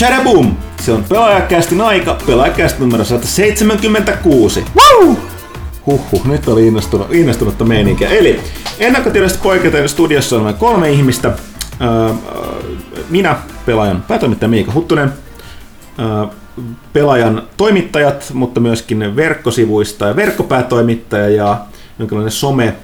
[0.00, 0.56] Chadaboom!
[0.82, 4.64] Se on pelaajakästin aika, pelaajakäst numero 176.
[4.76, 5.16] Woo!
[5.86, 8.08] Huhhuh, nyt oli innostunut, innostunutta meininkiä.
[8.08, 8.40] Eli
[8.78, 11.28] ennakkotiedosta poiketen studiossa on noin kolme ihmistä.
[11.28, 12.14] Öö,
[13.10, 15.12] minä, pelaajan päätoimittaja Miika Huttunen,
[15.98, 16.26] öö,
[16.92, 21.58] pelaajan toimittajat, mutta myöskin verkkosivuista ja verkkopäätoimittaja ja
[21.98, 22.74] jonkinlainen some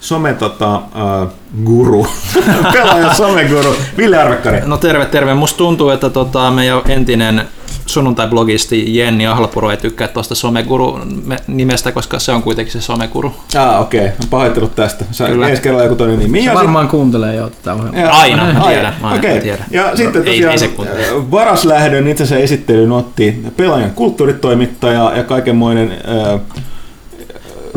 [0.00, 1.28] some tota, uh,
[1.64, 2.06] guru,
[2.72, 4.60] pelaajan someguru, Ville Arvekkari.
[4.66, 5.34] No terve, terve.
[5.34, 7.48] Musta tuntuu, että tota, meidän entinen
[7.88, 11.00] sunnuntai-blogisti Jenni Ahlapuro ei tykkää tuosta someguru
[11.46, 13.34] nimestä, koska se on kuitenkin se someguru.
[13.56, 14.00] Ah, okei.
[14.00, 14.12] Okay.
[14.30, 15.04] Pahoittelut tästä.
[15.10, 15.48] Sä Kyllä.
[15.48, 16.44] ensi kerralla joku toinen nimi.
[16.44, 16.90] Se varmaan sit...
[16.90, 18.20] kuuntelee jo tätä ohjelmaa.
[18.20, 18.94] Aina, mä tiedän.
[19.02, 19.40] Aina, okay.
[19.40, 19.64] tiedän.
[19.70, 25.92] Ja no, sitten tosiaan ei, ei varaslähdön itse asiassa esittelyyn otti pelaajan kulttuuritoimittaja ja kaikenmoinen
[25.92, 26.40] äh,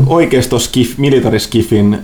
[0.08, 2.00] oikeistoskif, militariskifin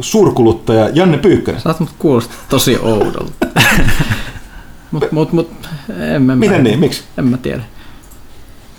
[0.00, 1.60] suurkuluttaja Janne Pyykkönen.
[1.60, 3.46] Saat mut kuulostaa tosi oudolta.
[4.92, 5.50] mut, mut, mut,
[6.14, 7.02] en mä, Miten niin, miksi?
[7.18, 7.62] En mä tiedä.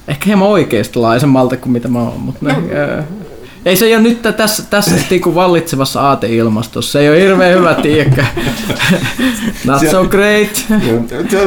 [0.08, 2.54] Ehkä hieman oikeistolaisemmalta kuin mitä mä oon, mutta no.
[3.66, 6.92] Ei se ole nyt tässä, tässä niin vallitsevassa aateilmastossa.
[6.92, 8.26] Se ei ole hirveän hyvä, tiekkä.
[9.66, 10.66] Not se, so great.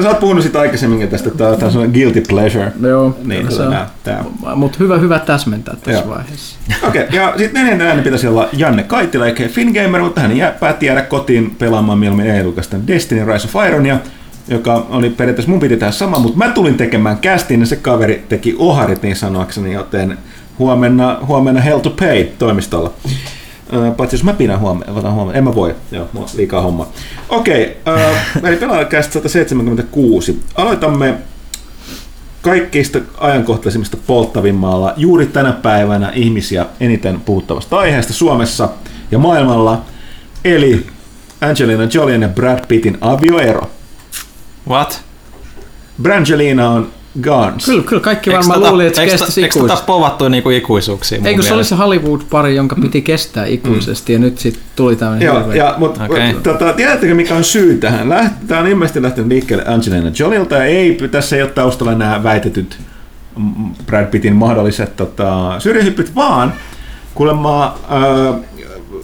[0.03, 2.73] Sä oot puhunut sitä aikaisemmin tästä, että tämä on sellainen guilty pleasure.
[2.81, 3.17] Joo.
[3.25, 3.77] Niin, se on.
[4.57, 6.15] Mutta hyvä, hyvä täsmentää tässä Joo.
[6.15, 6.57] vaiheessa.
[6.89, 10.51] Okei, okay, ja sitten neljännen äänen pitäisi olla Janne Kaitila, eikä Fingamer, mutta hän jää,
[10.51, 12.45] päätti jäädä kotiin pelaamaan mieluummin ei
[12.87, 13.99] Destiny Rise of Ironia
[14.49, 18.25] joka oli periaatteessa, mun piti tehdä sama, mutta mä tulin tekemään castin ja se kaveri
[18.29, 20.19] teki oharit niin sanoakseni, joten
[20.59, 22.93] huomenna, huomenna Hell to Pay toimistolla.
[23.97, 25.39] paitsi jos mä pidän huomenna, huomenna.
[25.39, 26.89] En mä voi, joo, mulla liikaa homma.
[27.28, 28.15] Okei, okay,
[28.50, 30.43] eli pelaajakästä 176.
[30.55, 31.15] Aloitamme
[32.43, 38.69] kaikkeista ajankohtaisimmista polttavimmalla juuri tänä päivänä ihmisiä eniten puhuttavasta aiheesta Suomessa
[39.11, 39.83] ja maailmalla,
[40.45, 40.87] eli
[41.41, 43.71] Angelina Jolien ja Brad Pittin avioero.
[44.69, 45.00] What?
[46.03, 46.89] Brangelina on
[47.22, 47.65] Guns.
[47.65, 49.72] Kyllä, kyllä kaikki varmaan tota, luuli, että se kestisi ikuisesti.
[49.72, 51.27] Eikö povattu niinku ikuisuuksiin?
[51.27, 54.15] Eikö se oli se Hollywood-pari, jonka piti kestää ikuisesti, mm.
[54.15, 56.34] ja nyt sitten tuli tämmöinen Joo, ja, mutta okay.
[56.43, 58.32] tota, tiedättekö mikä on syy tähän?
[58.47, 62.78] Tämä on ilmeisesti lähtenyt liikkeelle Angelina Jolilta, ja ei, tässä ei ole taustalla nämä väitetyt
[63.87, 66.53] Brad Pittin mahdolliset tota, syrjähyppyt, vaan
[67.15, 68.41] kuulemma äh,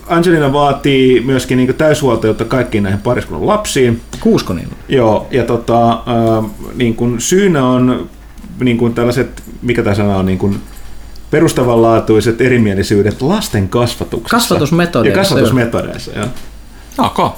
[0.07, 4.01] Angelina vaatii myöskin niin täyshuoltajuutta kaikkiin näihin pariskunnan lapsiin.
[4.21, 4.75] Kuusko niillä?
[4.89, 8.11] Joo, ja tota, äh, niin kuin syynä on
[8.61, 10.61] niin kuin tällaiset, mikä tämä sana on, niin kuin
[11.31, 14.37] perustavanlaatuiset erimielisyydet lasten kasvatuksessa.
[14.37, 15.19] Kasvatusmetodeissa.
[15.19, 16.27] Ja kasvatusmetodeissa, joo.
[16.99, 17.29] Okay.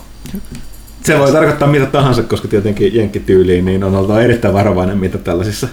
[1.04, 5.69] Se voi tarkoittaa mitä tahansa, koska tietenkin jenkkityyliin niin on oltava erittäin varovainen, mitä tällaisissa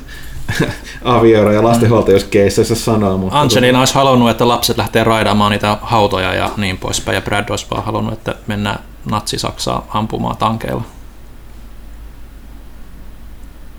[1.05, 3.17] avioero- ja lastenhuoltajuuskeisseissä sanoo.
[3.17, 7.49] Mutta Angelina olisi halunnut, että lapset lähtee raidaamaan niitä hautoja ja niin poispäin, ja Brad
[7.49, 8.79] olisi vaan halunnut, että mennään
[9.11, 10.83] natsi-Saksaa ampumaan tankeilla.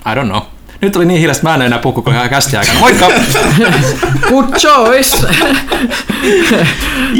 [0.06, 0.42] I don't know.
[0.80, 2.78] Nyt oli niin hiljasta, mä en enää puhu koko ajan kästi aikana.
[2.78, 3.08] Moikka!
[4.28, 5.26] Good choice!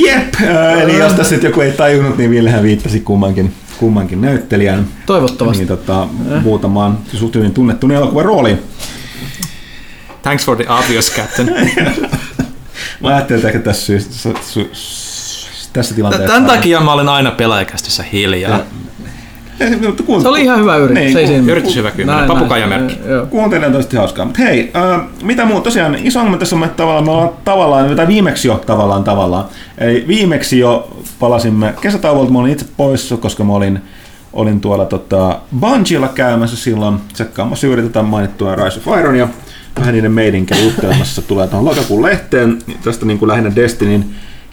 [0.07, 0.35] Jep,
[0.83, 4.87] eli jos tässä nyt joku ei tajunnut, niin Villehän viittasi kummankin, kummankin näyttelijän.
[5.07, 5.59] Toivottavasti.
[5.59, 6.07] Niin, tota,
[6.43, 8.63] muutamaan suht hyvin tunnettuun elokuvan rooliin.
[10.23, 11.49] Thanks for the obvious, Captain.
[13.01, 14.29] mä ajattelin, että tässä, syystä,
[15.73, 16.27] tässä tilanteessa...
[16.27, 18.59] Tämän takia mä olen aina pelaajakästissä hiljaa.
[20.23, 21.03] Se oli ihan hyvä yritys.
[21.03, 22.99] Niin, se ei yritys hyvä kyllä, papukaijamerkki.
[23.31, 24.25] Kuuntelen tosi hauskaa.
[24.25, 25.65] Mutta hei, äh, mitä muuta?
[25.65, 29.45] Tosiaan iso ongelma tässä on, että tavallaan me ollaan tavallaan, tai viimeksi jo tavallaan tavallaan.
[29.79, 33.81] Eli viimeksi jo palasimme kesätauolta, mä olin itse poissa, koska mä olin
[34.33, 39.31] olin tuolla tota, Bungiella käymässä silloin tsekkaamassa juuri tätä mainittua Rise of Iron
[39.77, 44.05] ja vähän niiden meidinkin juttelemassa tulee tuohon lokakuun lehteen tästä niin kuin lähinnä Destinyn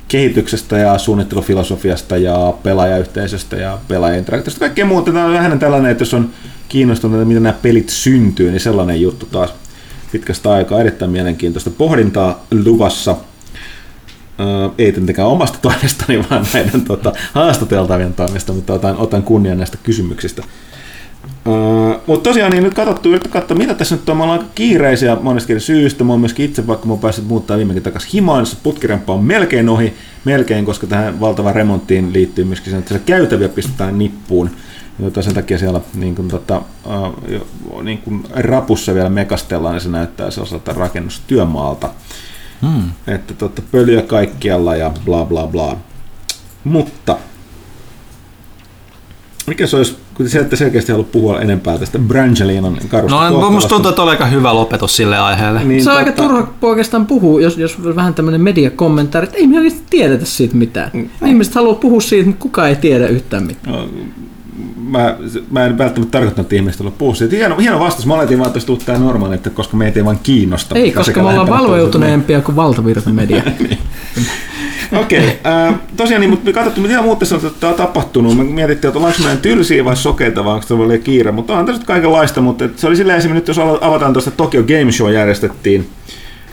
[0.07, 4.59] kehityksestä ja suunnittelufilosofiasta ja pelaajayhteisöstä ja pelaajainteraktiosta.
[4.59, 5.11] Kaikkea muuta.
[5.11, 6.29] Tämä on vähän tällainen, että jos on
[6.69, 9.53] kiinnostunut, miten nämä pelit syntyy, niin sellainen juttu taas
[10.11, 13.15] pitkästä aikaa erittäin mielenkiintoista pohdintaa luvassa.
[14.39, 19.77] Öö, ei tietenkään omasta toimestani, vaan näiden tota, haastateltavien toimesta, mutta otan, otan kunnian näistä
[19.83, 20.43] kysymyksistä.
[22.07, 24.17] Mutta tosiaan niin nyt katsottu, yritetty katsoa, mitä tässä nyt on.
[24.17, 26.03] Me ollaan aika kiireisiä monestakin syystä.
[26.03, 29.23] Mä oon myöskin itse, vaikka mä oon päässyt muuttaa viimeinkin takaisin himaan, jossa putkiremppa on
[29.23, 29.93] melkein ohi,
[30.25, 34.49] melkein, koska tähän valtavaan remonttiin liittyy myöskin sen, että se käytäviä pistetään nippuun.
[34.99, 39.89] Jota sen takia siellä niin kuin, tota, uh, niin kuin rapussa vielä mekastellaan, niin se
[39.89, 41.89] näyttää sellaiselta rakennustyömaalta.
[42.61, 42.91] Hmm.
[43.07, 45.77] Että tota, pölyä kaikkialla ja bla bla bla.
[46.63, 47.17] Mutta
[49.47, 53.69] mikä se olisi kun se ette selkeästi halua puhua enempää tästä Brangelinan karusta No musta
[53.69, 55.63] tuntuu, että oli aika hyvä lopetus sille aiheelle.
[55.63, 56.09] Niin, se on totta.
[56.09, 60.55] aika turha oikeastaan puhua, jos, jos vähän tämmöinen mediakommentaari, että ei me oikeasti tiedetä siitä
[60.55, 60.91] mitään.
[60.93, 61.09] Mm.
[61.25, 63.75] Ihmiset haluaa puhua siitä, mutta kukaan ei tiedä yhtään mitään.
[63.75, 63.89] No,
[64.89, 65.17] mä,
[65.51, 67.35] mä en välttämättä tarkoittanut, että ihmiset olla puhua siitä.
[67.35, 68.05] Hieno, hieno vastaus.
[68.05, 70.75] Mä oletin vaan, että tämä normaali, että koska meitä ei vaan kiinnosta.
[70.75, 73.43] Ei, koska me ollaan valveutuneempia kuin valtavirtamedia.
[73.59, 73.77] niin.
[74.97, 77.35] Okei, okay, äh, tosiaan niin, mutta me katsottiin, mitä muuta tässä
[77.67, 78.37] on tapahtunut.
[78.37, 81.65] Me mietittiin, että ollaanko meidän tylsiä vai sokeita, vai onko se oli kiire, mutta on
[81.65, 85.89] tässä kaikenlaista, mutta se oli silleen esimerkiksi, jos avataan tuosta Tokyo Game Show järjestettiin,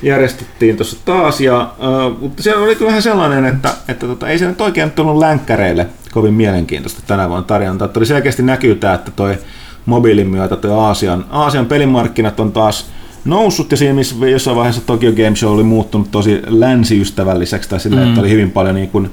[0.02, 4.46] järjestettiin tuossa taas, ja, äh, mutta siellä oli vähän sellainen, että, että tota, ei se
[4.46, 7.88] nyt oikein tullut länkkäreille kovin mielenkiintoista tänä vuonna tarjontaa.
[7.88, 9.38] Tuli selkeästi näkyy tämä, että toi
[9.86, 12.90] mobiilin myötä toi Aasian, Aasian pelimarkkinat on taas
[13.26, 18.00] noussut ja siinä missä jossain vaiheessa Tokyo Game Show oli muuttunut tosi länsiystävälliseksi tai sillä,
[18.00, 18.08] mm.
[18.08, 19.10] että oli hyvin paljon niin kuin,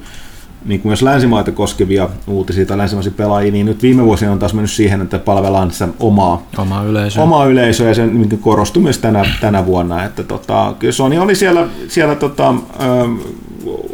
[0.64, 4.54] niin kuin myös länsimaita koskevia uutisia tai länsimaisia pelaajia, niin nyt viime vuosina on taas
[4.54, 7.22] mennyt siihen, että palvellaan sitä omaa, omaa yleisöä.
[7.22, 10.04] Omaa yleisöä ja se niin korostui myös tänä, tänä vuonna.
[10.04, 12.54] Että tota, kyllä Sony oli siellä, siellä tota, ö,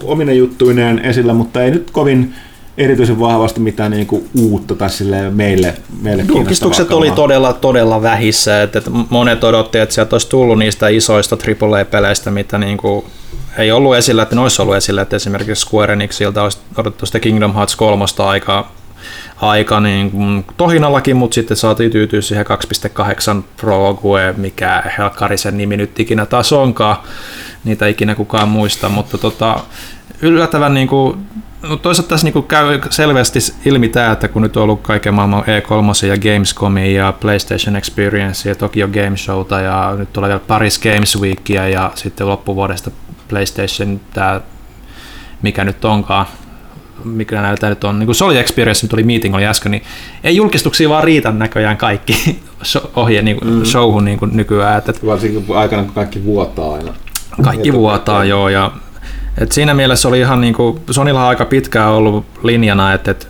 [0.04, 2.34] omine juttuineen esillä, mutta ei nyt kovin
[2.80, 8.62] erityisen vahvasti mitään niin kuin uutta tai sille meille, meille Julkistukset oli todella, todella vähissä.
[8.62, 13.04] Että, että monet odotti, että sieltä olisi tullut niistä isoista AAA-peleistä, mitä niin kuin
[13.58, 17.20] ei ollut esillä, että ne olisi ollut esillä, että esimerkiksi Square Enixiltä olisi odotettu sitä
[17.20, 18.68] Kingdom Hearts 3 aika,
[19.36, 25.76] aika niin kuin tohinallakin, mutta sitten saatiin tyytyä siihen 2.8 Pro Gue, mikä Helkarisen nimi
[25.76, 26.96] nyt ikinä taas onkaan,
[27.64, 29.60] niitä ikinä kukaan muista, mutta tota,
[30.22, 31.18] yllättävän niin kuin
[31.62, 35.42] No toisaalta tässä niin käy selvästi ilmi tämä, että kun nyt on ollut kaiken maailman
[35.42, 40.78] E3 ja Gamescomia ja PlayStation Experience ja Tokyo Game Showta ja nyt tulee vielä Paris
[40.78, 42.90] Games Weekia ja sitten loppuvuodesta
[43.28, 44.40] PlayStation tämä,
[45.42, 46.26] mikä nyt onkaan,
[47.04, 49.82] mikä näyttää nyt on, niin kuin Soli Experience nyt oli meeting oli äsken, niin
[50.24, 52.40] ei julkistuksia vaan riitä näköjään kaikki
[52.96, 53.64] ohje niin kuin mm.
[53.64, 54.78] showhun niin kuin nykyään.
[54.78, 56.94] Että, Varsinkin aikana, kun kaikki vuotaa aina.
[57.42, 58.72] Kaikki vuotaa, joo, ja
[59.38, 63.26] et siinä mielessä oli ihan niin kuin, Sonilla on aika pitkään ollut linjana, että, että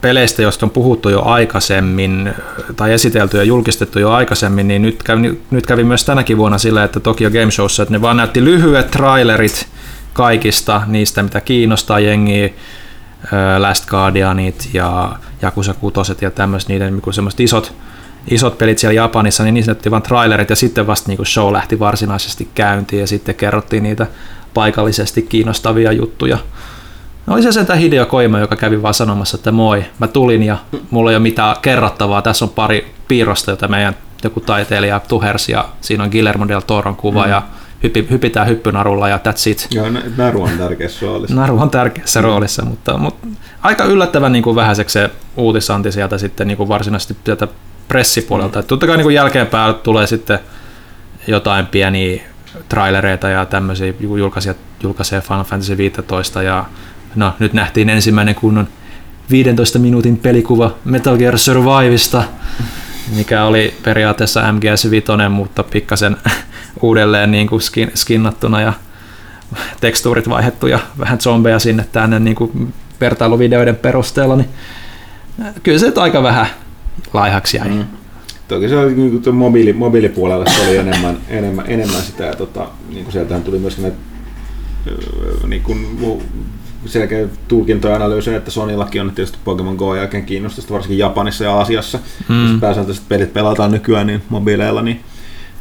[0.00, 2.34] peleistä, joista on puhuttu jo aikaisemmin
[2.76, 6.84] tai esitelty ja julkistettu jo aikaisemmin, niin nyt kävi, nyt kävi myös tänäkin vuonna sillä,
[6.84, 9.68] että Tokyo Game Showssa, että ne vaan näytti lyhyet trailerit
[10.12, 12.48] kaikista niistä, mitä kiinnostaa jengiä,
[13.58, 17.74] Last Guardianit ja Jakusa 6 ja tämmöiset niiden niin semmoiset isot,
[18.30, 21.78] isot pelit siellä Japanissa, niin niissä näytti vain trailerit ja sitten vasta niin show lähti
[21.78, 24.06] varsinaisesti käyntiin ja sitten kerrottiin niitä
[24.54, 26.38] paikallisesti kiinnostavia juttuja.
[27.26, 30.58] No oli se sentään Hideo Koima, joka kävi vaan sanomassa, että moi, mä tulin ja
[30.90, 32.22] mulla ei ole mitään kerrottavaa.
[32.22, 36.96] Tässä on pari piirrosta, jota meidän joku taiteilija tuhersi ja siinä on Guillermo del Toron
[36.96, 37.30] kuva mm.
[37.30, 37.42] ja
[37.82, 39.66] hypi, hypitään hyppynarulla ja that's it.
[39.70, 39.86] Joo,
[40.16, 41.36] naru on tärkeässä roolissa.
[41.36, 42.24] Naru on tärkeässä mm.
[42.24, 43.26] roolissa, mutta, mutta
[43.62, 47.48] aika yllättävän niin kuin vähäiseksi se uutisanti sieltä sitten niin kuin varsinaisesti sieltä
[47.88, 48.60] pressipuolelta.
[48.60, 48.66] Mm.
[48.66, 50.38] totta kai niin kuin jälkeenpäin tulee sitten
[51.26, 52.22] jotain pieniä
[52.68, 56.64] trailereita ja tämmöisiä julkaisee, julkaisee Final Fantasy 15 ja
[57.14, 58.68] no nyt nähtiin ensimmäinen kunnon
[59.30, 62.22] 15 minuutin pelikuva Metal Gear Survivesta,
[63.16, 66.16] mikä oli periaatteessa MGS 5, mutta pikkasen
[66.82, 68.72] uudelleen niin kuin skin, skinnattuna ja
[69.80, 74.48] tekstuurit vaihdettu ja vähän zombeja sinne tänne niin kuin vertailuvideoiden perusteella, niin
[75.62, 76.46] kyllä se aika vähän
[77.12, 77.68] laihaksi jäi.
[77.68, 77.84] Mm.
[78.54, 82.68] Toki se oli niin kuin mobiili, mobiilipuolella se oli enemmän, enemmän, enemmän sitä, ja tota,
[82.88, 83.98] niin kuin sieltähän tuli myöskin näitä
[85.46, 86.22] niin kuin,
[86.86, 91.98] selkeä tulkintoja analyysejä, että Sonillakin on tietysti Pokemon Go jälkeen kiinnostusta, varsinkin Japanissa ja Aasiassa.
[92.28, 92.50] Mm.
[92.50, 95.00] Jos pääsääntöisesti pelit pelataan nykyään niin mobiileilla, niin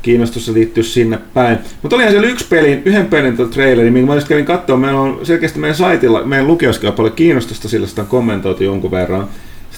[0.02, 1.58] kiinnostus liittyy sinne päin.
[1.82, 5.60] Mutta olihan siellä yksi pelin, yhden pelin traileri, minkä mä kävin katsoa, meillä on selkeästi
[5.60, 9.28] meidän saitilla, meidän lukioskin paljon kiinnostusta, sillä sitä on kommentoitu jonkun verran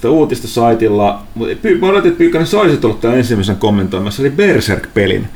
[0.03, 1.23] sitä uutista saitilla.
[1.79, 5.27] Mä odotin, että Pyykkönen sä olisit ollut tämän ensimmäisen kommentoimassa, eli Berserk-pelin.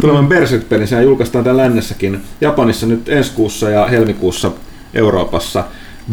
[0.00, 0.28] Tulevan.
[0.28, 4.52] Berserk-pelin, sehän julkaistaan täällä lännessäkin Japanissa nyt ensi kuussa ja helmikuussa
[4.94, 5.64] Euroopassa.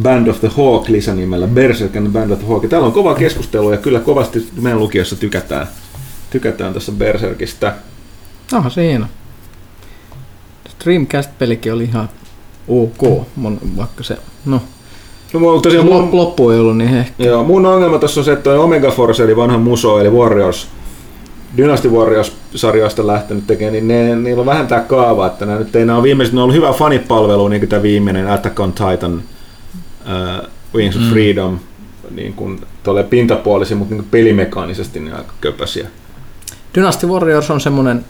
[0.01, 2.69] Band of the Hawk lisänimellä, Berserk and Band of the Hawk.
[2.69, 5.67] Täällä on kova keskustelu ja kyllä kovasti meidän lukiossa tykätään,
[6.29, 7.75] tykätään tässä Berserkistä.
[8.53, 9.05] Aha, hieno.
[10.83, 12.09] Dreamcast-pelikin oli ihan
[12.67, 13.27] ok,
[13.77, 14.61] vaikka se, no
[15.33, 17.23] No, tosiaan mun, loppu ei ollut niin ehkä.
[17.23, 20.67] Joo, mun ongelma tässä on se, että Omega Force eli vanha muso eli Warriors,
[21.57, 25.85] Dynasty Warriors-sarjoista lähtenyt tekemään, niin ne, niillä on vähän tää kaava, että nämä nyt ei
[25.85, 29.13] nämä ole viimeiset, ne on ollut hyvä fanipalvelu, niin kuin tämä viimeinen Attack on Titan,
[29.13, 31.09] uh, Wings of mm.
[31.09, 31.59] Freedom,
[32.15, 32.59] niin kuin
[33.09, 35.87] pintapuolisia, mutta niin pelimekaanisesti niin aika köpäsiä.
[36.75, 38.05] Dynasty Warriors on semmoinen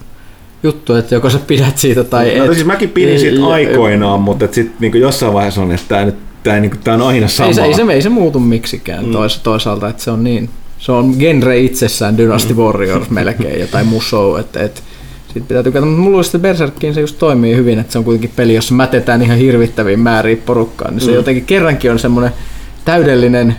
[0.64, 2.54] juttu, että joko sä pidät siitä tai no, et.
[2.54, 6.60] Siis mäkin pidin siitä aikoinaan, mutta sitten niin jossain vaiheessa on, että tämä nyt tämä,
[6.60, 7.48] niin kuin, tämä on aina sama.
[7.48, 9.12] Ei se, ei se, ei se muutu miksikään mm.
[9.12, 12.60] tois, toisaalta, että se on niin, se on genre itsessään Dynasty mm.
[12.60, 14.82] Warriors melkein, jotain Musou, että, että
[15.34, 18.32] siitä pitää tykätä, mutta mulla olisi Berserkkiin se just toimii hyvin, että se on kuitenkin
[18.36, 21.16] peli, jossa mätetään ihan hirvittäviin määriin porukkaan, niin se mm.
[21.16, 22.32] jotenkin kerrankin on semmoinen
[22.86, 23.56] täydellinen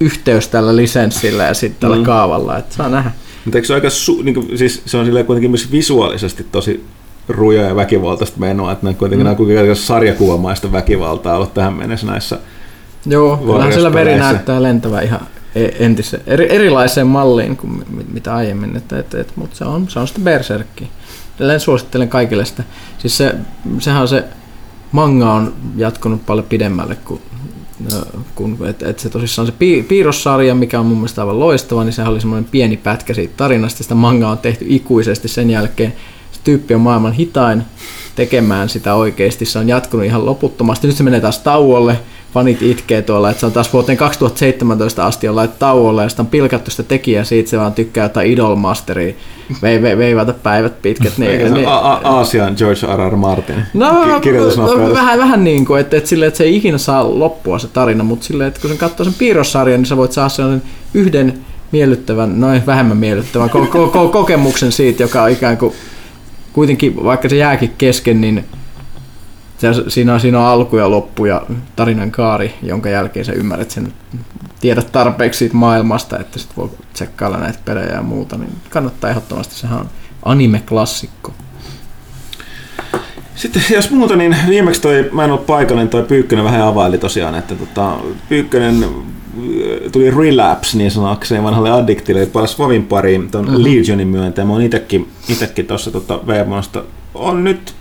[0.00, 2.02] yhteys tällä lisenssillä ja sitten tällä Mm.
[2.02, 3.10] kaavalla, että saa nähdä.
[3.44, 6.84] Mutta eikö se, aika su, niin kuin, siis se on silleen kuitenkin myös visuaalisesti tosi
[7.28, 9.36] rujoja ja väkivaltaista menoa, että ne kuitenkin mm.
[9.36, 12.38] kuitenkin sarjakuvamaista väkivaltaa ollut tähän mennessä näissä.
[13.06, 15.20] Joo, kyllähän sillä veri näyttää lentävän ihan
[15.54, 19.64] e- entisen, eri, erilaiseen malliin kuin mi- mi- mitä aiemmin, että, et, et, mutta se
[19.64, 20.88] on, se on sitten berserkki.
[21.36, 22.62] Edelleen suosittelen kaikille sitä.
[22.98, 23.34] Siis se,
[23.78, 24.24] sehän on se,
[24.92, 27.20] manga on jatkunut paljon pidemmälle kuin
[28.34, 31.92] kun, et, et se tosissaan se pi- piirrossarja, mikä on mun mielestä aivan loistava, niin
[31.92, 33.82] sehän oli semmoinen pieni pätkä siitä tarinasta.
[33.82, 35.92] Sitä manga on tehty ikuisesti sen jälkeen.
[36.48, 37.62] Tyyppi on maailman hitain
[38.16, 39.44] tekemään sitä oikeasti.
[39.44, 40.86] Se on jatkunut ihan loputtomasti.
[40.86, 41.98] Nyt se menee taas tauolle.
[42.34, 46.22] Fanit itkee tuolla, että se on taas vuoteen 2017 asti on laitettu tauolle ja sitä
[46.22, 49.14] on pilkattu sitä tekijää siitä, se vaan tykkää jotain Idolmasteria
[49.62, 51.18] vei, vei, veivata päivät pitkät.
[51.18, 53.12] Niin, Eikä se niin, A- Aasian George R.
[53.12, 53.16] R.
[53.16, 54.94] Martin No, ki- kirjoitusnopeudessa.
[54.94, 58.04] vähän, vähän niin kuin, että, että, silleen, että se ei ikinä saa loppua se tarina,
[58.04, 60.62] mutta silleen, että kun sen katsoo sen piirrossarjan, niin sä voit saada sellaisen
[60.94, 61.38] yhden
[61.72, 65.72] miellyttävän, noin vähemmän miellyttävän ko- ko- ko- kokemuksen siitä, joka on ikään kuin
[66.58, 68.44] kuitenkin, vaikka se jääkin kesken, niin
[69.58, 71.42] se, siinä, on, siinä on alku ja loppu ja
[71.76, 73.92] tarinan kaari, jonka jälkeen sä ymmärrät sen,
[74.60, 79.54] tiedät tarpeeksi siitä maailmasta, että sit voi tsekkailla näitä pelejä ja muuta, niin kannattaa ehdottomasti,
[79.54, 79.90] sehän on
[80.22, 81.32] anime-klassikko.
[83.34, 86.98] Sitten jos muuta, niin viimeksi toi, mä en ollut paikalla, niin toi Pyykkönen vähän availi
[86.98, 87.96] tosiaan, että tota,
[88.28, 88.84] Pyykkönen
[89.92, 93.64] tuli relapse niin sanakseen vanhalle addiktille, eli palasi Vovin pariin ton mm-hmm.
[93.64, 96.82] Legionin myötä, ja mä oon itekin, itekin tuossa tota VMOsta,
[97.14, 97.74] on nyt,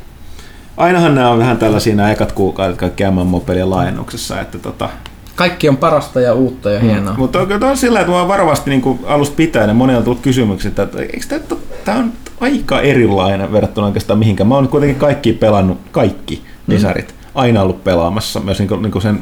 [0.77, 4.89] ainahan nämä on vähän tällaisia nämä ekat kuukaudet kaikki MMO-pelien laajennuksessa, että tota,
[5.37, 7.13] Kaikki on parasta ja uutta ja hienoa.
[7.13, 7.19] Mm.
[7.19, 10.69] Mutta on, on sillä, että mä varovasti niin alusta pitäen, ja monella on tullut kysymyksiä,
[10.69, 14.47] että eikö tämä, tämä on aika erilainen verrattuna oikeastaan mihinkään.
[14.47, 19.01] Mä oon kuitenkin kaikki pelannut, kaikki lisärit, aina ollut pelaamassa, myös niin kuin, niin kuin
[19.01, 19.21] sen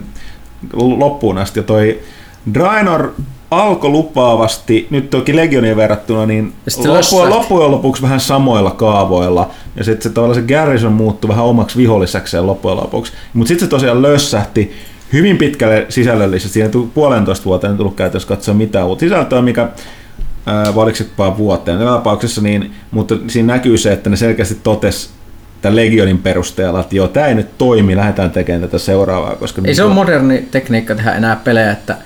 [0.74, 1.60] loppuun asti.
[1.60, 2.00] Ja toi
[2.54, 3.14] Draenor
[3.52, 6.54] alkoi lupaavasti, nyt toki Legionin verrattuna, niin
[6.88, 9.50] loppujen, loppujen lopuksi vähän samoilla kaavoilla.
[9.75, 13.14] Ja sitten se tavallaan se Garrison muuttui vähän omaksi vihollisekseen loppujen lopuksi.
[13.34, 14.75] Mutta sitten se tosiaan lössähti
[15.14, 16.54] hyvin pitkälle sisällöllisesti.
[16.54, 19.70] Siinä tuli puolentoista vuoteen ei tullut käytössä katsoa mitään uutta sisältöä, mikä
[21.18, 25.10] vaan vuoteen joka tapauksessa, niin, mutta siinä näkyy se, että ne selkeästi totes
[25.62, 29.36] tämän Legionin perusteella, että joo, tämä ei nyt toimi, lähdetään tekemään tätä seuraavaa.
[29.36, 31.98] Koska Ei se ole moderni tekniikka tehdä enää pelejä, että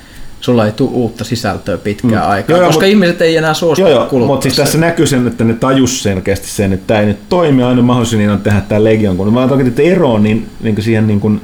[0.42, 2.30] sulla ei tule uutta sisältöä pitkään Mm.
[2.30, 5.28] aikaa, Joo, koska mut- ihmiset ei enää suostu Joo, joo mutta siis tässä näkyy sen,
[5.28, 8.62] että ne tajus selkeästi sen, että tämä ei nyt toimi, aina mahdollisuus niin on tehdä
[8.62, 11.42] tämä Legion, kun mä toki että eroon niin, niin kuin siihen, niin kuin,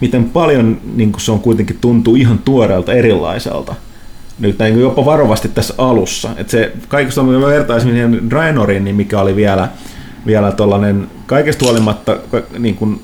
[0.00, 3.74] miten paljon niin kuin se on kuitenkin tuntuu ihan tuoreelta erilaiselta.
[4.38, 6.28] Nyt näin jopa varovasti tässä alussa.
[6.36, 9.68] Että se kaikista, mä vertaisin siihen Draenoriin, niin mikä oli vielä,
[10.26, 12.16] vielä tollanen, kaikesta huolimatta
[12.58, 13.00] niin kuin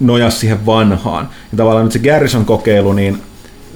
[0.00, 1.28] nojas siihen vanhaan.
[1.52, 3.18] Ja tavallaan nyt se Garrison-kokeilu, niin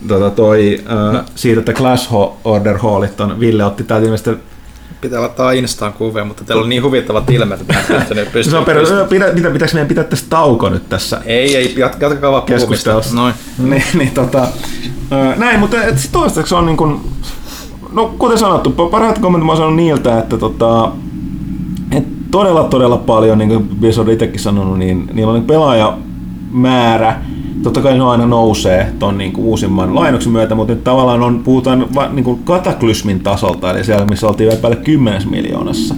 [0.08, 1.24] tota toi, no.
[1.34, 2.12] siitä, että Clash
[2.44, 4.30] Order Hallit on, Ville otti täältä ilmeisesti
[5.00, 7.74] Pitää laittaa Instaan kuvia, mutta teillä on niin huvittavat ilmeet, että
[8.14, 11.74] pystynyt se on perus, pidä, pitä, pitäis meidän pitää tästä tauko nyt tässä Ei, ei,
[11.74, 13.00] jat- jatkakaa vaan puhumista.
[13.14, 13.34] Noin.
[13.58, 14.48] niin, niin, tota,
[15.36, 17.00] näin, mutta et sit toistaiseksi on niin kuin,
[17.92, 20.92] no kuten sanottu, parhaat kommentit mä oon saanut niiltä, että tota,
[21.92, 27.20] et todella todella paljon, niin kuin Blizzard on itsekin sanonut, niin niillä on pelaajamäärä,
[27.62, 31.86] totta kai ne aina nousee ton niin uusimman lainoksen myötä, mutta nyt tavallaan on, puhutaan
[32.12, 35.94] niin kuin kataklysmin tasolta, eli siellä missä oltiin vielä päälle 10 miljoonassa.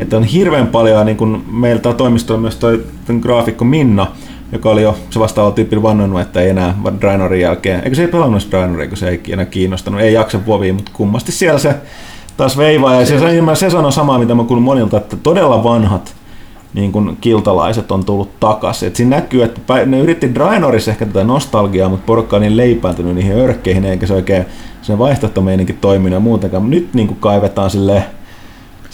[0.00, 2.84] Että on hirveän paljon, niin kuin meiltä toimistolla myös toi
[3.20, 4.06] graafikko Minna,
[4.52, 8.08] joka oli jo se vastaava tyyppi vannonut, että ei enää Draenorin jälkeen, eikö se ei
[8.08, 11.74] pelannut Draenoria, kun se ei enää kiinnostanut, ei jaksa Vovia, mutta kummasti siellä se
[12.36, 16.14] taas veivaa, ja se, se, se sanoi samaa, mitä mä kuulin monilta, että todella vanhat
[16.74, 18.86] niin kuin kiltalaiset on tullut takaisin.
[18.86, 23.14] Et siinä näkyy, että ne yritti Draenorissa ehkä tätä nostalgiaa, mutta porukka on niin leipääntynyt
[23.14, 24.46] niihin örkkeihin, eikä se oikein
[24.82, 26.70] se vaihtoehtomeininki toiminut ja muutenkaan.
[26.70, 28.02] Nyt niin kuin kaivetaan sille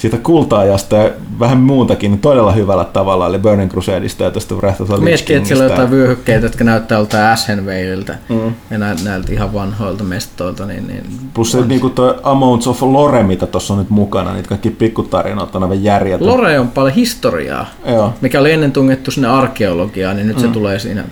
[0.02, 4.82] siitä kultaajasta ja vähän muutakin niin todella hyvällä tavalla, eli Burning Crusadeista ja tästä Wrath
[4.82, 8.54] of the Lich että siellä on jotain vyöhykkeitä, jotka näyttää joltain Ashenvaleiltä Mm.
[8.70, 10.66] ja näiltä, ihan vanhoilta mestoilta.
[10.66, 11.04] Niin, niin
[11.34, 15.58] Plus se niinku toi Amounts of Lore, mitä tuossa on nyt mukana, niitä kaikki pikkutarinoita
[15.58, 16.26] on aivan järjetön.
[16.26, 18.14] Lore on paljon historiaa, Joo.
[18.20, 21.04] mikä oli ennen tungettu sinne arkeologiaan, niin nyt se tulee siinä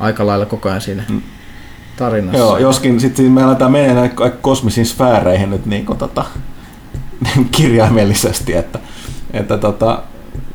[0.00, 1.02] aika lailla koko ajan siinä
[1.96, 2.38] tarinassa.
[2.38, 6.24] Joo, joskin sitten me aletaan mennä näihin kosmisiin sfääreihin nyt niin kuin, tota,
[7.56, 8.78] kirjaimellisesti, että,
[9.32, 10.02] että tota,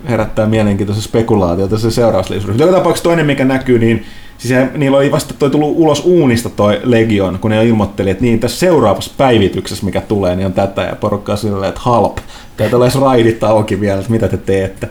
[0.10, 2.60] herättää mielenkiintoista spekulaatiota se seurausliisuus.
[2.60, 4.06] Joka tapauksessa toinen, mikä näkyy, niin
[4.38, 8.24] siis he, niillä oli vasta toi tullut ulos uunista toi Legion, kun ne ilmoitteli, että
[8.24, 12.18] niin tässä seuraavassa päivityksessä, mikä tulee, niin on tätä, ja porukka on silleen, että halp,
[12.58, 14.90] teillä olisi raidit auki vielä, että mitä te teette.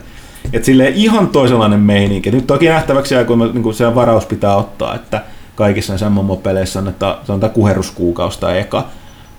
[0.53, 2.31] Et silleen ihan toisenlainen meininki.
[2.31, 5.21] Nyt toki nähtäväksi jää, kun niin se varaus pitää ottaa, että
[5.55, 8.87] kaikissa näissä MMO-peleissä on, että se on tämä kuheruskuukausi tai eka.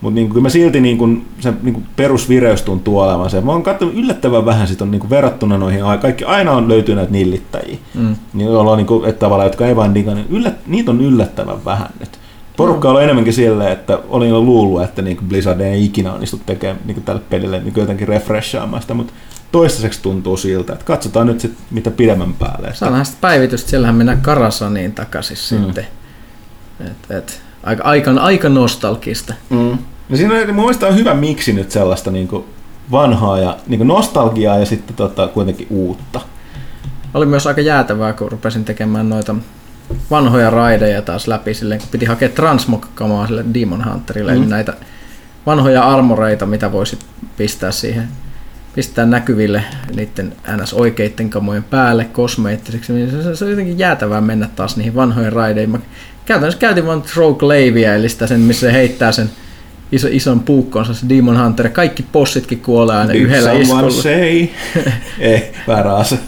[0.00, 3.40] Mutta niin kyllä mä silti niin kuin, se niin kuin perusvireys tuntuu olevan se.
[3.40, 6.94] Mä oon katsonut yllättävän vähän sit on niin kuin verrattuna noihin, kaikki aina on löytyy
[6.94, 8.16] näitä nillittäjiä, mm.
[8.34, 11.64] niin, joilla niin kuin, että tavallaan, jotka ei vain diga, niin yllät, niitä on yllättävän
[11.64, 12.18] vähän nyt.
[12.56, 16.40] Porukka oli enemmänkin silleen, että olin jo luullut, että niin kuin Blizzard ei ikinä onnistu
[16.46, 19.12] tekemään niin kuin tälle pelille niin kuin jotenkin refreshaamaan sitä, mutta
[19.52, 22.74] toistaiseksi tuntuu siltä, että katsotaan nyt sit, mitä pidemmän päälle.
[22.74, 25.64] Saadaan sitten päivitystä, siellähän mennään Karasaniin takaisin mm.
[25.64, 25.86] sitten.
[26.80, 29.34] Et, et, aika, aika, aika nostalgista.
[29.50, 29.78] Mm.
[30.08, 32.44] No siinä on, mun mielestä on hyvä miksi nyt sellaista niin kuin
[32.90, 36.20] vanhaa ja niin kuin nostalgiaa ja sitten tota, kuitenkin uutta.
[37.14, 39.34] Oli myös aika jäätävää, kun rupesin tekemään noita
[40.10, 44.38] vanhoja raideja taas läpi silleen, kun piti hakea transmokkamaa sille Demon Hunterille, mm.
[44.42, 44.74] eli näitä
[45.46, 46.98] vanhoja armoreita, mitä voisi
[47.36, 48.08] pistää siihen
[48.74, 50.74] pistää näkyville niiden ns.
[50.74, 55.70] oikeiden kamojen päälle kosmeettiseksi, niin se, se on jotenkin jäätävää mennä taas niihin vanhoihin raideihin.
[55.70, 55.78] Mä
[56.26, 59.30] käytännössä käytin vain Throw Glavia, eli sitä sen, missä se heittää sen
[59.92, 63.90] iso, ison puukkonsa, se Demon Hunter, kaikki bossitkin kuolee aina yhdellä iskulla.
[63.90, 64.46] say.
[65.18, 66.18] Ei, väärä ase.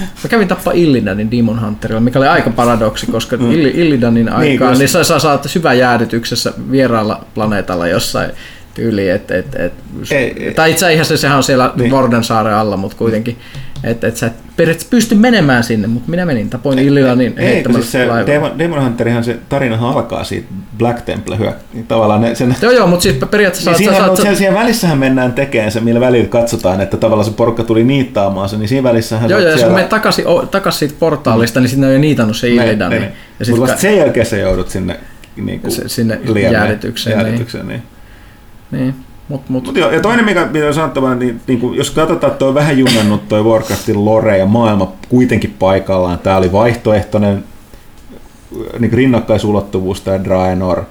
[0.00, 3.52] Mä kävin tappaa Illidanin Demon Hunterilla, mikä oli aika paradoksi, koska mm.
[3.52, 8.30] Illidanin niin, aikaan niin, niin sä, sä saat syväjäädytyksessä vieraalla planeetalla jossain
[8.74, 9.72] tyyli, et, et, et,
[10.10, 11.90] ei, tai itse asiassa sehän on siellä niin.
[11.90, 13.36] Vordensaaren alla, mutta kuitenkin,
[13.84, 17.92] että et sä et periaatteessa pysty menemään sinne, mutta minä menin, tapoin Illilanin heittämällä siis
[17.92, 22.56] se Demon, Demon Hunterihan se tarinahan alkaa siitä Black Temple hyö, niin tavallaan ne, sen,
[22.62, 26.00] Joo joo, mutta siis periaatteessa niin saat, saat, saat, siellä välissähän mennään tekemään se, millä
[26.00, 29.66] välillä katsotaan, että tavallaan se porukka tuli niittaamaan se, niin siinä välissähän Joo joo, siellä...
[29.66, 31.62] jos menet takaisin, takaisin siitä portaalista, mm.
[31.62, 32.90] niin sitten ne on jo niitannut se Illidan.
[32.90, 33.12] Niin,
[33.48, 35.00] mutta vasta sen jälkeen sä joudut sinne
[35.36, 37.16] niin kuin, sinne jäädytykseen.
[37.16, 37.82] jäädytykseen niin.
[38.70, 38.82] niin.
[38.82, 39.07] niin.
[39.28, 39.66] Mut, mut.
[39.66, 42.78] Mut joo, ja toinen, mikä pitää sanottava, niin, niin kuin, jos katsotaan, että on vähän
[42.78, 47.44] junnannut tuo Warcraftin lore ja maailma kuitenkin paikallaan, tämä oli vaihtoehtoinen
[48.78, 50.84] niin rinnakkaisulottuvuus tämä Draenor,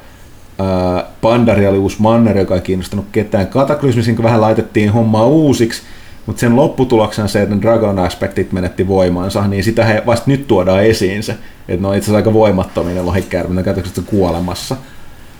[1.21, 3.47] Pandari oli uusi manner, joka ei kiinnostanut ketään.
[3.47, 5.81] Kataklysmisin vähän laitettiin hommaa uusiksi,
[6.25, 11.23] mutta sen lopputuloksena se, että Dragon-aspektit menetti voimaansa, niin sitä he vasta nyt tuodaan esiin
[11.23, 11.31] se,
[11.67, 14.75] että ne on itse asiassa aika voimattomia ne lohikärmet, ne kuolemassa.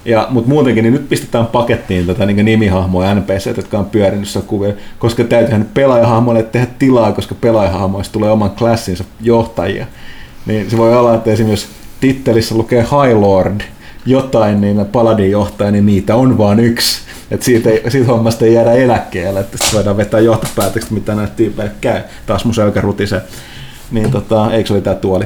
[0.08, 4.74] Ja, mutta muutenkin niin nyt pistetään pakettiin tätä niin nimihahmoja NPC, jotka on pyörinyt kuvia,
[5.00, 9.86] koska täytyyhän pelaajahahmoille tehdä tilaa, koska pelaajahahmoista tulee oman klassinsa johtajia.
[10.46, 11.68] Niin se voi olla, että esimerkiksi
[12.00, 13.62] tittelissä lukee High Lord
[14.06, 17.00] jotain, niin paladin johtaja, niin niitä on vain yksi.
[17.32, 22.02] että siitä, siitä hommasta ei jäädä eläkkeelle, että voidaan vetää johtopäätökset, mitä näitä tyypeille käy.
[22.26, 23.22] Taas mun selkä rutisee.
[23.92, 25.26] Niin tota, eikö se oli tää tuoli?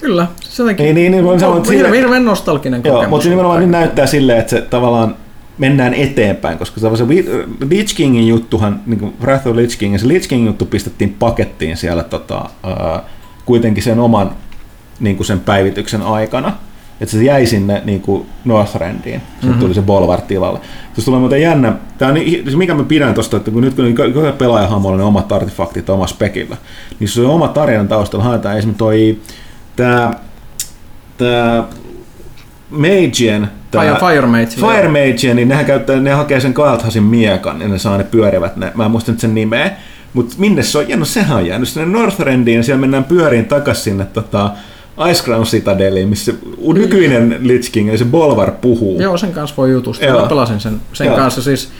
[0.00, 3.02] Kyllä, se jotenkin niin, niin, niin, on hirveän, sille, hirveän nostalginen kokemus.
[3.02, 5.16] Joo, mutta se nimenomaan nyt näyttää silleen, että se tavallaan
[5.58, 7.04] mennään eteenpäin, koska se
[7.70, 11.76] Lich Kingin juttuhan, niin kuin Wrath of Lich King, se Lich King juttu pistettiin pakettiin
[11.76, 13.00] siellä tota, uh,
[13.44, 14.30] kuitenkin sen oman
[15.00, 16.52] niin kuin sen päivityksen aikana,
[17.00, 19.60] että se jäi sinne niin kuin Northrandiin, sitten mm-hmm.
[19.60, 20.60] tuli se Bolvar tilalle.
[20.98, 23.84] Se tulee muuten jännä, tämä on, niin, mikä mä pidän tuosta, että kun nyt kun
[23.94, 26.56] pelaajahan pelaajahamolla ne omat artefaktit omassa spekillä,
[27.00, 29.18] niin se on oma tarinan taustalla haetaan esimerkiksi toi
[29.80, 30.10] tämä,
[31.18, 31.64] tämä
[32.70, 37.68] Magien, Fire, Fire Mage, Fire Mage, niin nehän käyttää, ne hakee sen Kaelthasin miekan ja
[37.68, 39.70] ne saa ne pyörivät, ne, mä en muista nyt sen nimeä,
[40.12, 40.88] mutta minne se on?
[40.88, 44.50] Jäänyt, sehän on jäänyt sinne Northrendiin ja siellä mennään pyöriin takaisin sinne tota,
[45.10, 46.32] Ice Crown Citadeliin, missä
[46.74, 49.00] nykyinen Lich King, eli se Bolvar puhuu.
[49.00, 50.20] Joo, sen kanssa voi jutustua.
[50.20, 51.42] Mä pelasin sen, sen kanssa.
[51.42, 51.72] Siis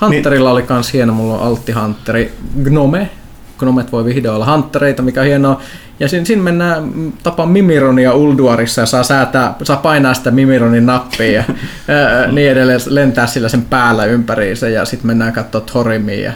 [0.00, 3.10] Hunterilla oli kans hieno, mulla on Altti Hunteri, Gnome,
[3.58, 5.60] Gnomet voi vihdoin olla Huntereita, mikä on hienoa.
[6.00, 6.92] Ja siinä, siinä mennään
[7.22, 11.44] tapaan Mimironia Ulduarissa ja saa, säätää, saa painaa sitä Mimironin nappia ja
[11.88, 16.32] ää, niin edelleen lentää sillä sen päällä ympäriinsä ja sitten mennään katsoa Thorimia ja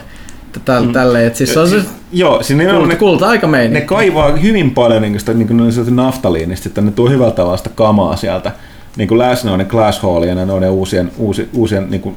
[0.65, 0.93] täl, mm.
[0.93, 1.27] tälleen.
[1.27, 1.81] Et siis se on se
[2.11, 3.73] Joo, siinä kulta, ne, kulta aika meini.
[3.73, 7.69] Ne kaivaa hyvin paljon niin sitä, niin kuin naftaliinista, että ne tuo hyvältä tavalla sitä
[7.75, 8.51] kamaa sieltä
[8.95, 12.15] niin kuin läsnä on ne Glass Hall ja ne uusien, uusi, uusien niin kuin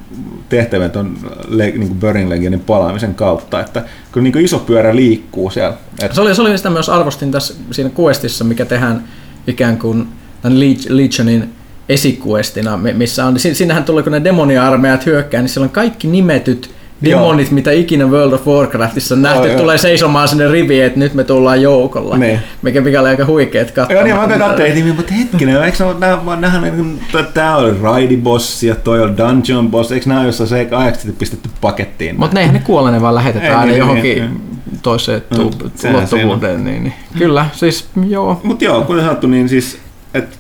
[0.49, 1.17] tehtävät on
[1.57, 5.77] niin kuin Burning Legionin palaamisen kautta, että kyllä niin kuin iso pyörä liikkuu siellä.
[6.03, 6.13] Et...
[6.13, 9.05] Se, oli, se oli sitä myös arvostin tässä siinä questissa, mikä tehdään
[9.47, 10.09] ikään kuin
[10.43, 11.53] tämän Legionin
[11.89, 16.71] esikuestina, missä on, siinähän tulee, kun ne demonia-armeijat hyökkää, niin siellä on kaikki nimetyt
[17.05, 21.15] demonit, mitä ikinä World of Warcraftissa on nähty, oh, tulee seisomaan sinne riviin, että nyt
[21.15, 22.17] me tullaan joukolla.
[22.17, 22.43] Ne.
[22.63, 23.95] Mikä, mikä oli aika huikeet katsoa.
[23.95, 27.01] Joo, niin mä katsoin, mutta hetkinen, eikö nämä, nämä, niin
[27.35, 31.49] tämä oli Boss ja toi on Dungeon Boss, eikö nämä ole jossain se ajaksi pistetty
[31.61, 32.19] pakettiin?
[32.19, 34.41] Mutta ne eihän ne kuole, ne vaan lähetetään aina niin, johonkin niin,
[34.83, 35.51] toiseen no,
[35.91, 36.65] ulottuvuuteen.
[36.65, 36.95] Niin, niin.
[37.19, 38.41] Kyllä, siis joo.
[38.43, 39.79] Mutta joo, kuten sanottu, niin siis,
[40.15, 40.37] että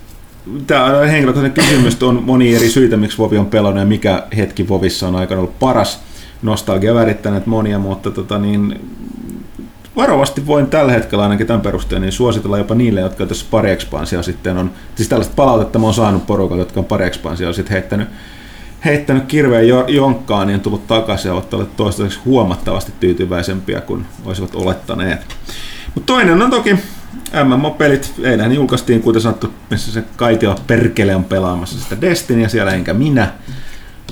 [0.67, 5.09] tämä henkilökohtainen kysymys on moni eri syitä, miksi Vovi on pelannut ja mikä hetki Vovissa
[5.09, 6.01] on aikana ollut paras
[6.45, 8.81] nostalgia värittäneet monia, mutta tota niin,
[9.97, 14.23] varovasti voin tällä hetkellä ainakin tämän perusteella niin suositella jopa niille, jotka tässä pari ekspansia
[14.23, 18.09] sitten on, siis tällaista palautetta mä oon saanut porukalta, jotka on pari ekspansia sitten heittänyt,
[18.85, 25.21] heittänyt kirveen jonkkaan, niin tullut takaisin ja ovat olleet toistaiseksi huomattavasti tyytyväisempiä kuin olisivat olettaneet.
[25.95, 26.79] Mutta toinen on toki
[27.45, 28.15] MMO-pelit.
[28.23, 33.33] Eilen julkaistiin, kuten sanottu, missä se Kaitila perkele on pelaamassa sitä Destinyä siellä, enkä minä.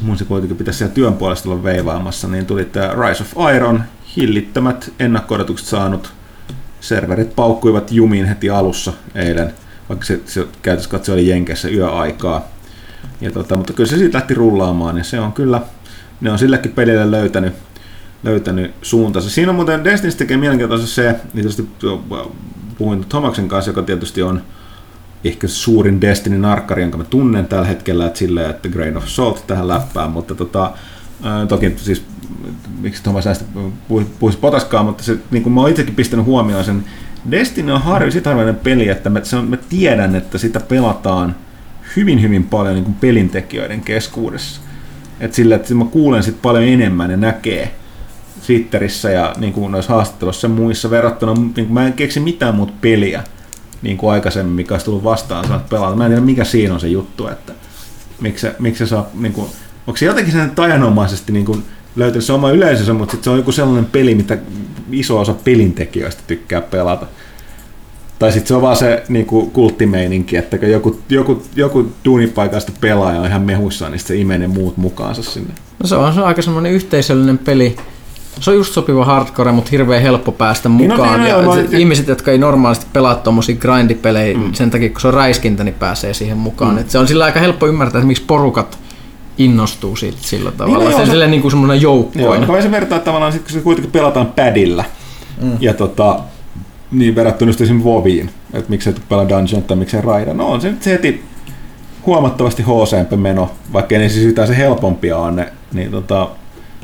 [0.02, 3.82] Mun se kuitenkin pitäisi siellä työn puolesta olla veivaamassa, niin tuli tämä Rise of Iron,
[4.16, 6.12] hillittömät ennakko saanut.
[6.80, 9.52] Serverit paukkuivat jumiin heti alussa eilen,
[9.88, 12.48] vaikka se, se käytössä katse oli Jenkessä yöaikaa.
[13.20, 15.60] Ja tota, mutta kyllä se siitä lähti rullaamaan, ja se on kyllä,
[16.20, 17.54] ne on silläkin pelille löytänyt,
[18.22, 19.30] löytänyt suuntansa.
[19.30, 21.68] Siinä on muuten Destiny tekee mielenkiintoista se, niin tietysti
[22.78, 24.42] puhuin Tomaksen kanssa, joka tietysti on
[25.24, 29.68] ehkä suurin Destiny-narkkari, jonka mä tunnen tällä hetkellä, että silleen, että grain of salt tähän
[29.68, 30.72] läppään, mutta tota,
[31.48, 32.04] toki siis
[32.80, 33.44] miksi Thomas näistä
[33.88, 36.84] puhuisi potaskaan, mutta se, niin kuin mä oon itsekin pistänyt huomioon sen,
[37.30, 41.36] Destiny on harvi, sit harvinainen peli, että mä, se on, mä tiedän, että sitä pelataan
[41.96, 44.60] hyvin hyvin paljon niin kuin pelintekijöiden keskuudessa.
[45.20, 47.74] Et sillä, että mä kuulen sit paljon enemmän ja näkee
[48.46, 52.54] Twitterissä ja niin kuin noissa haastatteluissa ja muissa verrattuna, niin kuin mä en keksi mitään
[52.54, 53.22] muuta peliä
[53.82, 55.96] niin kuin aikaisemmin, mikä olisi tullut vastaan saat pelata.
[55.96, 57.52] Mä en tiedä, mikä siinä on se juttu, että
[58.20, 59.46] miksi miksi se saa, niin kuin,
[59.86, 61.64] onko se jotenkin sen tajanomaisesti niin kuin,
[61.96, 64.38] löytänyt se oma yleisönsä, mutta sitten se on joku sellainen peli, mitä
[64.92, 67.06] iso osa pelintekijöistä tykkää pelata.
[68.18, 72.72] Tai sitten se on vaan se niin kuin kulttimeininki, että kun joku, joku, joku duunipaikasta
[72.80, 75.54] pelaaja on ihan mehuissaan, niin se imee ne muut mukaansa sinne.
[75.82, 77.76] No se on, se on aika semmoinen yhteisöllinen peli,
[78.40, 81.20] se on just sopiva hardcore, mutta hirveän helppo päästä mukaan.
[81.20, 84.52] Niin, no, niin, ja no, ihmiset, jotka ei normaalisti pelaa tuommoisia grindipelejä mm.
[84.52, 86.74] sen takia, kun se on räiskintä, niin pääsee siihen mukaan.
[86.74, 86.78] Mm.
[86.78, 88.78] Et se on sillä aika helppo ymmärtää, että miksi porukat
[89.38, 90.78] innostuu siitä sillä niin, tavalla.
[90.78, 92.48] Niin, no, se on silleen niin kuin semmoinen joukkoinen.
[92.48, 94.84] Joo, no, se vertaa tavallaan, sit, kun se kuitenkin pelataan padilla.
[95.42, 95.56] Mm.
[95.60, 96.20] Ja tota,
[96.90, 100.34] niin verrattuna just esimerkiksi Voviin, että miksi et pelaa Dungeon tai miksei Raida.
[100.34, 101.24] No on se nyt heti
[102.06, 106.28] huomattavasti hc meno, vaikka ei siis yhtään se helpompia on ne, niin tota,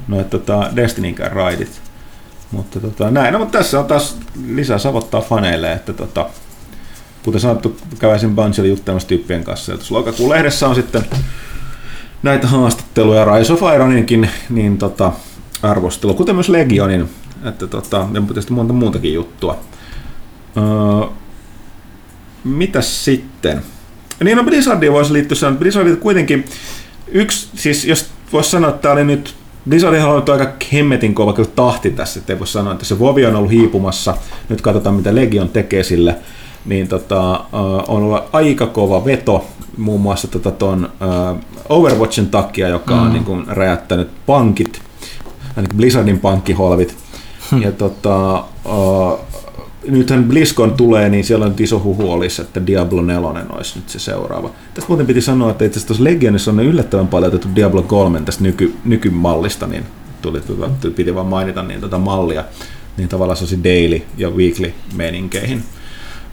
[0.08, 1.80] noit tota Destinykään raidit.
[2.52, 4.16] Mutta tota, näin, no, mutta tässä on taas
[4.46, 6.26] lisää savottaa faneille, että tota,
[7.22, 9.72] kuten sanottu, käväisin Bungielin juttelemassa tyyppien kanssa.
[9.72, 11.04] Ja tuossa lokakuun lehdessä on sitten
[12.22, 15.12] näitä haastatteluja Rise of Ironinkin niin tota,
[15.62, 17.08] arvostelu, kuten myös Legionin,
[17.44, 19.60] että tota, ja tietysti monta muutakin juttua.
[20.56, 21.08] Öö,
[22.44, 23.62] mitäs sitten?
[24.24, 26.44] Niin no Blizzardia voisi liittyä sanoa, kuitenkin
[27.08, 29.34] yksi, siis jos voisi sanoa, että tämä oli nyt
[29.68, 33.37] Blizzardin on aika hemmetin kova kyllä tahti tässä, ettei voi sanoa, että se Vovi on
[33.37, 34.16] ollut hiipumassa.
[34.48, 36.16] Nyt katsotaan, mitä Legion tekee sille.
[36.64, 37.44] Niin tota,
[37.88, 39.44] on ollut aika kova veto
[39.76, 40.90] muun muassa tota ton,
[41.33, 43.02] uh, Overwatchin takia, joka mm.
[43.02, 44.83] on niin kuin, räjättänyt pankit,
[45.57, 46.96] ainakin Blizzardin pankkiholvit.
[47.50, 47.62] Hmm.
[47.62, 49.18] Ja tota, uh,
[49.90, 53.88] nythän BlizzCon tulee, niin siellä on nyt iso huhu olisi, että Diablo 4 olisi nyt
[53.88, 54.51] se seuraava.
[54.74, 58.42] Tästä muuten piti sanoa, että itse asiassa Legionissa on yllättävän paljon otettu Diablo 3 tästä
[58.42, 59.85] nyky, nykymallista, niin
[60.22, 60.40] tuli,
[60.96, 62.44] piti vaan mainita niin tota mallia,
[62.96, 65.62] niin tavallaan se olisi daily ja weekly meninkeihin.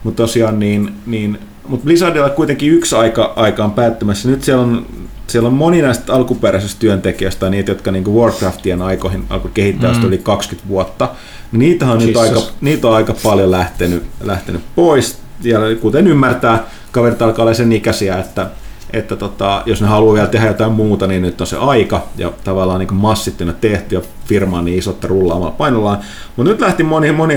[0.04, 1.38] Mutta tosiaan niin, niin
[1.68, 4.28] mutta Blizzardilla kuitenkin yksi aika, aika on päättymässä.
[4.28, 4.86] Nyt siellä on,
[5.26, 10.04] siellä on moni näistä alkuperäisistä työntekijöistä, niitä, jotka niin Warcraftien aikoihin alkoi kehittää mm.
[10.04, 11.08] yli 20 vuotta.
[11.52, 15.18] Niitä on, nyt aika, niitä on aika paljon lähtenyt, lähtenyt pois.
[15.42, 18.50] Ja kuten ymmärtää, kaverit alkaa olla sen ikäisiä, että,
[18.92, 22.06] että tota, jos ne haluaa vielä tehdä jotain muuta, niin nyt on se aika.
[22.16, 25.98] Ja tavallaan niin massittina tehty ja firma on niin iso, että rullaamalla painollaan.
[26.36, 27.34] Mutta nyt lähti moni, moni,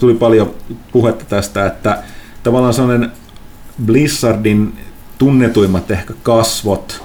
[0.00, 0.54] tuli paljon
[0.92, 2.02] puhetta tästä, että
[2.42, 3.12] tavallaan sellainen
[3.84, 4.78] Blizzardin
[5.18, 7.02] tunnetuimmat ehkä kasvot,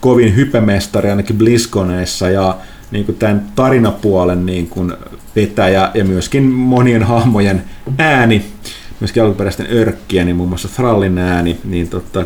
[0.00, 2.56] kovin hypemestari ainakin Blizzconeissa ja
[2.94, 4.92] niin kuin tämän tarinapuolen niin kuin
[5.36, 7.64] vetäjä ja myöskin monien hahmojen
[7.98, 8.44] ääni,
[9.00, 12.24] myöskin alkuperäisten örkkiä, niin muun muassa Thrallin ääni, niin tota,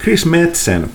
[0.00, 0.90] Chris Metzen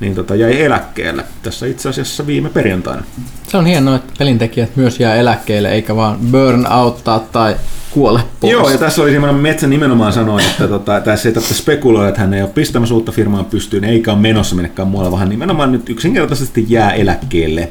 [0.00, 3.04] niin tota, jäi eläkkeelle tässä itse asiassa viime perjantaina.
[3.48, 7.56] Se on hienoa, että pelintekijät myös jää eläkkeelle, eikä vaan burn outtaa tai
[7.90, 8.52] kuole pois.
[8.52, 12.20] Joo, ja tässä oli semmoinen Metsä nimenomaan sanoi, että tota, tässä ei tarvitse spekuloida, että
[12.20, 15.90] hän ei ole pistämässä uutta firmaa pystyyn, eikä ole menossa minnekään muualle, vaan nimenomaan nyt
[15.90, 17.70] yksinkertaisesti jää eläkkeelle.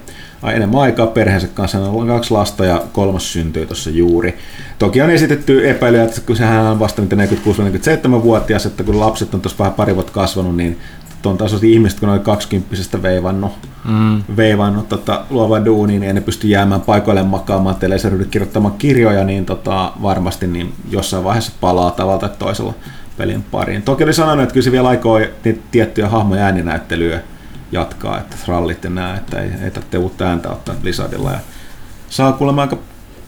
[0.51, 4.38] Enemmän aikaa perheensä kanssa, hän on kaksi lasta ja kolmas syntyy tuossa juuri.
[4.79, 9.60] Toki on esitetty epäilyä, että kun sehän on vasta 46-47-vuotias, että kun lapset on tuossa
[9.60, 10.79] vähän pari vuotta kasvanut, niin
[11.21, 13.51] tuon tasoiset ihmiset, kun ne oli kaksikymppisestä veivannut,
[13.86, 14.23] mm.
[14.38, 18.75] veivannut tota, luova duuni, niin ei ne pysty jäämään paikoille makaamaan, ellei se ryhdy kirjoittamaan
[18.77, 22.73] kirjoja, niin tota, varmasti niin jossain vaiheessa palaa tavalla tai toisella
[23.17, 23.82] pelin pariin.
[23.82, 27.19] Toki oli sanonut, että kyllä se vielä aikoo niitä tiettyjä hahmoja ääninäyttelyä
[27.73, 31.31] jatkaa, että rallit ja nää, että ei, ei tarvitse uutta ääntä ottaa Blizzardilla.
[31.31, 31.39] Ja
[32.09, 32.77] saa kuulemma aika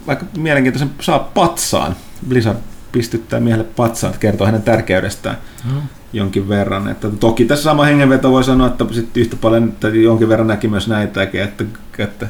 [0.08, 1.96] vaikka mielenkiintoisen saa patsaan.
[2.28, 2.58] Blizzard
[2.92, 5.38] pistyttää miehelle patsaan, että kertoo hänen tärkeydestään
[5.72, 5.82] mm.
[6.14, 6.88] jonkin verran.
[6.88, 10.68] Että toki tässä sama hengenveto voi sanoa, että sitten yhtä paljon että jonkin verran näki
[10.68, 11.64] myös näitäkin, että,
[12.00, 12.28] että,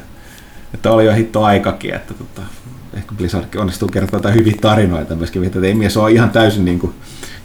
[0.74, 2.42] että oli jo hitto aikakin, että tota,
[2.94, 6.78] ehkä Blizzardkin onnistuu kertoa jotain hyviä tarinoita myöskin, että ei mies ole ihan täysin niin
[6.78, 6.94] kuin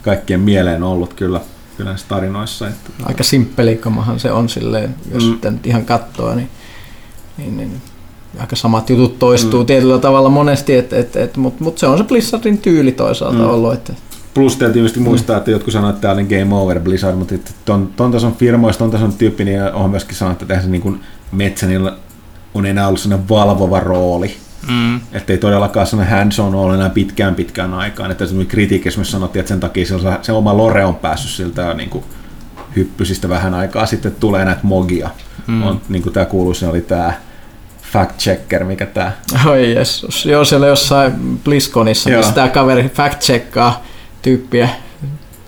[0.02, 1.40] kaikkien mieleen ollut kyllä,
[1.82, 2.68] kyllä näissä tarinoissa.
[2.68, 5.52] Että, Aika simppelikamahan se on silleen, jos mm.
[5.52, 6.48] nyt ihan katsoo, niin,
[7.38, 7.82] niin, niin
[8.38, 9.66] aika samat jutut toistuu mm.
[9.66, 13.50] tietyllä tavalla monesti, et, et, et, mutta mut se on se Blizzardin tyyli toisaalta mm.
[13.50, 13.72] ollut.
[13.72, 13.92] Että,
[14.34, 15.04] Plus täytyy tietysti mm.
[15.04, 18.78] muistaa, että jotkut sanoo, että tämä oli game over Blizzard, mutta ton, ton tason firmoista,
[18.78, 21.00] ton tason tyyppi, niin on myöskin sanonut, että se niin kuin
[21.32, 21.96] Metsänillä
[22.54, 24.36] on enää ollut sellainen valvova rooli.
[24.68, 25.00] Mm.
[25.12, 28.10] Että ei todellakaan sellainen hands on ollut enää pitkään pitkään aikaan.
[28.10, 31.90] Että kritiikissä myös sanottiin, että sen takia se, se oma lore on päässyt siltä niin
[31.90, 32.04] kuin
[32.76, 35.10] hyppysistä vähän aikaa sitten tulee näitä mogia.
[35.46, 35.62] Mm.
[35.62, 37.12] On, niin kuin tämä kuuluisi, oli tämä
[37.92, 39.16] fact checker, mikä tää?
[39.46, 43.84] Oi jessus, joo siellä jossain BlizzConissa, missä tää kaveri fact checkkaa
[44.22, 44.68] tyyppiä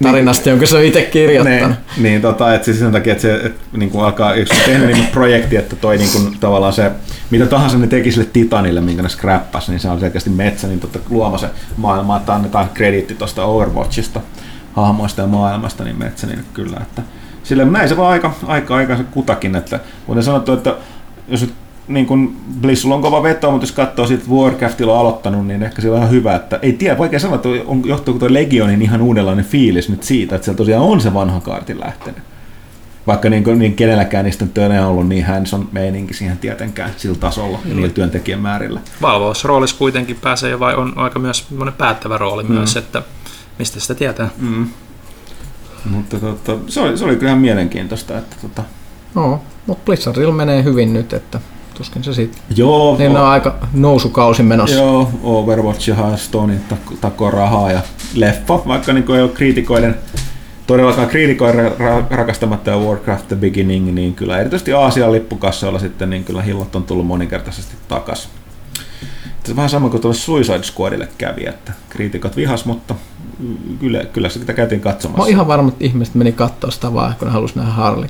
[0.03, 1.77] tarinasta, niin, jonka se on itse kirjoittanut.
[1.97, 4.93] Niin, niin tota, että siis sen takia, että se että, niin kuin alkaa, on tehnyt
[4.93, 6.91] niin projekti, että toi niin kuin, tavallaan se,
[7.31, 10.81] mitä tahansa ne teki sille Titanille, minkä ne scrappas, niin se on selkeästi metsä, niin
[10.81, 14.21] totta luoma se maailma, että annetaan krediitti tuosta Overwatchista,
[14.73, 17.03] hahmoista ja maailmasta, niin metsä, niin kyllä, että
[17.43, 20.75] sille näin se vaan aika, aika, aika se kutakin, että kuten sanottu, että
[21.29, 21.55] jos nyt
[21.89, 25.63] niin kuin Blissulla on kova veto, mutta jos katsoo siitä, että Warcraftilla on aloittanut, niin
[25.63, 28.83] ehkä se on ihan hyvä, että ei tiedä, vaikea sanoa, että on, johtuuko tuo Legionin
[28.83, 32.23] ihan uudenlainen fiilis nyt siitä, että se tosiaan on se vanha kaartin lähtenyt.
[33.07, 36.91] Vaikka niin, kuin, niin kenelläkään niistä nyt ei ollut niin hands on meininki siihen tietenkään
[36.97, 37.71] sillä tasolla mm.
[37.71, 38.81] niillä työntekijän määrillä.
[39.03, 41.47] Valvousroolissa kuitenkin pääsee jo vai on aika myös
[41.79, 42.53] päättävä rooli mm.
[42.53, 43.03] myös, että
[43.59, 44.31] mistä sitä tietää.
[44.39, 44.69] Mm.
[45.91, 48.19] Mutta tota, se, oli, se oli kyllä ihan mielenkiintoista.
[48.19, 48.63] Että, tota...
[49.15, 51.41] No, mutta Blizzardilla menee hyvin nyt, että
[51.75, 52.43] tuskin se sitten.
[52.57, 52.97] Joo.
[52.99, 54.77] Niin on aika nousukausi menossa.
[54.77, 56.55] Joo, Overwatch ja Hearthstone
[57.01, 57.81] takoo rahaa ja
[58.15, 59.95] leffa, vaikka niin ei ole kriitikoiden
[60.67, 61.73] todellakaan kriitikoiden
[62.11, 66.85] rakastamatta ja Warcraft The Beginning, niin kyllä erityisesti Aasian lippukassoilla sitten niin kyllä hillot on
[66.85, 68.29] tullut moninkertaisesti takas.
[69.45, 72.95] Se vähän sama kuin tuolle Suicide Squadille kävi, että kriitikot vihas, mutta
[73.81, 75.19] kyllä, kyllä sitä käytiin katsomassa.
[75.19, 78.09] Mä oon ihan varma, että ihmiset meni katsoa sitä vaan, kun ne halusi nähdä Harley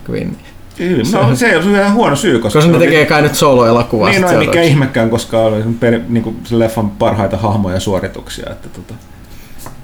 [1.13, 2.39] No, se on ihan huono syy.
[2.39, 4.11] Koska, koska ne tekee kai nyt solo-elokuvaa.
[4.11, 7.81] Niin, no ei mikä ihmekään, koska oli per, niin kuin, se leffan parhaita hahmoja ja
[7.81, 8.51] suorituksia.
[8.51, 8.95] Että, tota,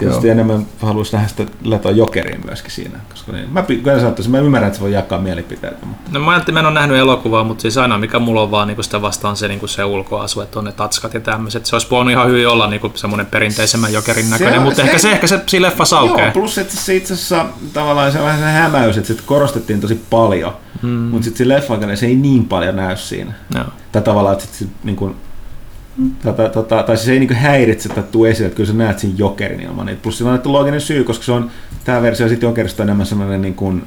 [0.00, 0.32] tietysti Joo.
[0.32, 2.98] enemmän haluaisi nähdä sitä Leton Jokerin myöskin siinä.
[3.10, 3.64] Koska niin, mä,
[4.00, 5.86] sanottaisin, mä ymmärrän, että se voi jakaa mielipiteitä.
[5.86, 6.10] Mutta...
[6.12, 8.68] No mä ajattelin, mä en ole nähnyt elokuvaa, mutta siis aina mikä mulla on vaan
[8.68, 11.66] niin sitä vastaan se, niin se ulkoasu, että on ne tatskat ja tämmöiset.
[11.66, 14.98] Se olisi voinut ihan hyvin olla niin semmoinen perinteisemmän Jokerin näköinen, se, mutta se, ehkä
[14.98, 16.24] se, ehkä se siinä leffa saukee.
[16.24, 20.00] Joo, plus että se itse asiassa tavallaan se vähän se hämäys, että sit korostettiin tosi
[20.10, 20.52] paljon.
[20.82, 20.90] Hmm.
[20.90, 23.32] Mutta sitten se leffa se ei niin paljon näy siinä.
[23.54, 23.64] No.
[23.92, 25.16] Tai tavallaan, että sit, niin kuin,
[26.22, 29.16] Tota, tota, tai siis ei niin häiritse tai tuu esille, että kyllä sä näet siinä
[29.18, 30.02] jokerin ilman niitä.
[30.02, 31.50] Plus sillä on annettu looginen syy, koska se on,
[31.84, 33.82] tämä versio sitten jokerista enemmän sellainen niin kuin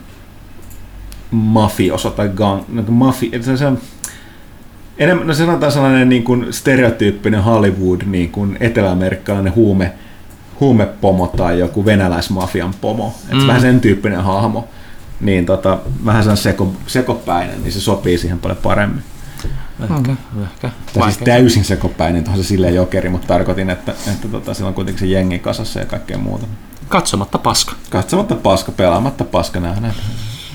[1.32, 3.66] mafioso tai gang, niin kuin mafi, se, se,
[4.98, 9.94] enemmän, no sanotaan sellainen niin kuin stereotyyppinen Hollywood, niin kuin eteläamerikkalainen huume,
[10.60, 13.16] huumepomo tai joku venäläismafian pomo.
[13.24, 13.34] Mm.
[13.34, 14.68] Että vähän sen tyyppinen hahmo.
[15.22, 19.04] Niin tota, vähän sen seko, sekopäinen, niin se sopii siihen paljon paremmin.
[19.82, 20.16] Ehkä, okay.
[20.44, 20.70] ehkä.
[20.94, 24.74] Tai siis täysin sekopäinen, on se silleen jokeri, mutta tarkoitin, että, että tota, sillä on
[24.74, 26.48] kuitenkin se jengi kasassa ja kaikkea muuta.
[26.88, 27.74] Katsomatta paska.
[27.90, 29.94] Katsomatta paska, pelaamatta paska, näin, näin,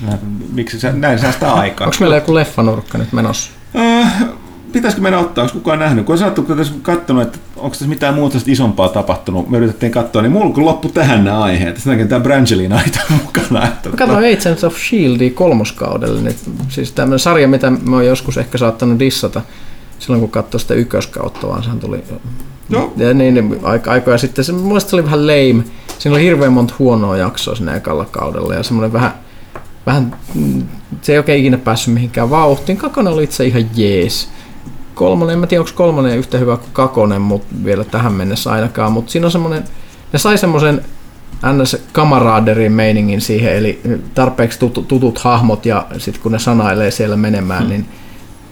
[0.05, 0.19] näin,
[0.53, 1.87] miksi sä, näin säästää aikaa.
[1.87, 3.51] Onko meillä joku leffanurkka nyt menossa?
[3.75, 4.23] Äh,
[4.71, 6.05] pitäisikö meidän ottaa, onko kukaan nähnyt?
[6.05, 9.91] Kun on sanottu, kun tässä katsonut, että onko tässä mitään muuta isompaa tapahtunut, me yritettiin
[9.91, 11.77] katsoa, niin mulla loppu tähän nämä aiheet.
[11.77, 13.67] Sen takia tämä Brangelina aita mukana.
[13.67, 15.29] Että Kato Agents of S.H.I.E.L.D.
[15.29, 16.21] kolmoskaudelle.
[16.21, 16.37] Nyt,
[16.69, 19.41] siis tämmöinen sarja, mitä mä oon joskus ehkä saattanut dissata
[19.99, 22.03] silloin, kun katsoin sitä ykköskautta, vaan sehän tuli
[22.69, 22.93] no.
[22.97, 24.45] ja niin, niin, aika, aikoja sitten.
[24.45, 25.63] Se, mun se oli vähän lame.
[25.99, 29.13] Siinä oli hirveän monta huonoa jaksoa siinä ekalla kaudella ja semmoinen vähän,
[29.85, 30.63] vähän, mm,
[31.01, 32.77] se ei oikein ikinä päässyt mihinkään vauhtiin.
[32.77, 34.29] Kakone oli itse ihan jees
[34.99, 38.91] kolmonen, en mä tiedä onko kolmonen yhtä hyvä kuin kakonen, mutta vielä tähän mennessä ainakaan,
[38.91, 39.63] mutta siinä on semmoinen,
[40.13, 40.81] ne sai semmoisen
[41.53, 41.77] ns.
[41.91, 43.81] kamaraderin meiningin siihen, eli
[44.13, 47.69] tarpeeksi tutut, tutut hahmot ja sitten kun ne sanailee siellä menemään, hmm.
[47.69, 47.85] niin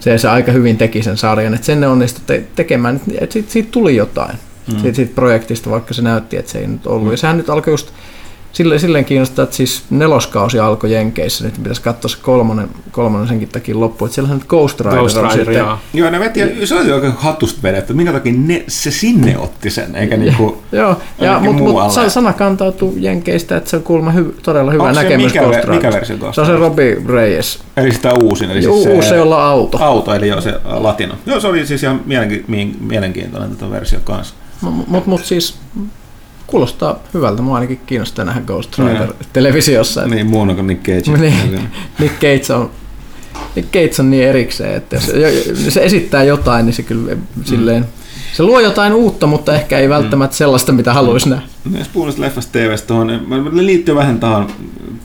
[0.00, 3.52] se, se aika hyvin teki sen sarjan, että sen ne onnistui te- tekemään, että siitä,
[3.52, 4.36] siitä tuli jotain.
[4.70, 4.80] Hmm.
[4.80, 7.02] Siitä, siitä projektista, vaikka se näytti, että se ei nyt ollut.
[7.02, 7.10] Hmm.
[7.10, 7.90] Ja sehän nyt alkoi just
[8.52, 13.48] silleen, silleen kiinnostaa, että siis neloskausi alkoi Jenkeissä, nyt pitäisi katsoa se kolmonen, kolmonen senkin
[13.48, 15.78] takia loppu, että siellä on Ghost Rider, Ghost on Rider, sitten, joo.
[15.94, 19.94] Joo, ne veti, se oli oikein hatusta vedetty, minkä takia ne, se sinne otti sen,
[19.96, 20.62] eikä niinku...
[20.72, 24.82] Joo, ja, mutta mut, sa- sana kantautuu Jenkeistä, että se on kuulemma hy, todella hyvä
[24.82, 26.68] Onko se näkemys mikä, Ghost ve- mikä versio Ghost Se on se Rider?
[26.68, 27.58] Robbie Reyes.
[27.76, 29.78] Eli sitä uusin, eli siis Uusi se, jolla on auto.
[29.84, 31.14] auto, eli joo, se latino.
[31.26, 34.34] Joo, se oli siis ihan mielenki- mi- mielenkiintoinen tätä versio kanssa.
[34.60, 35.58] Mutta mut, mut siis
[36.48, 37.42] kuulostaa hyvältä.
[37.42, 39.12] Mua ainakin kiinnostaa nähdä Ghost Rider Joo.
[39.32, 40.06] televisiossa.
[40.06, 41.18] Niin, muun kuin Nick Cage.
[41.18, 41.68] Niin.
[41.98, 42.70] Nick Cage on
[43.56, 47.84] Nick Cage on niin erikseen, että jos jo- se esittää jotain, niin se kyllä silleen,
[48.32, 51.44] se luo jotain uutta, mutta ehkä ei välttämättä sellaista, mitä haluaisi nähdä.
[51.70, 54.46] No, jos puhun leffasta TVstä tuohon, niin liittyy vähän tuohon,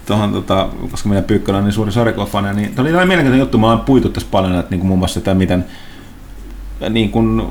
[0.06, 3.58] tuohon tota, koska minä Pyykkölä on niin suuri sarjakuvafani, niin tämä oli tällainen mielenkiintoinen juttu,
[3.58, 5.66] mä oon puitu tässä paljon, että niin kuin muun muassa sitä, miten
[6.90, 7.42] niin kuin,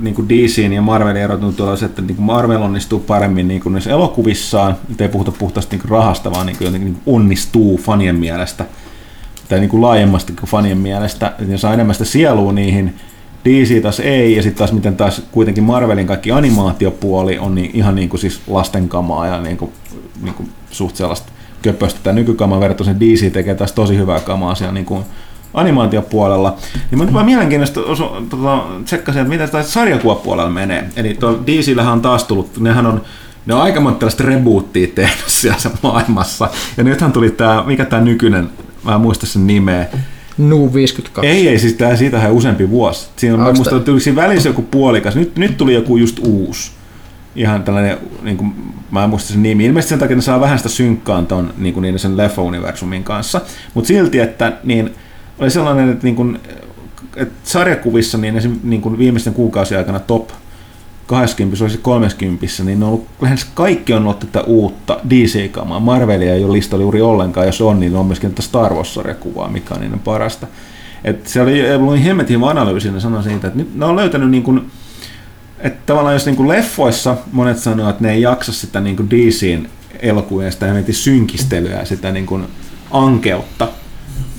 [0.00, 3.48] niin kuin DCin ja Marvelin erot on tuolla se, että niin kuin Marvel onnistuu paremmin
[3.48, 6.92] niin kuin niissä elokuvissaan, nyt ei puhuta puhtaasti niin kuin rahasta, vaan niin kuin jotenkin
[6.92, 8.64] niin onnistuu fanien mielestä,
[9.48, 12.94] tai niin kuin laajemmasti kuin fanien mielestä, että saa enemmän sitä sielua niihin,
[13.44, 17.94] DC taas ei, ja sitten taas miten taas kuitenkin Marvelin kaikki animaatiopuoli on niin, ihan
[17.94, 19.72] niin kuin siis lastenkamaa ja niin kuin,
[20.22, 22.00] niin kuin suht sellaista köpöstä.
[22.02, 25.04] Tämä nykykamaa verrattuna DC tekee taas tosi hyvää kamaa siellä niin kuin
[25.54, 26.56] animaatiopuolella.
[26.90, 30.88] Niin mä vaan mielenkiintoista osu, tota, tsekkasin, että mitä tämä sarjakuvapuolella menee.
[30.96, 33.02] Eli tuo DCllähän on taas tullut, nehän on
[33.46, 36.48] ne on aika monta tällaista reboottia tehnyt siellä maailmassa.
[36.76, 38.48] Ja nythän tuli tämä, mikä tämä nykyinen,
[38.84, 39.86] mä en muista sen nimeä,
[40.38, 41.30] Nu 52.
[41.30, 43.08] ei, ei, siis tää siitähän useampi vuosi.
[43.16, 45.16] Siinä on, musta tää- tuli siinä välissä joku puolikas.
[45.16, 46.70] Nyt, nyt tuli joku just uusi.
[47.36, 48.52] Ihan tällainen, niin kuin,
[48.90, 49.64] mä en muista sen nimi.
[49.64, 53.40] Ilmeisesti sen takia ne saa vähän sitä synkkaan ton, niin kuin niiden sen leffa-universumin kanssa.
[53.74, 54.94] Mutta silti, että niin,
[55.40, 56.40] oli sellainen, että, niin kuin,
[57.16, 60.28] että sarjakuvissa niin, esim, niin kuin viimeisten kuukausien aikana top
[61.06, 65.80] 20, olisi 30, niin on ollut, lähes kaikki on ollut tätä uutta DC-kamaa.
[65.80, 69.74] Marvelia ei ole listalla juuri ollenkaan, jos on, niin on myöskin tätä Star Wars-sarjakuvaa, mikä
[69.74, 70.46] on niiden parasta.
[71.04, 74.30] Et se oli, oli hemmetin hyvä analyysi, ne sanoi siitä, että nyt ne on löytänyt
[74.30, 74.70] niin kuin,
[75.58, 79.10] että tavallaan jos niin kuin leffoissa monet sanoo, että ne ei jaksa sitä niin kuin
[79.10, 79.68] DCin
[80.00, 82.46] elokuvien sitä hemmetin synkistelyä ja sitä niin kuin
[82.90, 83.68] ankeutta,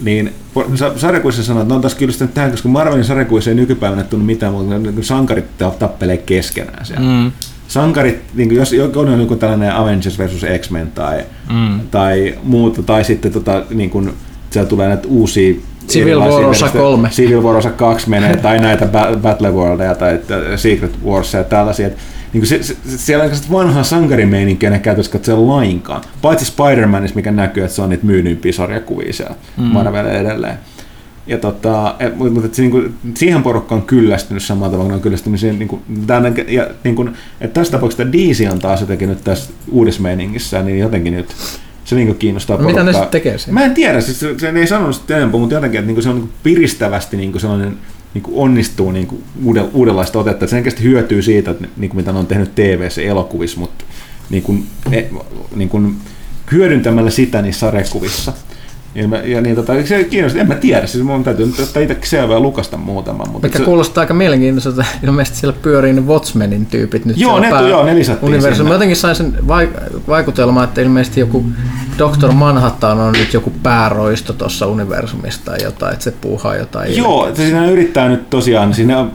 [0.02, 0.34] niin
[0.76, 4.26] sa- sarjakuvissa sanoo, että no on taas kyllästynyt tähän, koska Marvelin sarjakuvissa ei nykypäivänä tunnu
[4.26, 5.46] mitään muuta, kuin niin sankarit
[5.80, 7.06] tappelee keskenään siellä.
[7.24, 7.32] Mm.
[7.68, 11.80] Sankarit, niin kuin jos on joku tällainen Avengers versus X-Men tai, Mm.
[11.92, 14.14] tai muuta, tai sitten tota, niin kuin,
[14.50, 15.56] siellä tulee näitä uusia
[15.88, 17.10] Civil War osa versio- kolme.
[17.10, 20.20] Civil War osa 2 menee, tai näitä Ba- Battle Worldia tai
[20.56, 21.90] Secret Warsia ja tällaisia.
[22.32, 26.02] Et, niin se, se, siellä on sellaista vanhaa sankarimeininkiä, ne käytössä katsoa lainkaan.
[26.22, 29.64] Paitsi Spider-Manissa, mikä näkyy, että se on niitä myydympiä sarjakuvia siellä mm.
[29.64, 30.58] Marvel edelleen.
[31.28, 35.02] Ja tota, et, mutta mutta se, niin kuin, siihen porukkaan on kyllästynyt samalla tavalla, on
[35.02, 39.10] kyllästynyt siihen, niin kuin, tämän, ja, niin kuin, että tässä tapauksessa DC on taas jotenkin
[39.10, 41.36] nyt tässä uudessa meiningissä, niin jotenkin nyt
[41.86, 43.04] se niin kiinnostaa No, mitä ne porukkaa.
[43.04, 43.60] sitten tekee siinä?
[43.60, 46.10] Mä en tiedä, siis se, se ei sanonut sitä enempää, mutta jotenkin, että niinku se
[46.10, 47.78] on niinku piristävästi niinku sellainen
[48.14, 50.32] niinku onnistuu niinku uudel, uudenlaista otetta.
[50.32, 53.86] Että se selkeästi hyötyy siitä, että niinku mitä ne on tehnyt TV-ssä elokuvissa, mutta
[54.30, 54.56] niinku,
[54.92, 55.04] e,
[55.56, 55.82] niinku,
[56.52, 58.34] hyödyntämällä sitä niissä sarjakuvissa.
[58.96, 61.82] Ja, mä, ja niin, tota, se kiinnostaa, en mä tiedä, siis mun täytyy nyt ottaa
[61.82, 63.30] itsekin selvää lukasta muutaman.
[63.32, 64.86] Mutta Mikä se, kuulostaa aika mielenkiintoiselta.
[65.04, 67.18] Ilmeisesti siellä pyörii ne Watchmenin tyypit nyt.
[67.18, 68.56] Joo, ne tu- joo, ne lisättiin universumi.
[68.56, 68.70] sinne.
[68.70, 71.46] Mä jotenkin sain sen vaik- vaikutelman, että ilmeisesti joku
[71.98, 72.32] Dr.
[72.32, 76.98] Manhattan on nyt joku pääroisto tuossa universumista tai jotain, että se puuhaa jotain.
[76.98, 79.06] Joo, että siinä yrittää nyt tosiaan, siinä,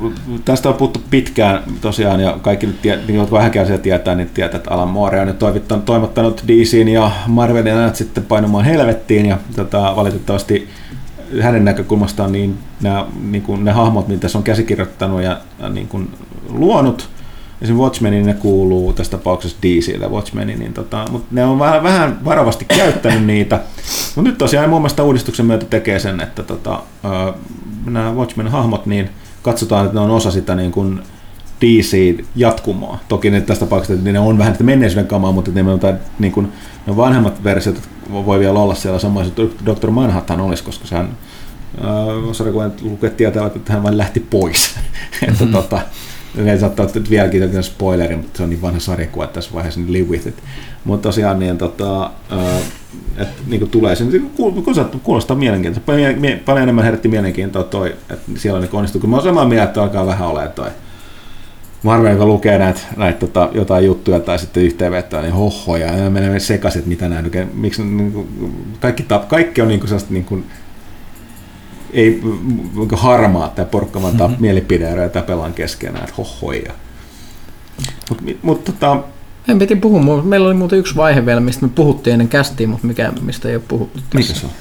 [0.45, 4.31] tästä on puhuttu pitkään tosiaan ja kaikki nyt, tie, niin jotka vähänkään siellä tietää, niin
[4.35, 5.39] tietää, että Alan Moore on nyt
[5.85, 10.69] toivottanut DCin ja Marvelin ajat sitten painumaan helvettiin ja tota, valitettavasti
[11.41, 15.89] hänen näkökulmastaan niin nämä, niin kuin ne hahmot, mitä se on käsikirjoittanut ja ja niin
[15.89, 16.11] kuin
[16.49, 17.09] luonut,
[17.63, 22.25] Esimerkiksi Watchmenin ne kuuluu tässä tapauksessa DClle Watchmenin, niin tota, mutta ne on vähän, vähän
[22.25, 23.61] varovasti käyttänyt niitä.
[24.17, 26.83] Mutta nyt tosiaan mun mielestä uudistuksen myötä tekee sen, että tota,
[27.87, 29.11] nämä Watchmen-hahmot, niin
[29.43, 31.03] katsotaan, että ne on osa sitä niin kuin
[31.61, 32.99] DC-jatkumoa.
[33.09, 35.97] Toki ne tässä tapauksessa että ne on vähän että menneisyyden kamaa, mutta ne, on, jotain,
[36.19, 36.53] niin kuin,
[36.87, 37.77] ne vanhemmat versiot
[38.13, 39.91] voi vielä olla siellä samoin, että Dr.
[39.91, 41.09] Manhattan olisi, koska sehän
[41.85, 44.75] äh, sarjakuvan lukijat tietävät, että hän vain lähti pois.
[45.29, 45.53] että Mhm.
[45.53, 45.81] tota,
[46.37, 49.81] ne saattaa nyt vieläkin jokin spoileri, mutta se on niin vanha sarjakuva että tässä vaiheessa,
[49.81, 50.43] niin live with it.
[50.85, 52.63] Mutta tosiaan niin, tota, äh,
[53.17, 55.93] et, niin kuin tulee sen, kuulostaa, kuulostaa mielenkiintoista.
[56.45, 59.01] Paljon, enemmän herätti mielenkiintoa toi, että siellä on onnistuu.
[59.01, 60.71] Kun mä oon samaa mieltä, että alkaa vähän olemaan toi
[61.83, 66.41] Marvel, joka lukee näitä, näitä tota, jotain juttuja tai sitten yhteenvetoa, niin hohoja, ja menee
[66.41, 68.29] sekaisin, että mitä oikein- miksi niin kuin,
[68.81, 70.45] kaikki, kaikki on niin kuin sellaista niin kuin,
[71.93, 72.23] ei
[72.93, 74.37] harmaa tämä porukka, vaan mm-hmm.
[74.39, 76.73] mielipideeroja ja tapellaan keskenään, että hohoja.
[78.09, 79.03] Mutta mut, tota,
[79.49, 82.87] En piti puhua, meillä oli muuten yksi vaihe vielä, mistä me puhuttiin ennen kästiin, mutta
[82.87, 84.19] mikä, mistä ei ole puhuttu tässä.
[84.19, 84.53] Mikä se on?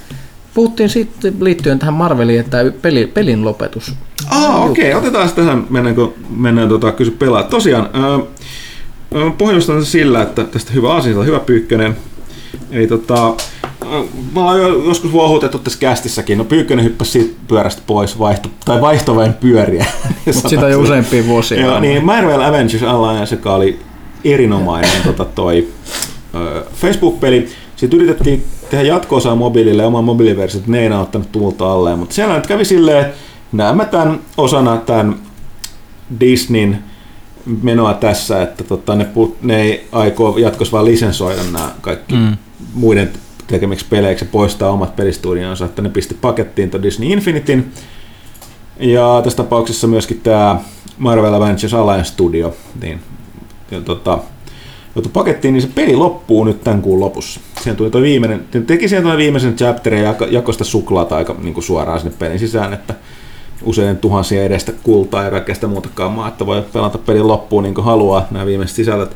[0.53, 3.93] Puhuttiin sitten liittyen tähän Marveliin, että peli, pelin lopetus.
[4.29, 4.99] Ah, okei, okay.
[4.99, 7.43] otetaan tähän, mennään, kun mennään tota, kysy pelaa.
[7.43, 11.97] Tosiaan, öö, pohjustan sillä, että tästä hyvä asia, hyvä pyykkönen.
[12.71, 13.35] Eli tota,
[14.33, 18.81] me ollaan jo joskus vuohutettu tässä kästissäkin, no pyykkönen hyppäsi siitä pyörästä pois, vaihto, tai
[18.81, 19.85] vaihto vain pyöriä.
[20.33, 21.61] Mutta sitä jo useampia vuosia.
[21.61, 23.79] Joo, niin Marvel Avengers Alliance, joka oli
[24.23, 25.67] erinomainen tota, toi
[26.75, 27.49] Facebook-peli.
[27.75, 31.95] Sitten yritettiin tehdä jatko-osaa mobiilille ja oman mobiiliversiot, ne ei ottanut tuulta alle.
[31.95, 33.17] Mutta siellä nyt kävi silleen, että
[33.51, 35.15] näemme tämän osana tämän
[36.19, 36.83] Disneyn
[37.61, 39.07] menoa tässä, että tota, ne,
[39.41, 42.37] ne ei aikoo jatkossa vaan lisensoida nämä kaikki mm.
[42.73, 43.11] muiden
[43.47, 47.65] tekemiksi peleiksi poistaa omat pelistudionsa, että ne pisti pakettiin tuon Disney Infinityn.
[48.79, 50.59] Ja tässä tapauksessa myöskin tämä
[50.97, 52.99] Marvel Avengers Alliance Studio, niin
[53.71, 54.19] ja tota,
[54.95, 57.39] joutui pakettiin, niin se peli loppuu nyt tämän kuun lopussa.
[57.61, 61.15] Siihen tuli toi viimeinen, ne teki siihen toi viimeisen chapterin ja jako- jakoi sitä suklaata
[61.15, 62.95] aika niin kuin suoraan sinne pelin sisään, että
[63.63, 67.75] usein tuhansia edestä kultaa ja kaikkea sitä muutakaan maa, että voi pelata pelin loppuun niin
[67.75, 69.15] kuin haluaa nämä viimeiset sisällöt.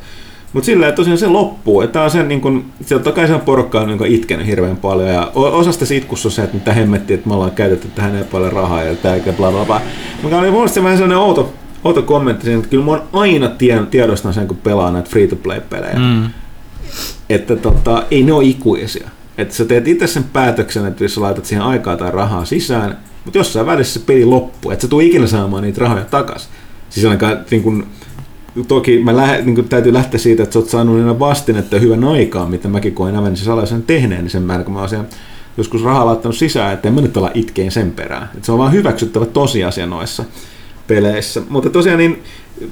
[0.54, 3.40] Mutta sillä että tosiaan se loppuu, että on sen niin kun, se totta kai sen
[3.40, 7.16] porukka on niin itkenyt hirveän paljon ja osa sitä itkussa on se, että mitä hemmettiin,
[7.16, 9.82] että me ollaan käytetty tähän ei paljon rahaa ja tää eikä bla bla bla.
[10.24, 13.48] Mikä oli mun mielestä vähän sellainen outo, outo kommentti siinä, että kyllä mä oon aina
[13.48, 16.00] tien, tiedostan sen, kun pelaa näitä free-to-play-pelejä.
[16.00, 16.30] Mm.
[17.30, 19.10] Että tota, ei ne ole ikuisia.
[19.38, 22.98] Että sä teet itse sen päätöksen, että jos sä laitat siihen aikaa tai rahaa sisään,
[23.26, 26.50] mutta jossain välissä se peli loppuu, että sä tuu ikinä saamaan niitä rahoja takas.
[26.90, 27.88] Siis ainakaan niin kun,
[28.68, 31.82] toki mä lähe, niin kun täytyy lähteä siitä, että sä oot saanut niillä vastinetta ja
[31.82, 35.08] hyvän aikaa, mitä mäkin koin Avengers Alaisen tehneen, niin sen määrä, kun mä oon
[35.58, 38.30] joskus rahaa laittanut sisään, että en mä nyt olla itkeen sen perään.
[38.38, 40.24] Et se on vaan hyväksyttävä tosiasia noissa
[40.88, 41.42] peleissä.
[41.50, 42.24] Mutta tosiaan niin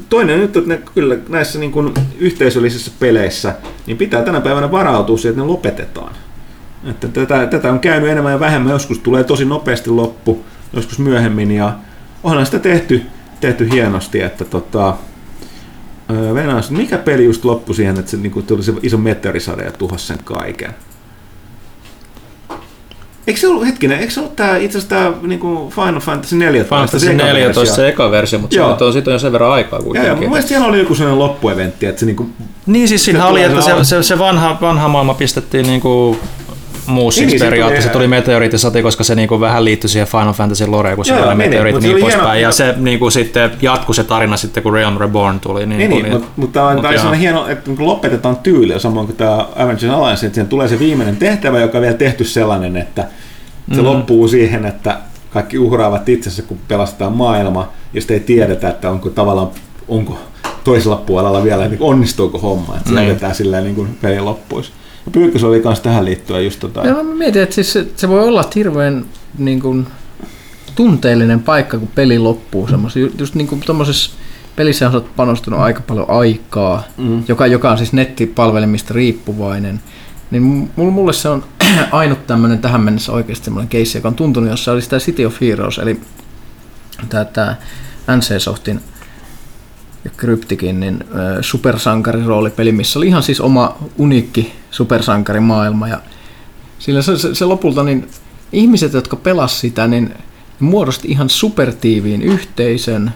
[0.09, 3.55] toinen nyt, että ne, kyllä näissä niin kuin yhteisöllisissä peleissä
[3.87, 6.15] niin pitää tänä päivänä varautua siihen, että ne lopetetaan.
[6.89, 11.51] Että tätä, tätä on käynyt enemmän ja vähemmän, joskus tulee tosi nopeasti loppu, joskus myöhemmin
[11.51, 11.73] ja
[12.23, 13.01] onhan sitä tehty,
[13.41, 14.97] tehty hienosti, että tota,
[16.33, 19.71] Venäjässä, mikä peli just loppui siihen, että se niin kuin, tuli se iso meteorisade ja
[19.71, 20.73] tuhosi sen kaiken?
[23.27, 25.39] Eikö se ollut, hetkinen, eikö se ollut tää, itse asiassa tämä niin
[25.69, 26.75] Final Fantasy 14?
[26.75, 27.75] Final Fantasy se eka 14 versio?
[27.75, 28.69] se eka versio, mutta Joo.
[28.69, 30.23] siitä on, siitä on jo sen verran aikaa Joo, joo, kuitenkin.
[30.23, 32.29] mun mielestä siellä oli joku sellainen loppueventti, että se niinku...
[32.65, 36.11] Niin siis siinä Se oli, että se se, se, se vanha, vanha maailma pistettiin niinku
[36.11, 36.36] Niin, niin,
[37.11, 37.89] se periaatteessa.
[37.89, 41.25] Se tuli- meteoriittisati, koska se niinku vähän liittyi siihen Final Fantasy loreen, kun se oli
[41.27, 42.41] niin, meteoriitti niin poispäin.
[42.41, 45.65] Ja se niinku sitten jatkui se tarina sitten, kun Realm Reborn tuli.
[45.65, 49.05] Niin, Niin, niin mutta, mutta tämä on, Mut sellainen hieno, että niinku lopetetaan tyyliä, samoin
[49.05, 52.77] kuin tämä Avengers Alliance, että siihen tulee se viimeinen tehtävä, joka on vielä tehty sellainen,
[52.77, 53.01] että
[53.71, 53.85] se Mhm.
[53.85, 54.97] loppuu siihen, että
[55.33, 59.47] kaikki uhraavat itsensä, kun pelastetaan maailma, ja sitten ei tiedetä, että onko tavallaan,
[59.87, 60.19] onko
[60.63, 63.07] toisella puolella vielä, niin onnistuuko homma, että se Niin.
[63.07, 64.71] jätetään silleen niin kuin pelin loppuisi.
[65.11, 66.87] Pyykkös oli myös tähän liittyen just tota...
[66.87, 69.05] Ja mä mietin, että siis se, se voi olla hirveän
[69.37, 69.87] niin kuin,
[70.75, 72.67] tunteellinen paikka, kun peli loppuu.
[72.67, 74.11] Semmoisen, ju- just niin kuin tuommoisessa
[74.55, 77.23] pelissä on panostanut aika paljon aikaa, Mm.
[77.27, 79.81] joka, joka on siis nettipalvelimista riippuvainen.
[80.31, 80.43] Niin
[80.75, 81.43] mulle, mulle se on
[81.91, 85.41] ainut tämmöinen tähän mennessä oikeasti semmoinen keissi, joka on tuntunut, jossa oli sitä City of
[85.41, 85.99] Heroes, eli
[87.09, 87.55] tämä, tämä
[88.17, 88.79] NC-softin
[90.07, 91.03] ja Cryptikin niin,
[91.41, 95.87] supersankariroolipeli, missä oli ihan siis oma uniikki supersankarimaailma.
[95.87, 96.01] Ja
[96.79, 98.07] sillä se, se, se lopulta niin
[98.51, 100.13] ihmiset, jotka pelas sitä, niin
[100.59, 103.11] muodosti ihan supertiiviin yhteisön.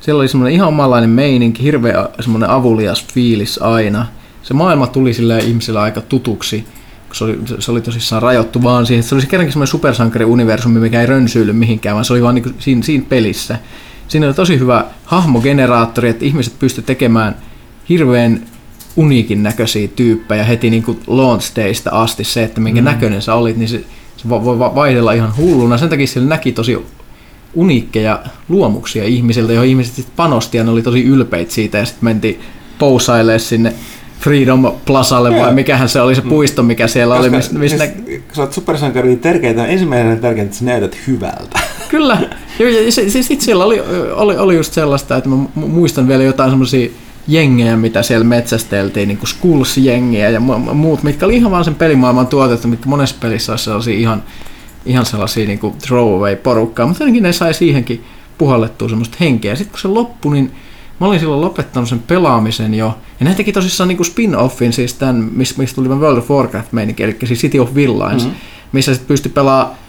[0.00, 4.06] Siellä oli semmoinen ihan omanlainen meininki, hirveä semmoinen avulias fiilis aina.
[4.42, 6.64] Se maailma tuli sille ihmisille aika tutuksi,
[7.12, 10.80] se oli, se- oli tosissaan rajoittu vaan siihen, että se oli se kerrankin semmoinen supersankari-universumi,
[10.80, 13.58] mikä ei rönsyily mihinkään, vaan se oli vaan niin siinä, siinä pelissä.
[14.08, 17.36] Siinä oli tosi hyvä hahmogeneraattori, että ihmiset pystyivät tekemään
[17.88, 18.40] hirveän
[18.96, 22.84] uniikin näköisiä tyyppejä heti niin kuin launch daysta asti se, että minkä mm.
[22.84, 23.84] näköinen sä olit, niin se,
[24.16, 25.78] se vo- voi va- vaihdella ihan hulluna.
[25.78, 26.78] Sen takia siellä näki tosi
[27.54, 32.04] uniikkeja luomuksia ihmisiltä, joihin ihmiset sitten panosti ja ne oli tosi ylpeitä siitä ja sitten
[32.04, 32.40] mentiin
[32.78, 33.74] pousailemaan sinne
[34.20, 38.22] Freedom Plazalle vai mikähän se oli se puisto, mikä siellä oli, missä, missä nä- siis,
[38.26, 41.60] kun sä oot supersankari, niin tärkeintä, ensimmäisenä tärkeintä, että sä näytät hyvältä.
[41.88, 42.18] Kyllä.
[42.58, 43.80] Joo, ja se, sit siellä oli,
[44.12, 46.90] oli, oli just sellaista, että mä mu- muistan vielä jotain semmoisia
[47.28, 51.74] jengejä, mitä siellä metsästeltiin, niin kuin Skulls-jengiä ja mu- muut, mitkä oli ihan vaan sen
[51.74, 54.22] pelimaailman tuotettu, mitkä monessa pelissä olisi sellaisia ihan,
[54.86, 58.04] ihan sellaisia niin kuin throwaway-porukkaa, mutta jotenkin ne sai siihenkin
[58.38, 59.56] puhallettua semmoista henkeä.
[59.56, 60.52] Sitten kun se loppui, niin
[61.00, 64.94] mä olin silloin lopettanut sen pelaamisen jo, ja ne teki tosissaan niin kuin spin-offin, siis
[64.94, 68.38] tämän, missä tuli World of Warcraft-meininki, eli siis City of Villains, mm-hmm.
[68.72, 69.83] missä sitten pystyi pelaamaan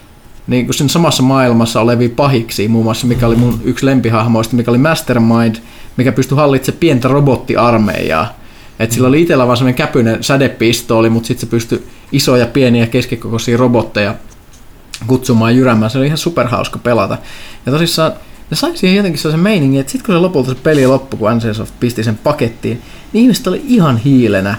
[0.46, 4.70] niin kuin siinä samassa maailmassa olevia pahiksi, muun muassa mikä oli mun yksi lempihahmoista, mikä
[4.70, 5.56] oli Mastermind,
[5.96, 8.34] mikä pystyi hallitsemaan pientä robottiarmeijaa.
[8.78, 13.56] että sillä oli itsellä vaan semmoinen käpyinen sädepistooli, mutta sitten se pystyi isoja, pieniä, keskikokoisia
[13.56, 14.14] robotteja
[15.06, 15.90] kutsumaan jyräämään.
[15.90, 17.18] Se oli ihan superhauska pelata.
[17.66, 18.12] Ja tosissaan
[18.50, 21.30] ne sai siihen jotenkin sellaisen meiningin, että sitten kun se lopulta se peli loppui, kun
[21.36, 22.82] NCSoft pisti sen pakettiin,
[23.12, 24.56] niin ihmiset oli ihan hiilenä.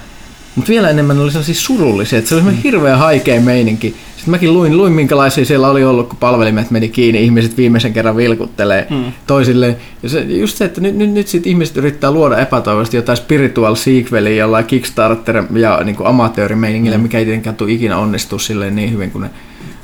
[0.58, 3.95] Mutta vielä enemmän ne oli sellaisia surullisia, että se oli semmoinen hirveä haikea meininki.
[4.16, 8.18] Sitten mäkin luin, luin minkälaisia siellä oli ollut, kun palvelimet meni kiinni, ihmiset viimeisen kerran
[8.18, 9.12] vilkuttelee hmm.
[9.28, 9.78] toisilleen.
[10.03, 13.76] Ja se, just se, että nyt, nyt, nyt sit ihmiset yrittää luoda epätoivoisesti jotain spiritual
[13.76, 17.03] sequelia jollain Kickstarter ja niin amatöörimeiningillä, hmm.
[17.03, 19.30] mikä ei tietenkään tule ikinä onnistua silleen niin hyvin kuin ne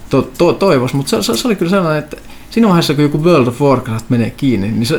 [0.10, 0.96] to, to, toivoisi.
[0.96, 2.18] Mutta se, se, se, oli kyllä sellainen, että
[2.50, 4.98] siinä vaiheessa, kun joku World of Warcraft menee kiinni, niin se,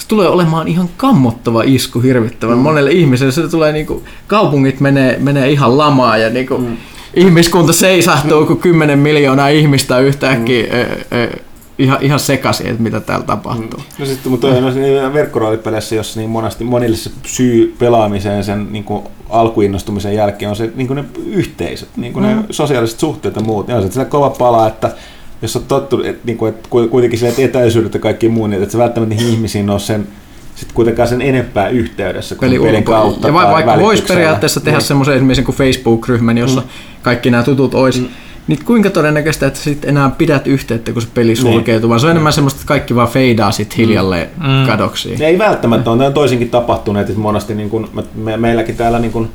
[0.00, 2.62] se tulee olemaan ihan kammottava isku hirvittävän mm.
[2.62, 3.32] monelle ihmiselle.
[3.32, 6.76] Se tulee niinku, kaupungit menee, menee ihan lamaan ja niinku, mm.
[7.14, 8.46] ihmiskunta seisahtuu, mm.
[8.46, 10.70] kun 10 miljoonaa ihmistä yhtäkkiä mm.
[10.70, 11.42] e, e,
[11.78, 13.78] ihan, ihan sekaisin, että mitä täällä tapahtuu.
[13.78, 13.84] Mm.
[13.98, 14.54] No sitten, mutta mm.
[14.54, 20.56] no, verkkoroolipeleissä, jossa niin monesti, monille se syy pelaamiseen sen niin kuin alkuinnostumisen jälkeen on
[20.56, 22.30] se niin kuin ne yhteisöt, niin kuin mm.
[22.30, 23.68] ne sosiaaliset suhteet ja muut.
[23.68, 24.90] Ja on se kova pala, että
[25.42, 28.62] jos on tottu, että, niin kuin, että kuitenkin sille, että etäisyydet ja kaikki muu, niin
[28.62, 30.06] että se välttämättä niihin ihmisiin on sen
[30.54, 34.78] sitten kuitenkaan sen enempää yhteydessä kuin Peli pelin kautta Ja va- vaikka voisi periaatteessa tehdä
[34.78, 34.86] niin.
[34.86, 36.66] semmoisen esimerkiksi kuin Facebook-ryhmän, jossa mm.
[37.02, 38.08] kaikki nämä tutut olisi, mm.
[38.46, 41.36] niin kuinka todennäköistä, että sitten enää pidät yhteyttä, kun se peli niin.
[41.36, 43.86] sulkeutuu, vaan se on enemmän semmoista, että kaikki vaan feidaa sitten mm.
[43.86, 44.66] hiljalleen mm.
[44.66, 45.22] kadoksiin.
[45.22, 49.30] Ei välttämättä, on toisinkin tapahtuneet, että monesti niin kuin, me, meilläkin täällä niin kuin,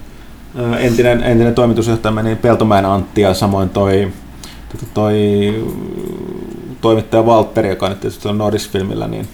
[0.80, 4.08] entinen, entinen toimitusjohtaja meni Peltomäen Antti ja samoin toi
[4.94, 5.66] toi
[6.82, 9.28] toimittaja Valtteri, joka nyt tietysti on Nordis-filmillä, niin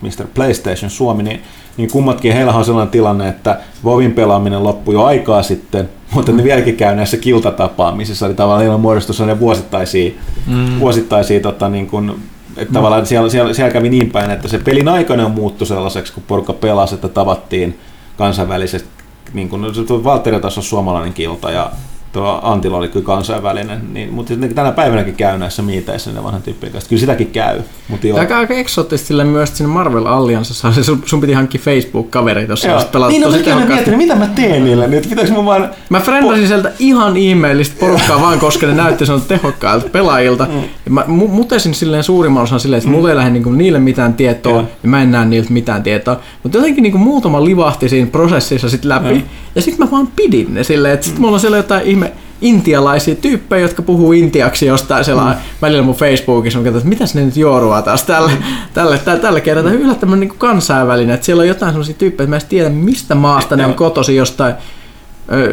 [0.00, 0.26] Mr.
[0.34, 1.42] PlayStation Suomi, niin,
[1.76, 6.44] niin kummatkin, heillä on sellainen tilanne, että Vovin pelaaminen loppui jo aikaa sitten, mutta ne
[6.44, 10.10] vieläkin käy näissä kiltatapaamisissa, eli tavallaan niillä muodostuu sellainen vuosittaisia,
[10.46, 10.80] mm.
[10.80, 12.10] vuosittaisia tota, niin kuin,
[12.56, 12.78] että no.
[12.78, 16.52] tavallaan siellä, siellä, siellä, kävi niin päin, että se pelin aikana muuttui sellaiseksi, kun porukka
[16.52, 17.78] pelasi, että tavattiin
[18.16, 18.88] kansainvälisesti,
[19.32, 19.62] niin kuin,
[20.04, 21.70] Valtteri taas on suomalainen kilta ja
[22.12, 26.72] tuo Antilla oli kyllä kansainvälinen, niin, mutta tänä päivänäkin käy näissä miiteissä ne vanhan tyyppien
[26.72, 26.88] kanssa.
[26.88, 27.62] Kyllä sitäkin käy.
[27.88, 28.18] Mutta joo.
[28.18, 32.90] Aika, aika eksoottisesti myös siinä Marvel Alliansessa, se sun, sun piti hankkia Facebook-kavereita, jos olisit
[33.08, 33.96] niin, no, tosi tehokkaasti.
[33.96, 35.08] mitä mä teen niille nyt?
[35.08, 35.70] Pitäis mä vaan...
[35.88, 40.44] Mä frendasin po- sieltä ihan ihmeellistä porukkaa vaan, koska ne näytti sen tehokkailta pelaajilta.
[40.44, 40.60] Mm.
[40.60, 42.96] Ja mä mutesin silleen suurimman osan silleen, että mm.
[42.96, 44.64] mulla ei lähde niinku niille mitään tietoa, ja.
[44.82, 46.20] ja mä en näe niiltä mitään tietoa.
[46.42, 49.14] Mutta jotenkin niinku muutama livahti siinä prosessissa sit läpi.
[49.14, 49.22] Ja,
[49.54, 52.07] ja sitten mä vaan pidin ne silleen, että sit mulla on siellä jotain ihme
[52.40, 55.42] intialaisia tyyppejä, jotka puhuu intiaksi jostain sellainen mm.
[55.62, 58.42] välillä mun Facebookissa, että mitäs ne nyt juorua taas tälle, mm.
[58.74, 59.72] tälle, tälle, tälle kertaa.
[59.72, 59.78] Mm.
[59.78, 63.56] Yllättävän niin kansainvälinen, että siellä on jotain sellaisia tyyppejä, että mä en tiedä mistä maasta
[63.56, 64.54] ne on kotosi jostain,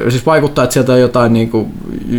[0.09, 1.73] siis vaikuttaa, että sieltä on jotain niin kuin,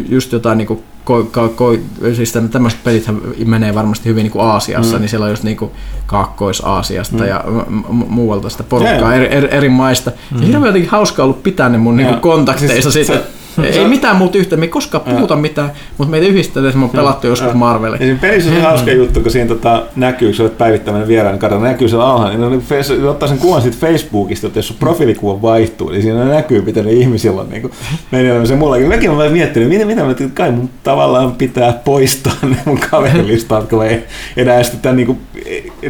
[0.08, 1.76] just jotain niin kuin ko, ko, ko,
[2.14, 3.04] siis tämmöiset pelit
[3.44, 5.00] menee varmasti hyvin niin kuin Aasiassa, mm.
[5.00, 5.70] niin siellä on just niin kuin
[6.06, 7.28] Kaakkois-Aasiasta mm.
[7.28, 10.10] ja mu- muualta sitä porukkaa eri, eri, eri maista.
[10.10, 10.40] Mm.
[10.40, 13.35] Ja hirveän jotenkin hauska ollut pitää ne mun niin kuin kontakteissa siis, sitten.
[13.64, 16.90] Ei mitään muuta yhtä, me ei koskaan puhuta mitään, mutta meitä yhdistää, että me on
[16.90, 18.00] pelattu joskus Marvelin.
[18.00, 21.34] Ja siinä pelissä on hauska juttu, kun siinä tota, näkyy, kun sä olet päivittämään vieraan,
[21.34, 22.62] niin kato, näkyy siellä alhaalla, niin
[23.02, 26.84] ne ottaa sen kuvan siitä Facebookista, että jos sun profiilikuva vaihtuu, niin siinä näkyy, miten
[26.84, 27.70] ne ihmisillä on niin
[28.10, 28.88] meni se mullakin.
[28.88, 33.84] Mäkin olen miettinyt, mitä, mitä mä, kai mun tavallaan pitää poistaa ne mun kaverilistat, kun
[33.84, 34.04] ei
[34.36, 35.18] enää sitten niin kuin,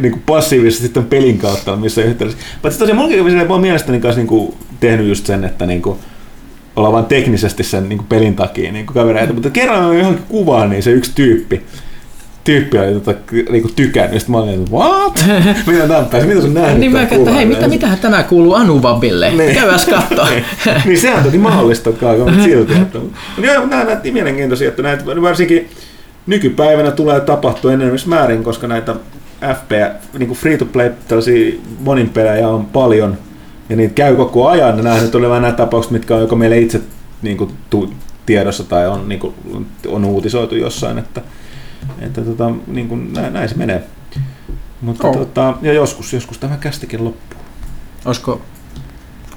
[0.01, 2.39] niin kuin passiivisesti sitten pelin kautta missä yhteydessä.
[2.63, 5.97] Mutta tosiaan mullakin on mielestäni kanssa niin kuin, tehnyt just sen, että niin kuin,
[6.77, 10.69] olla vain teknisesti sen niin kuin pelin takia niin kuin kavereita, mutta kerran johonkin kuvaan,
[10.69, 11.63] niin se yksi tyyppi,
[12.43, 13.13] tyyppi oli tota,
[13.49, 15.25] niinku tykännyt, sitten mä olin, että what?
[15.67, 19.31] Mitä tämän pääsi, mitä sun nähnyt Niin mä että hei, mitä, mitähän tänään kuuluu Anubabille?
[19.31, 19.55] Niin.
[19.55, 20.27] Käydäs katsoa.
[20.85, 22.73] niin sehän toki mahdollista, mutta silti.
[22.81, 22.99] Että,
[23.37, 25.69] joo, nämä näytti mielenkiintoisia, että näitä varsinkin
[26.27, 28.95] nykypäivänä tulee tapahtua enemmän määrin, koska näitä
[29.41, 29.71] FP,
[30.17, 33.17] niin free-to-play tällaisia monin pelejä on paljon,
[33.69, 34.77] ja niitä käy koko ajan.
[34.77, 36.81] Ja nämähän oli vain nämä tapaukset, mitkä on joko meille itse
[37.21, 37.93] niin kuin, tu,
[38.25, 39.33] tiedossa tai on, niin kuin,
[39.87, 41.21] on uutisoitu jossain, että,
[41.99, 43.83] että tota, niin kuin, näin, näin se menee.
[44.81, 45.17] Mutta, oh.
[45.17, 47.39] tota, ja joskus, joskus tämä kästikin loppuu.
[48.05, 48.41] Olisiko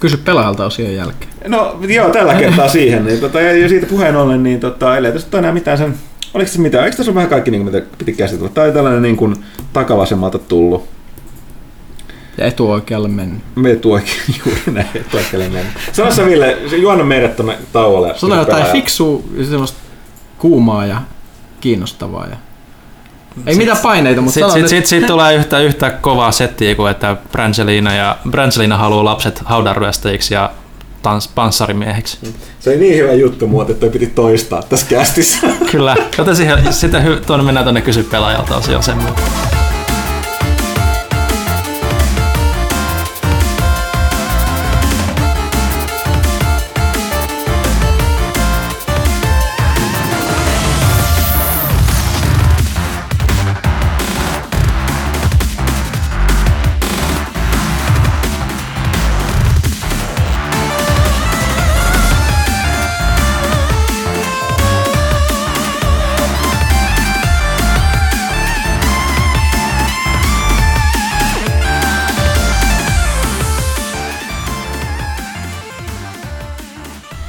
[0.01, 1.31] kysy pelaajalta osion jälkeen?
[1.49, 3.05] No joo, tällä kertaa siihen.
[3.05, 5.95] Niin, tota, ja, siitä puheen ollen, niin tota, ei tässä enää mitään sen
[6.35, 6.85] Oliko se mitään?
[6.85, 8.51] Eikö tässä ole vähän kaikki, niin kuin, mitä piti käsitellä?
[8.51, 9.37] Tämä oli tällainen niin kuin,
[9.73, 10.89] takavasemmalta tullut
[12.39, 13.43] ja etuoikealle mennyt.
[13.73, 15.73] Etuoikealle, juuri näin, etuoikealle mennyt.
[15.93, 18.13] Sano sä Ville, juonna meidät tuonne tauolle.
[18.17, 19.79] Sano jotain fiksua, semmoista
[20.39, 21.03] kuumaa ja
[21.61, 22.27] kiinnostavaa.
[22.27, 22.37] Ja...
[23.47, 26.91] Ei sit, mitään paineita, mutta Sitten sit, sit, sit tulee yhtä, yhtä kovaa settiä kuin,
[26.91, 30.51] että Brangelina, ja Brangelina haluaa lapset haudanryöstäjiksi ja
[31.03, 32.19] tans, panssarimiehiksi.
[32.61, 35.47] Se oli niin hyvä juttu muuten, että piti toistaa tässä kästissä.
[35.71, 38.97] Kyllä, joten siihen, sitten tuonne mennään tuonne kysy pelaajalta osioon sen.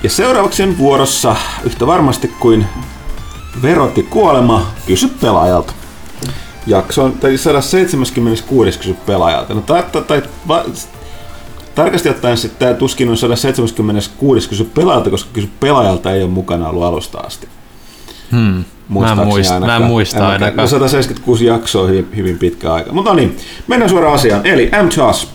[0.03, 2.65] Ja seuraavaksi on vuorossa yhtä varmasti kuin
[3.61, 5.73] verotti kuolema, kysy pelaajalta.
[6.67, 9.53] Jakso on tai 176 kysy pelaajalta.
[9.53, 10.65] No, tai, tai, tai, va,
[11.75, 16.69] tarkasti ottaen sitten tämä tuskin on 176 kysy pelaajalta, koska kysy pelaajalta ei ole mukana
[16.69, 17.47] ollut alusta asti.
[18.31, 18.63] Hmm.
[18.99, 19.83] Mä en, muista, mä en ainakaan.
[19.83, 20.57] muista ainakaan.
[20.57, 22.93] No 176 jaksoa hyvin, hyvin pitkä aika.
[22.93, 23.37] Mutta no niin,
[23.67, 24.45] mennään suoraan asiaan.
[24.45, 24.89] Eli M.
[24.89, 25.27] Chas.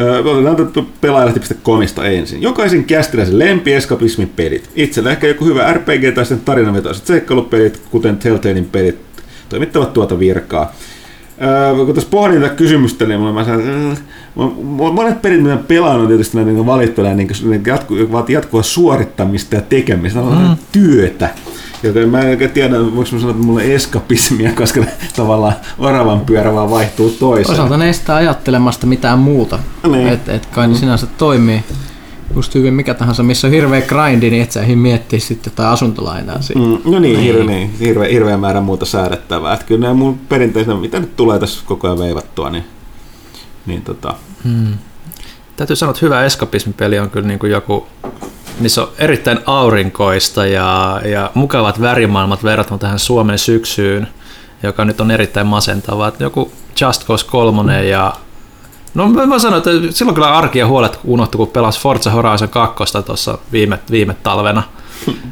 [0.00, 2.42] Öö, Otetaan tätä pelaajalehti.comista ensin.
[2.42, 4.70] Jokaisen kästiläisen lempi eskapismin pelit.
[4.74, 8.98] Itsellä ehkä joku hyvä RPG tai sitten tarinavetoiset seikkailupelit, kuten Telltalein pelit,
[9.48, 10.72] toimittavat tuota virkaa.
[11.42, 14.04] Öö, kun tässä pohdin tätä kysymystä, niin mä sanoin, että
[14.92, 17.28] monet pelit, mitä pelaan, on tietysti näitä niin valittuja, niin
[17.66, 21.28] jatku, vaatii jatkuvaa suorittamista ja tekemistä, on työtä.
[21.86, 24.84] Joten mä en oikein tiedä, voiko mä sanoa, että mulla on eskapismia, koska
[25.16, 27.54] tavallaan oravan pyörä vaan vaihtuu toiseen.
[27.54, 29.58] Osalta ne estää ajattelemasta mitään muuta.
[29.88, 30.08] Niin.
[30.08, 31.64] Et, et kai ne sinänsä toimii
[32.36, 35.68] just hyvin mikä tahansa, missä on hirveä grindi, niin et sä ehdi miettiä sitten jotain
[35.68, 36.60] asuntolainaa siinä.
[36.66, 39.54] Mm, no niin, hirveä, niin, hirveä, hirveä määrä muuta säädettävää.
[39.54, 42.64] Että kyllä nämä mun perinteisenä, mitä nyt tulee tässä koko ajan veivattua, niin,
[43.66, 44.14] niin tota,
[45.56, 47.86] Täytyy sanoa, että hyvä eskapismipeli on kyllä niin kuin joku,
[48.60, 54.08] missä on erittäin aurinkoista ja, ja mukavat värimaailmat verrattuna tähän Suomen syksyyn,
[54.62, 56.08] joka nyt on erittäin masentavaa.
[56.08, 58.12] Että joku Just Cause 3 ja
[58.96, 62.84] No mä sanoin, että silloin kyllä arki ja huolet unohtui, kun pelasi Forza Horizon 2
[63.06, 64.62] tuossa viime, viime talvena.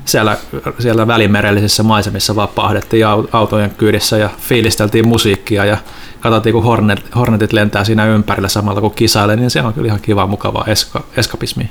[0.04, 0.36] Siellä,
[0.78, 5.76] siellä välimerellisissä maisemissa vaan pahdettiin au- autojen kyydissä ja fiilisteltiin musiikkia ja
[6.20, 10.00] katsottiin, kun Hornet, Hornetit lentää siinä ympärillä samalla kun kisailee, niin se on kyllä ihan
[10.00, 11.68] kiva, mukavaa eska, eskapismia.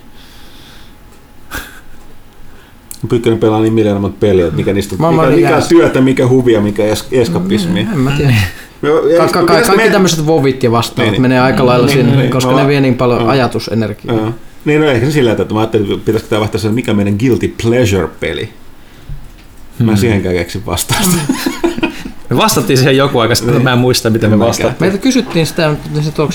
[3.09, 7.07] Pyykkönen pelaa niin miljoonaa peliä, että mikä niistä mikä, mikä työtä, mikä huvia, mikä es,
[7.11, 7.79] eskapismi.
[7.79, 8.33] En mä tiedä.
[9.17, 11.21] Ka- ka- kaikki tämmöiset vovit ja vastaavat Niin.
[11.21, 14.31] menee aika lailla Niin, sinne, niin, koska me ne vie niin paljon ajatusenergiaa.
[14.65, 16.93] Niin, no ehkä se sillä tavalla, että mä ajattelin, että pitäisikö tämä vaihtaa se, mikä
[16.93, 18.49] meidän guilty pleasure-peli.
[19.79, 21.17] Mä en siihenkään keksin vastausta.
[22.29, 24.75] Me vastattiin siihen joku aika sitten, mutta mä en muista, miten me vastattiin.
[24.79, 25.75] Meiltä kysyttiin sitä,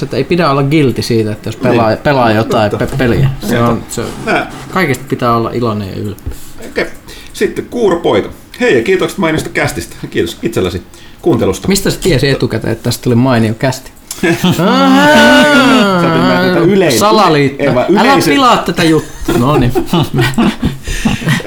[0.02, 1.98] että ei pidä olla guilty siitä, että jos pelaa, Niin.
[1.98, 3.30] pelaa jotain pe- peliä.
[3.48, 4.06] Se on, se on,
[4.70, 6.32] kaikista pitää olla iloinen ja ylpeä.
[6.66, 6.86] Okay.
[7.32, 8.28] Sitten Kuuro Poika.
[8.60, 9.96] Hei ja kiitokset mainiosta kästistä.
[10.10, 10.82] Kiitos itselläsi
[11.22, 11.68] kuuntelusta.
[11.68, 13.90] Mistä sä tiesi etukäteen, että tästä tuli mainio kästi?
[16.02, 17.74] Tätä yleis- Salaliitto.
[17.74, 19.38] Vaan Älä pilaa tätä juttua.
[19.38, 19.72] No niin.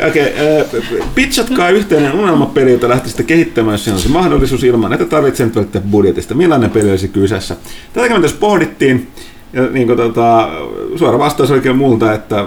[0.07, 5.05] Okei, okay, pitchatkaa yhteinen unelmapeli, jota lähtisitte kehittämään, jos siinä on se mahdollisuus ilman, että
[5.05, 6.33] tarvitsee nyt välittää budjetista.
[6.33, 7.55] Millainen peli olisi kyseessä?
[7.93, 9.07] Tätäkin me tässä pohdittiin,
[9.53, 10.49] ja niin kuin, tota,
[10.95, 12.45] suora vastaus oikein multa, että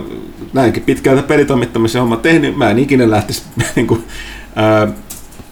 [0.55, 3.42] näinkin pitkältä pelitoimittamisen homma tehnyt, mä en ikinä lähtisi
[3.76, 4.05] niin kuin,
[4.57, 4.88] ää,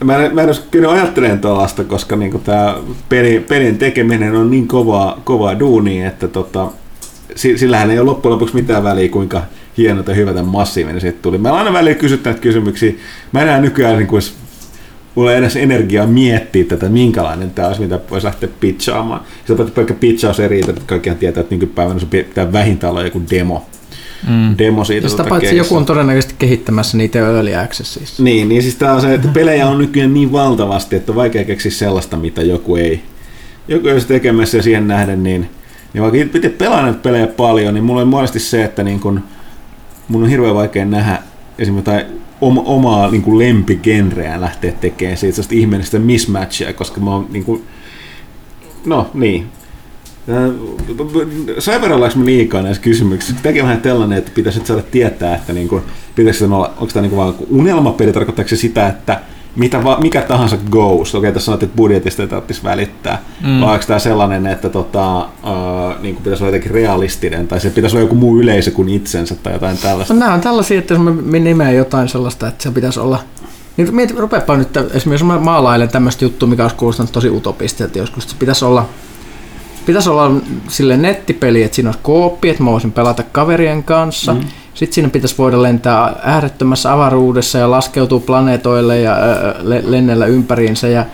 [0.05, 2.77] Mä en, mä en olisi kyllä ajattelemaan tuollaista, koska niin tämä
[3.09, 6.69] peli, pelin tekeminen on niin kovaa, kovaa duunia, että tota,
[7.37, 9.43] si- sillähän ei ole loppujen lopuksi mitään väliä, kuinka
[9.79, 11.39] hieno tai hyvä tai massiivinen siitä tuli.
[11.39, 12.93] Mä aina välillä näitä kysymyksiä.
[13.33, 14.23] Mä enää nykyään niin kuin,
[15.15, 19.21] mulla ei edes energiaa miettiä tätä, minkälainen tämä olisi, mitä voisi lähteä pitchaamaan.
[19.51, 23.67] On pelkkä pitchaus eri, että kaikkihan tietää, että nykypäivänä se pitää vähintään olla joku demo.
[24.29, 24.55] Mm.
[24.59, 25.07] Demo siitä.
[25.07, 25.67] Ja sitä tota paitsi kehissä.
[25.67, 28.23] joku on todennäköisesti kehittämässä niitä early accessissa.
[28.23, 31.45] Niin, niin siis tää on se, että pelejä on nykyään niin valtavasti, että on vaikea
[31.45, 33.03] keksiä sellaista, mitä joku ei.
[33.69, 35.51] Joku ei olisi tekemässä ja siihen nähden, niin,
[35.93, 39.21] niin vaikka itse pelaan näitä pelejä paljon, niin mulla on monesti se, että niin kun,
[40.09, 41.23] mun on hirveän vaikea nähdä
[41.59, 42.07] esimerkiksi jotain
[42.41, 47.45] oma, omaa niin kuin lempigenreä lähteä tekemään siitä sellaista ihmeellistä mismatchia, koska mä oon niin
[47.45, 47.63] kuin,
[48.87, 49.47] no niin,
[51.59, 53.43] Saiverollaanko me liikaa näissä kysymyksissä?
[53.43, 55.83] Tämäkin on vähän tällainen, että pitäisi nyt saada tietää, että niin kuin,
[56.15, 59.21] pitäisikö tämä olla, onko tämä niin vaan unelmapeli, tarkoittaako se sitä, että
[59.57, 63.61] mitä va, mikä tahansa goes, okei tässä sanot, että budjetista ei tarvitsisi välittää, mm.
[63.61, 67.71] vai onko tämä sellainen, että tota, uh, niin kuin pitäisi olla jotenkin realistinen, tai se
[67.71, 70.15] pitäisi olla joku muu yleisö kuin itsensä, tai jotain tällaista.
[70.15, 73.19] No, nämä on tällaisia, että jos me nimeän jotain sellaista, että se pitäisi olla...
[73.77, 77.85] Niin mieti, rupeapa nyt, esimerkiksi jos mä maalailen tämmöistä juttua, mikä olisi kuulostanut tosi utopista,
[77.85, 78.89] että joskus se pitäisi olla
[79.87, 80.31] pitäisi olla
[80.69, 84.35] sille nettipeli, että siinä olisi kooppi, että mä voisin pelata kaverien kanssa.
[84.35, 84.41] Mm.
[84.75, 89.17] Sitten siinä pitäisi voida lentää äärettömässä avaruudessa ja laskeutua planeetoille ja
[89.63, 91.05] le- lennellä ympäriinsä ja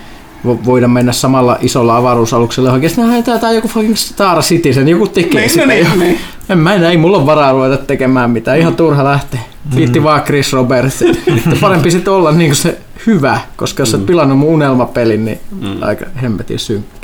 [0.47, 3.01] vo- voida mennä samalla isolla avaruusaluksella oikeasti.
[3.01, 5.97] No, tämä on joku fucking Star Citizen, joku tekee Niin, sitä no niin, jo.
[5.99, 6.19] niin.
[6.49, 9.41] En mä enää, ei mulla ole varaa ruveta tekemään mitään, ihan turha lähteä.
[9.75, 11.03] Kiitti vaan Chris Roberts.
[11.03, 15.39] Että parempi sitten olla niin se hyvä, koska jos sä oot pilannut mun unelmapelin, niin
[15.81, 16.98] aika hemmetin synkkä.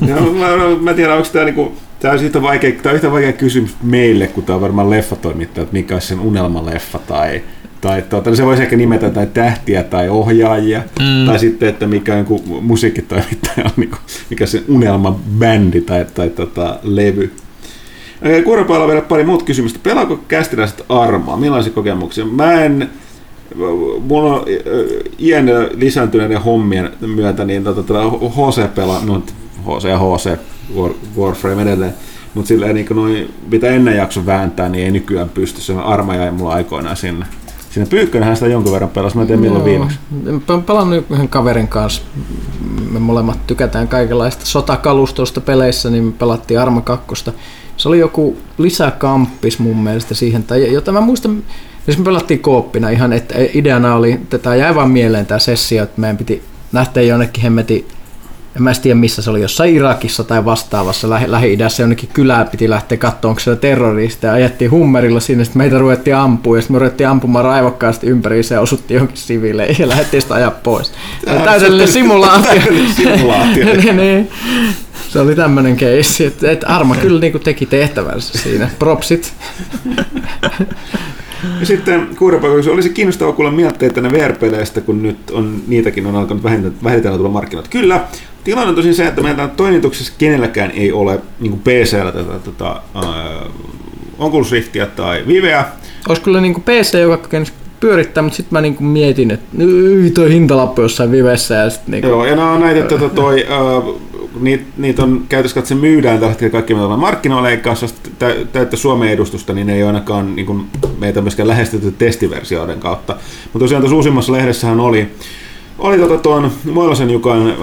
[0.00, 3.10] No, mä, mä, mä tiedän, onko tämä niinku, Tämä on, yhtä vaikea, tämä on yhtä
[3.10, 7.42] vaikea kysymys meille, kun tämä on varmaan leffatoimittaja, että mikä olisi sen unelmaleffa tai,
[7.80, 11.26] tai tuota, se voisi ehkä nimetä jotain tähtiä tai ohjaajia, mm.
[11.26, 16.30] tai sitten, että mikä on musiikkitoimittaja, on, niin kuin, mikä on se unelmabändi tai, tai
[16.30, 17.32] tota, levy.
[18.44, 19.78] Kuoropaalla vielä pari muut kysymystä.
[19.82, 21.36] Pelaako kästiläiset armaa?
[21.36, 22.24] Millaisia kokemuksia?
[22.24, 22.90] Mä en,
[24.00, 24.44] mulla on
[25.18, 29.22] iän lisääntyneiden hommien myötä, niin tota, HC pelaa, no
[29.66, 30.38] HC ja HC,
[30.76, 31.94] War, Warframe edelleen,
[32.34, 35.60] mutta silleen niin noin, mitä ennen jakso vääntää, niin ei nykyään pysty.
[35.60, 37.26] Se arma jäi mulla aikoinaan sinne.
[37.70, 39.98] Siinä Pyykkönenhän sitä jonkun verran pelasi, mä en tiedä milloin viimeksi.
[40.48, 42.02] Mä pelannut yhden kaverin kanssa.
[42.90, 47.06] Me molemmat tykätään kaikenlaista sotakalustosta peleissä, niin me pelattiin Arma 2.
[47.76, 51.42] Se oli joku lisäkamppis mun mielestä siihen, tai jota mä muistan,
[51.90, 55.82] jos me pelattiin kooppina ihan, että ideana oli, että tämä jäi vaan mieleen tämä sessio,
[55.82, 57.86] että meidän piti lähteä jonnekin hemmetin
[58.56, 62.70] en mä tiedä missä se oli, jossain Irakissa tai vastaavassa Lähi- Lähi-idässä jonnekin kylään piti
[62.70, 66.74] lähteä katsomaan, onko siellä terrorista ja ajettiin hummerilla sinne, sitten meitä ruvettiin ampua ja sitten
[66.74, 70.92] me ruvettiin ampumaan raivokkaasti ympäri ja osuttiin johonkin siviileihin ja lähdettiin sitä ajaa pois.
[71.44, 72.62] Täydellinen simulaatio.
[72.96, 73.64] simulaatio.
[73.76, 74.30] niin, niin.
[75.08, 78.70] Se oli tämmöinen keissi, että, että Arma kyllä niin teki tehtävänsä siinä.
[78.78, 79.32] Propsit.
[81.60, 86.44] Ja sitten kuuropaikoissa olisi kiinnostava kuulla mietteitä VR-peleistä, kun nyt on, niitäkin on alkanut
[86.84, 87.70] vähitellen tulla markkinoilta.
[87.70, 88.00] Kyllä,
[88.44, 93.70] tilanne on tosin se, että meillä toimituksessa kenelläkään ei ole niin PCllä tätä, tätä uh,
[94.18, 95.64] Oculus Riftiä tai Viveä.
[96.08, 97.28] Olisi kyllä niin PC, joka
[97.80, 99.56] pyörittää, mutta sitten mä niin kuin mietin, että
[100.14, 101.54] toi hintalappu jossain Vivessä.
[101.54, 102.10] Ja sit niin kuin...
[102.10, 104.00] Joo, ja nämä on näitä tota, toi, uh,
[104.40, 107.74] niitä, niitä on käytössä katse myydään tällä hetkellä kaikki on markkinoilla, eikä
[108.52, 110.66] täyttä Suomen edustusta, niin ne ei ole ainakaan niin kuin,
[110.98, 113.16] meitä myöskään lähestytty testiversioiden kautta.
[113.44, 115.10] Mutta tosiaan tuossa uusimmassa lehdessähän oli,
[115.78, 117.54] oli tota tuon Moilasen Jukan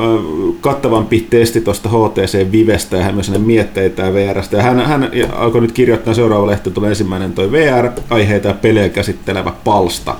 [0.62, 4.58] kattavampi testi tuosta HTC Vivestä ja hän myös mietteitä ja VRstä.
[4.58, 9.54] Ja hän, hän alkoi nyt kirjoittaa seuraava lehti, tulee ensimmäinen toi VR-aiheita ja pelejä käsittelevä
[9.64, 10.16] palsta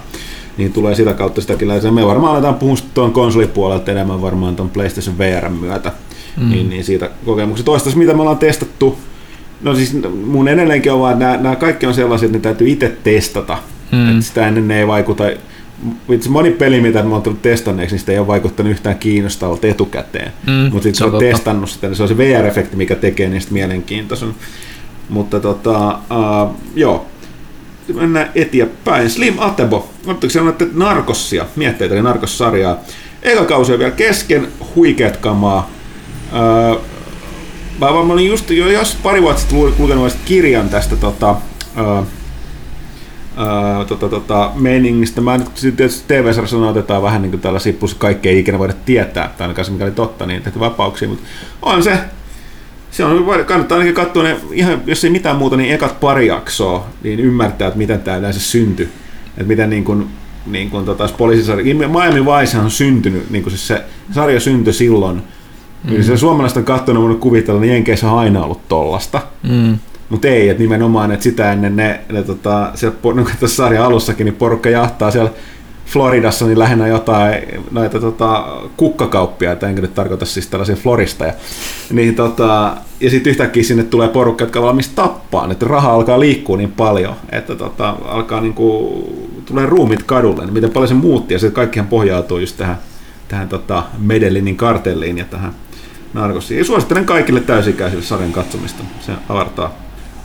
[0.58, 1.84] niin tulee sitä kautta sitäkin lähes.
[1.84, 5.92] Me varmaan aletaan puhua tuon konsolipuolelta enemmän varmaan tuon PlayStation VR myötä
[6.38, 6.50] mm.
[6.50, 7.66] niin, niin siitä kokemuksesta.
[7.66, 8.98] Toistaiseksi mitä me ollaan testattu,
[9.62, 12.70] no siis mun edelleenkin on vaan, että nämä, nämä kaikki on sellaisia, että ne täytyy
[12.70, 13.58] itse testata.
[13.92, 14.10] Mm.
[14.10, 15.24] Että sitä ennen ne ei vaikuta,
[16.10, 19.68] itse moni peli, mitä mä oon tullut testanneeksi, niin sitä ei ole vaikuttanut yhtään kiinnostavalta
[19.68, 20.32] etukäteen.
[20.48, 23.54] Mm, Mutta sitten se on testannut sitä, niin se on se VR-efekti, mikä tekee niistä
[23.54, 24.36] mielenkiintoisen.
[25.10, 27.06] Mutta tota, uh, joo,
[27.94, 29.10] mennään eteenpäin.
[29.10, 32.78] Slim Atebo, oletteko sanoa, että narkossia, mietteitä eli narkossarjaa.
[33.24, 35.70] Eka kausi on vielä kesken, huikeat kamaa.
[36.34, 36.80] Öö,
[37.80, 41.36] mä, mä olin just jo jos pari vuotta sitten lukenut kirjan tästä tota,
[41.78, 45.22] öö, öö, tota, tota, meiningistä.
[45.22, 49.34] Mä nyt tietysti TV-sarjassa otetaan vähän niin kuin tällaisia, plus kaikkea ei ikinä voida tietää,
[49.38, 51.24] tai ainakaan se mikä oli totta, niin tehty vapauksia, mutta
[51.62, 51.98] on se,
[52.92, 56.88] se on, kannattaa ainakin katsoa ne, ihan, jos ei mitään muuta, niin ekat pari jaksoa,
[57.04, 58.90] niin ymmärtää, että miten tämä yleensä syntyi.
[59.28, 60.08] Että miten niin kuin,
[60.46, 65.22] niin kuin tota, poliisisarja, Miami Vice on syntynyt, niin kuin siis se sarja syntyi silloin,
[65.88, 65.92] Mm.
[65.92, 69.22] Kyllä se suomalaista katsonut voinut kuvitella, niin Jenkeissä on aina ollut tollasta.
[69.50, 69.78] Mm.
[70.10, 74.26] Mutta ei, että nimenomaan, että sitä ennen ne, ne tota, siellä, no, tässä sarjan alussakin,
[74.26, 75.32] niin porukka jahtaa siellä
[75.88, 77.36] Floridassa niin lähinnä jotain
[77.72, 78.46] näitä tota,
[78.78, 81.26] kukkakauppia, että enkä nyt tarkoita siis tällaisia florista.
[81.26, 81.34] Ja,
[81.92, 86.58] niin, tota, ja sitten yhtäkkiä sinne tulee porukka, jotka valmis tappaa, että raha alkaa liikkua
[86.58, 89.04] niin paljon, että tota, alkaa niinku,
[89.46, 92.78] tulee ruumit kadulle, niin miten paljon se muutti, ja se kaikkihan pohjautuu just tähän,
[93.28, 95.54] tähän tota Medellinin kartelliin ja tähän
[96.18, 96.58] Narkosia.
[96.58, 98.84] Ja suosittelen kaikille täysikäisille sarjan katsomista.
[99.00, 99.74] Se avartaa,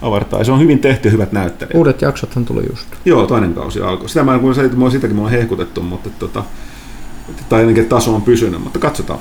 [0.02, 0.38] avartaa.
[0.38, 1.74] Ja se on hyvin tehty, hyvät näyttelijät.
[1.74, 2.86] Uudet jaksothan tuli just.
[3.04, 4.08] Joo, toinen kausi alkoi.
[4.08, 6.44] Sitä mä kun mua sitäkin mulla on hehkutettu, mutta tota,
[7.48, 9.18] tai ainakin taso on pysynyt, mutta katsotaan.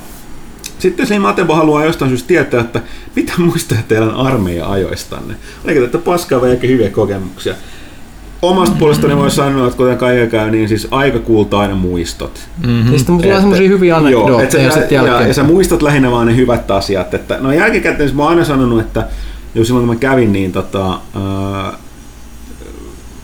[0.78, 2.80] Sitten se Matebo haluaa jostain syystä tietää, että
[3.16, 5.34] mitä muistaa teidän armeija-ajoistanne.
[5.64, 7.54] Oliko tätä paskaa vai hyviä kokemuksia?
[8.42, 12.48] Omasta puolestani voi sanoa, että kuten kaiken käy, niin siis aika kultainen muistot.
[12.66, 12.88] Mm-hmm.
[12.88, 16.70] Siis tulee semmoisia hyviä anekdootteja ja, ja, ja, ja sä muistat lähinnä vaan ne hyvät
[16.70, 17.14] asiat.
[17.14, 19.08] Että, no jälkikäteen siis mä oon aina sanonut, että
[19.54, 21.72] jo silloin kun mä kävin, niin tota, ää,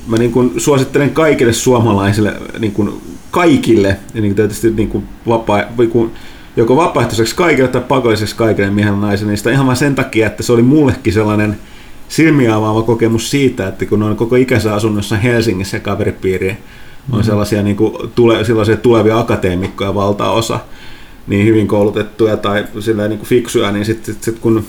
[0.07, 2.93] mä niin kuin suosittelen kaikille suomalaisille, niin kuin
[3.31, 5.63] kaikille, ja niin kuin tietysti niin kuin vapaa,
[5.93, 6.11] kuin
[6.57, 10.27] joko vapaaehtoiseksi kaikille tai pakolliseksi kaikille miehen ja naisille, niin sitä ihan vain sen takia,
[10.27, 11.57] että se oli mullekin sellainen–
[12.09, 16.59] silmiä avaava kokemus siitä, että kun on koko ikänsä asunut jossain Helsingissä ja kaveripiiriä, on
[17.09, 17.23] mm-hmm.
[17.23, 20.61] sellaisia, niin kuin, tule, sellaisia tulevia akateemikkoja valtaosa,
[21.27, 24.65] niin hyvin koulutettuja tai sillä niin kuin fiksuja, niin sitten sit, sit kun,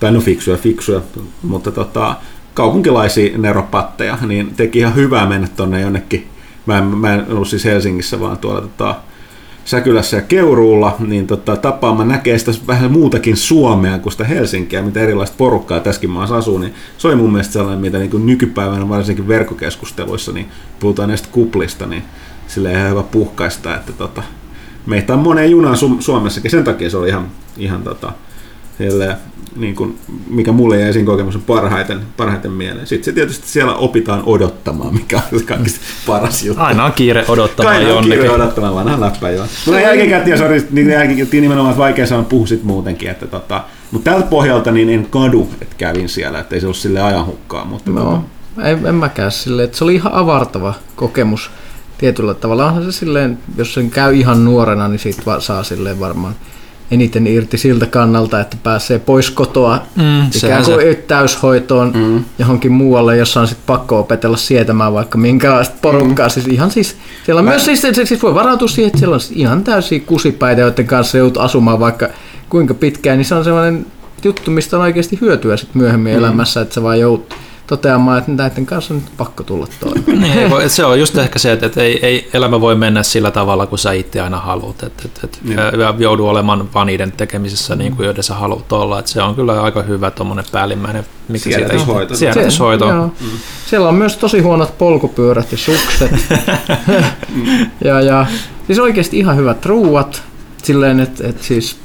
[0.00, 1.00] tai no fiksuja, fiksuja,
[1.42, 2.14] mutta tota,
[2.54, 6.26] kaupunkilaisia neropatteja, niin teki ihan hyvää mennä tuonne jonnekin,
[6.66, 8.94] mä en, mä en ollut siis Helsingissä, vaan tuolla tota,
[9.64, 15.00] Säkylässä ja Keuruulla, niin tota, tapaama näkee sitä vähän muutakin Suomea kuin sitä Helsinkiä, mitä
[15.00, 19.28] erilaista porukkaa tässäkin maassa asuu, niin se oli mun mielestä sellainen, mitä niin nykypäivänä varsinkin
[19.28, 20.48] verkkokeskusteluissa, niin
[20.80, 22.02] puhutaan näistä kuplista, niin
[22.48, 24.22] sille ihan hyvä puhkaista, että tota,
[24.86, 28.12] meitä on moneen junaan Su- Suomessakin, sen takia se oli ihan, ihan tota,
[28.80, 29.16] Silleen,
[29.56, 32.86] niin kuin, mikä mulle jäi siinä kokemus parhaiten, parhaiten mieleen.
[32.86, 36.62] Sitten se tietysti siellä opitaan odottamaan, mikä on se kaikista paras juttu.
[36.62, 38.18] Aina on kiire odottamaan Aina on jonnekin.
[38.18, 39.46] kiire odottamaan, vanha läppä joo.
[39.66, 44.10] Mutta jälkikäteen, sori, niin jälkikäteen nimenomaan että vaikea sanoa puhu sit muutenkin, että tota, mutta
[44.10, 47.90] tältä pohjalta niin en kadu, että kävin siellä, että ei se ole sille ajanhukkaa, mutta
[47.90, 48.24] tota, No,
[48.64, 51.50] en, en mäkään silleen, että se oli ihan avartava kokemus
[51.98, 52.66] tietyllä tavalla.
[52.66, 56.34] Onhan se silleen, jos sen käy ihan nuorena, niin siitä va- saa silleen varmaan
[56.90, 62.24] eniten irti siltä kannalta, että pääsee pois kotoa Mm, ikään kuin se- täyshoitoon mm.
[62.38, 66.26] johonkin muualle, jossa on sitten pakko opetella sietämään vaikka minkälaista porukkaa.
[66.26, 66.30] Mm.
[66.30, 69.20] Siis ihan siis, siellä on myös siis, siis, siis voi varautua siihen, että siellä on
[69.20, 72.08] siis ihan täysiä kusipäitä, joiden kanssa joudut asumaan vaikka
[72.48, 73.86] kuinka pitkään, niin se on sellainen
[74.24, 76.18] juttu, mistä on oikeasti hyötyä sit myöhemmin mm.
[76.18, 77.34] elämässä, että sä vaan joudut
[77.70, 80.20] toteamaan, että näiden kanssa on nyt pakko tulla toimeen.
[80.20, 82.74] Niin, ei voi- et se on just ehkä se, että, että ei, ei elämä voi
[82.74, 84.82] mennä sillä tavalla, kun sä itse aina haluat.
[84.82, 85.38] Että, että, että
[85.76, 88.98] ja joudu olemaan vaan niiden tekemisessä, niin kuin joiden sä haluat olla.
[88.98, 91.06] Että se on kyllä aika hyvä tuommoinen päällimmäinen.
[91.28, 92.16] Mikä siitä- Siedätyshoito.
[92.16, 92.88] Siedätyshoito.
[92.88, 93.06] Joo.
[93.20, 93.26] Mm.
[93.66, 96.10] Siellä on myös tosi huonot polkupyörät ja sukset.
[97.84, 98.26] ja, ja
[98.66, 100.22] siis oikeasti ihan hyvät ruuat.
[100.62, 101.76] Silleen, että et siis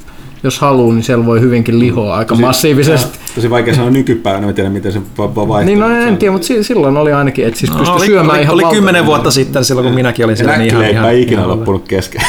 [0.42, 3.18] jos haluaa, niin siellä voi hyvinkin lihoa aika Tosi- massiivisesti.
[3.34, 5.66] Tosi vaikea sanoa nykypäivänä, mä tiedän miten se va- va- vaihtuu.
[5.74, 8.30] Niin no en tiedä, mutta si- silloin oli ainakin, että siis No, pystyi oli, syömään
[8.36, 10.56] oli, ihan oli kymmenen vuotta sitten silloin, kun minäkin olin siellä.
[10.56, 12.22] Niin ihan, ihan, ei ikinä ihan loppunut kesken.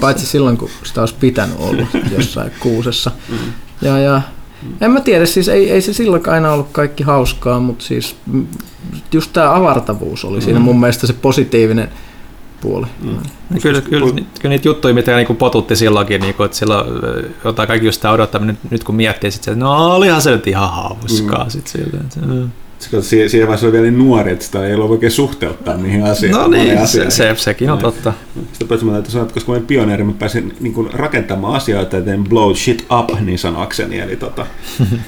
[0.00, 1.82] Paitsi silloin, kun sitä olisi pitänyt olla
[2.16, 3.10] jossain kuusessa.
[3.82, 4.22] Ja, ja
[4.80, 8.46] en mä tiedä, siis ei, ei se silloin aina ollut kaikki hauskaa, mutta siis mm,
[9.12, 11.88] just tämä avartavuus oli siinä mun mielestä se positiivinen
[12.62, 12.86] puoli.
[13.02, 14.06] Niin Kyllä, kyllä,
[14.40, 16.86] kyllä niitä juttuja, mitä niinku potutti silloinkin, niinku, että silloin
[17.44, 20.30] jotain kaikki just sitä odottaminen, nyt, nyt kun miettii, sit se, että no olihan se
[20.30, 21.44] nyt ihan hauskaa.
[21.44, 21.50] Mm.
[21.50, 22.50] Sit että, mm.
[23.00, 26.40] Siinä vaiheessa oli vielä niin nuori, että sitä ei ollut oikein suhteuttaa niihin asioihin.
[26.40, 27.10] No niin, se, asiaan.
[27.10, 27.92] se, sekin on Näin.
[27.92, 28.12] totta.
[28.52, 31.54] Sitä paitsi mä täytyy sanoa, että koska mä olin pioneeri, mä pääsin niin kuin rakentamaan
[31.54, 33.98] asioita ja tein blow shit up niin sanakseni.
[33.98, 34.46] Eli tota,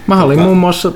[0.07, 0.93] Mä olin muun muassa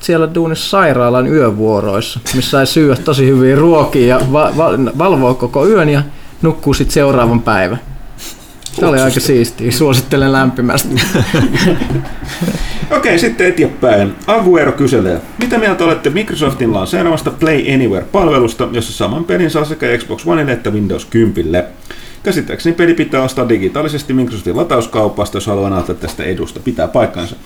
[0.00, 5.66] siellä duunissa sairaalan yövuoroissa, missä sai syödä tosi hyviä ruokia ja va- va- valvoa koko
[5.66, 6.02] yön ja
[6.42, 7.80] nukkuu sitten seuraavan päivän.
[8.72, 10.88] Se oli aika siistiä, suosittelen lämpimästi.
[12.96, 14.14] Okei, sitten eteenpäin.
[14.26, 20.26] Aguero kyselee, mitä mieltä olette Microsoftin lanseeramasta Play Anywhere-palvelusta, jossa saman pelin saa sekä Xbox
[20.26, 21.64] Oneille että Windows 10?
[22.22, 26.60] Käsittääkseni peli pitää ostaa digitaalisesti Microsoftin latauskaupasta, jos haluaa nauttia tästä edusta.
[26.60, 27.36] Pitää paikkansa.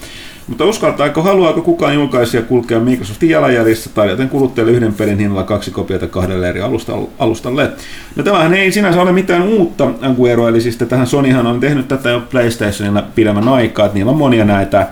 [0.47, 5.71] Mutta uskaltaako, haluaako kukaan julkaisija kulkea Microsoftin jalanjäljissä tai joten kuluttajalle yhden pelin hinnalla kaksi
[5.71, 7.71] kopiota kahdelle eri alusta- alustalle?
[8.17, 12.11] No tämähän ei sinänsä ole mitään uutta Aguero, eli siis tähän Sonyhan on tehnyt tätä
[12.11, 14.89] jo PlayStationilla pidemmän aikaa, että niillä on monia näitä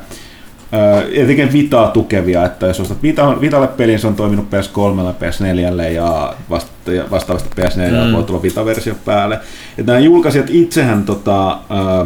[1.12, 6.34] etenkin Vitaa tukevia, että jos ostat Vita, Vitalle pelin, se on toiminut PS3, PS4 ja
[6.50, 8.12] vasta, ja vastaavasti PS4 mm.
[8.12, 9.34] voi tulla Vita-versio päälle.
[9.78, 12.04] Että nämä julkaisijat itsehän tota, öö,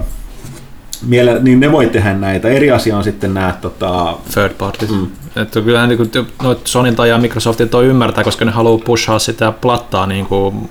[1.06, 2.48] miele, niin ne voi tehdä näitä.
[2.48, 4.86] Eri asia on sitten nämä tota, Third party.
[4.86, 5.06] Mm.
[5.42, 6.10] Että kyllähän niin
[6.42, 10.68] noit Sonilta ja Microsoftin toi ymmärtää, koska ne haluaa pushaa sitä plattaa, niin kuin,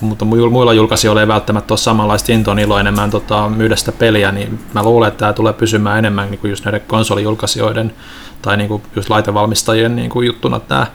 [0.00, 4.82] mutta muilla julkaisijoilla ei välttämättä ole samanlaista intoa enemmän tota, myydä sitä peliä, niin mä
[4.82, 7.94] luulen, että tämä tulee pysymään enemmän niin kuin just näiden konsolijulkaisijoiden
[8.42, 10.86] tai niin kuin just laitevalmistajien niin kuin juttuna tämä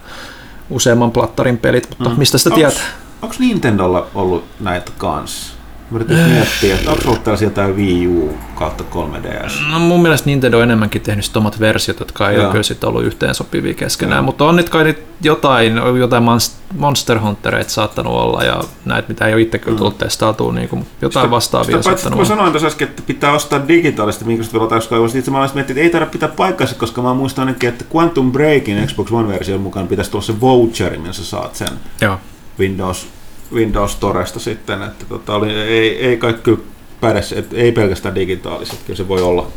[0.69, 2.19] useamman plattarin pelit, mutta mm.
[2.19, 2.85] mistä sitä tietää?
[3.21, 5.56] Onko Nintendolla ollut näitä kanssa?
[5.91, 9.71] Mä yritin miettiä, että onko ollut tällaisia jotain Wii U kautta 3DS?
[9.71, 12.43] No mun mielestä Nintendo on enemmänkin tehnyt omat versiot, jotka ei Joo.
[12.43, 14.23] ole kyllä sit ollut yhteen sopivia keskenään, Joo.
[14.25, 19.25] mutta on nyt kai nyt jotain, jotain Monst- Monster Huntereita saattanut olla ja näitä, mitä
[19.27, 22.27] ei ole itse kyllä tullut testautua, niin kuin jotain vastaavia Sitä saattanut olla.
[22.27, 25.89] sanoin tuossa äsken, että pitää ostaa digitaalisesti Microsoft latauskaivosta, itse mä olisin miettinyt, että ei
[25.91, 30.23] tarvitse pitää paikkansa, koska mä muistan ainakin, että Quantum Breakin Xbox One-version mukaan pitäisi tulla
[30.23, 31.69] se voucheri, millä sä saat sen
[32.01, 32.17] Joo.
[32.59, 33.07] Windows,
[33.53, 36.57] Windows Storesta sitten, että tota, oli, ei, ei kaikki
[37.01, 39.47] päde, että ei pelkästään digitaaliset, kyllä se voi olla.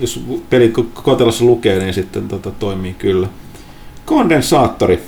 [0.00, 3.28] Jos peli ko- kotelossa lukee, niin sitten tota, toimii kyllä.
[4.04, 5.02] Kondensaattori.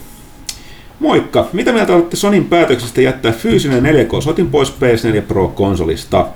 [1.01, 1.49] Moikka!
[1.53, 6.27] Mitä mieltä olette Sonin päätöksestä jättää fyysinen 4K-sotin pois PS4 Pro-konsolista?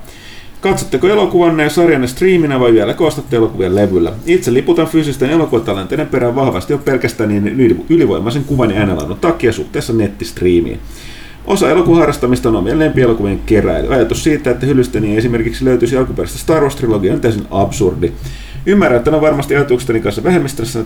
[0.60, 4.12] Katsotteko elokuvanne ja sarjanne striiminä vai vielä koostatte elokuvia levyllä?
[4.26, 9.52] Itse liputan fyysisten elokuvatalenteiden perään vahvasti jo pelkästään niin yli- ylivoimaisen kuvan ja äänenlaadun takia
[9.52, 10.80] suhteessa nettistriimiin.
[11.46, 13.94] Osa elokuvaharrastamista on omien lempielokuvien keräily.
[13.94, 18.12] Ajatus siitä, että hyllysteni esimerkiksi löytyisi alkuperäistä Star Wars-trilogia on täysin absurdi.
[18.66, 20.22] Ymmärrän, että on varmasti ajatukseni kanssa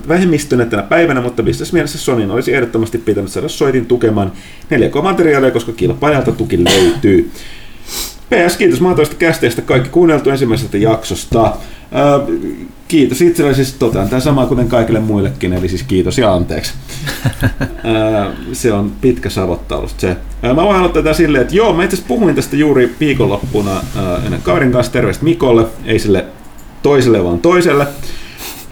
[0.08, 4.32] vähemmistönä, tänä päivänä, mutta bisnesmielessä Sonyn olisi ehdottomasti pitänyt saada soitin tukemaan
[4.70, 7.30] 4K-materiaalia, koska kilpailijalta tuki löytyy.
[8.30, 11.56] PS, kiitos mahtavasta kästeestä kaikki kuunneltu ensimmäisestä jaksosta.
[12.88, 16.72] Kiitos itselleni siis totean tämän samaa kuten kaikille muillekin, eli siis kiitos ja anteeksi.
[18.52, 20.16] Se on pitkä savottaus se.
[20.42, 23.80] Mä voin aloittaa tätä silleen, että joo, mä itse puhuin tästä juuri viikonloppuna
[24.24, 26.24] ennen kaverin kanssa, terveistä Mikolle, ei sille
[26.82, 27.86] toiselle vaan toiselle.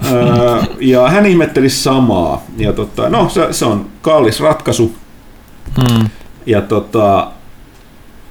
[0.81, 2.43] Ja hän ihmetteli samaa.
[2.57, 4.95] Ja tota, no, se, se on kallis ratkaisu.
[5.79, 6.09] Mm.
[6.47, 7.31] Ja tota,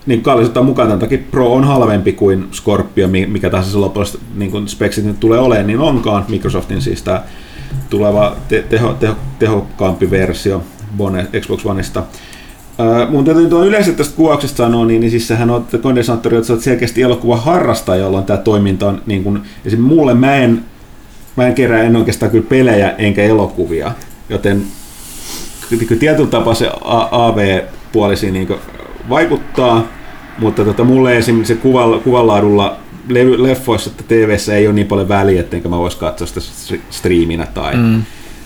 [0.06, 3.78] niin kallis ottaa mukaan tämän takia Pro on halvempi kuin Scorpio, mi- mikä tahansa se
[3.78, 6.26] lopulliset niin kuin speksit nyt tulee olemaan, niin onkaan.
[6.28, 7.24] Microsoftin siis tämä
[7.90, 10.64] tuleva te- teho, teho, tehokkaampi versio
[11.00, 12.04] One, Xbox Oneista.
[12.80, 16.48] Öö, mun täytyy tuon yleisesti tästä kuvauksesta sanoa, niin, niin siis sehän on kondensaattori, että
[16.48, 20.64] sä oot selkeästi elokuva harrastaja, jolloon tämä toiminta on, niin kuin, esimerkiksi mulle mä en,
[21.36, 23.92] mä en kerää en oikeastaan kyllä pelejä enkä elokuvia,
[24.30, 24.64] joten
[25.70, 28.60] kyllä tietyllä tapaa se A- AV-puoli siinä niin
[29.10, 29.88] vaikuttaa,
[30.38, 32.78] mutta tota, mulle esimerkiksi se kuval, kuvanlaadulla
[33.10, 36.82] levy, leffoissa että TVssä ei ole niin paljon väliä, ettenkö mä vois katsoa sitä stri-
[36.90, 38.04] striiminä tai, mm.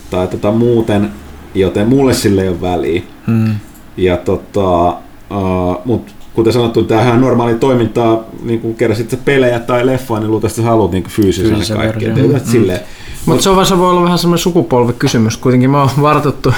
[0.09, 1.09] tai tota, muuten,
[1.55, 3.01] joten mulle sille ei ole väliä.
[3.27, 3.55] Mm.
[3.97, 9.59] Ja tota, uh, mut kuten sanottu, tämähän on normaali toimintaa, niin kun kerran sitten pelejä
[9.59, 12.17] tai leffoa, niin luultavasti haluat niin fyysisen version.
[12.17, 12.79] Mm.
[13.25, 15.37] Mutta se, on, se voi olla vähän semmoinen sukupolvikysymys.
[15.37, 16.53] Kuitenkin mä oon vartuttu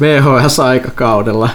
[0.00, 1.48] VHS-aikakaudella,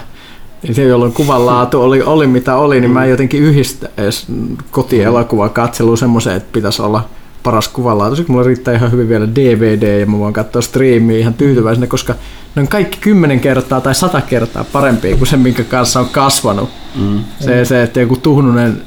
[0.62, 4.26] niin jolloin kuvan laatu oli, oli mitä oli, niin mä en jotenkin yhdistä edes
[4.70, 7.08] kotielokuvan katseluun semmoiseen, että pitäisi olla
[7.42, 8.16] paras kuvanlaatu.
[8.16, 12.14] Sitten mulla riittää ihan hyvin vielä DVD ja mä voin katsoa striimiä ihan tyytyväisenä, koska
[12.54, 16.68] ne on kaikki kymmenen kertaa tai sata kertaa parempia kuin se, minkä kanssa on kasvanut.
[16.94, 17.20] mm.
[17.40, 18.82] Se, se että joku tuhnunen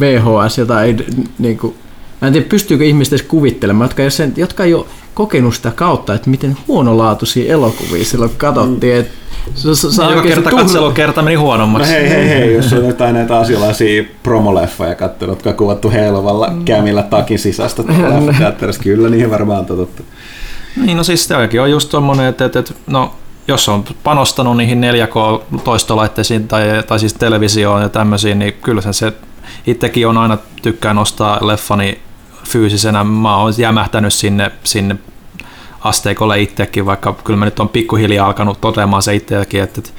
[0.00, 0.96] VHS, jota ei
[1.38, 1.74] niin kuin,
[2.20, 5.54] mä en tiedä pystyykö ihmiset edes kuvittelemaan, jotka ei, ole sen, jotka ei ole kokenut
[5.54, 8.96] sitä kautta, että miten huonolaatuisia elokuvia silloin katsottiin.
[8.96, 9.14] Että
[9.54, 10.92] se, se, se Joka oikeasti kerta katselu
[11.22, 11.92] meni No huonommaksi.
[11.92, 17.02] hei, hei, hei, jos on jotain näitä asialaisia promoleffoja kattonut, jotka on kuvattu heilovalla kämillä
[17.02, 20.02] takin sisästä tuolla leffateatterissa, kyllä niihin varmaan on totuttu.
[20.84, 23.14] Niin, no siis tämäkin on just tommonen, että, että, että no,
[23.48, 29.12] jos on panostanut niihin 4K-toistolaitteisiin tai, tai siis televisioon ja tämmöisiin, niin kyllä se, se
[29.66, 32.00] itsekin on aina tykkään nostaa leffani
[32.48, 33.04] fyysisenä.
[33.04, 34.96] Mä oon jämähtänyt sinne, sinne
[35.80, 39.90] asteikolle itsekin, vaikka kyllä mä nyt on pikkuhiljaa alkanut toteamaan se itseäkin, että, että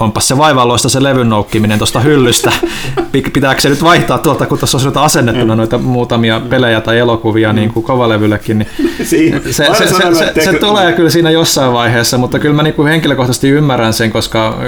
[0.00, 2.52] onpas se vaivalloista se levyn noukkiminen tuosta hyllystä.
[3.32, 7.52] Pitääkö se nyt vaihtaa tuolta, kun tuossa on noita asennettuna noita muutamia pelejä tai elokuvia
[7.52, 8.68] niin kuin kovalevyllekin, niin
[8.98, 12.84] se, se, se, se, se, se tulee kyllä siinä jossain vaiheessa, mutta kyllä mä niinku
[12.84, 14.58] henkilökohtaisesti ymmärrän sen, koska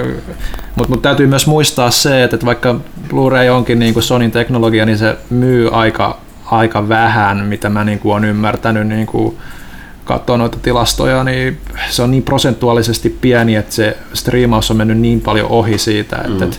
[0.77, 2.75] mutta mut täytyy myös muistaa se, että, että vaikka
[3.09, 8.25] Blu-ray onkin niinku Sonin teknologia, niin se myy aika, aika vähän, mitä mä niinku olen
[8.25, 8.87] ymmärtänyt.
[8.87, 9.39] Niinku,
[10.05, 15.21] katsoa noita tilastoja, niin se on niin prosentuaalisesti pieni, että se striimaus on mennyt niin
[15.21, 16.43] paljon ohi siitä, että, mm.
[16.43, 16.57] että,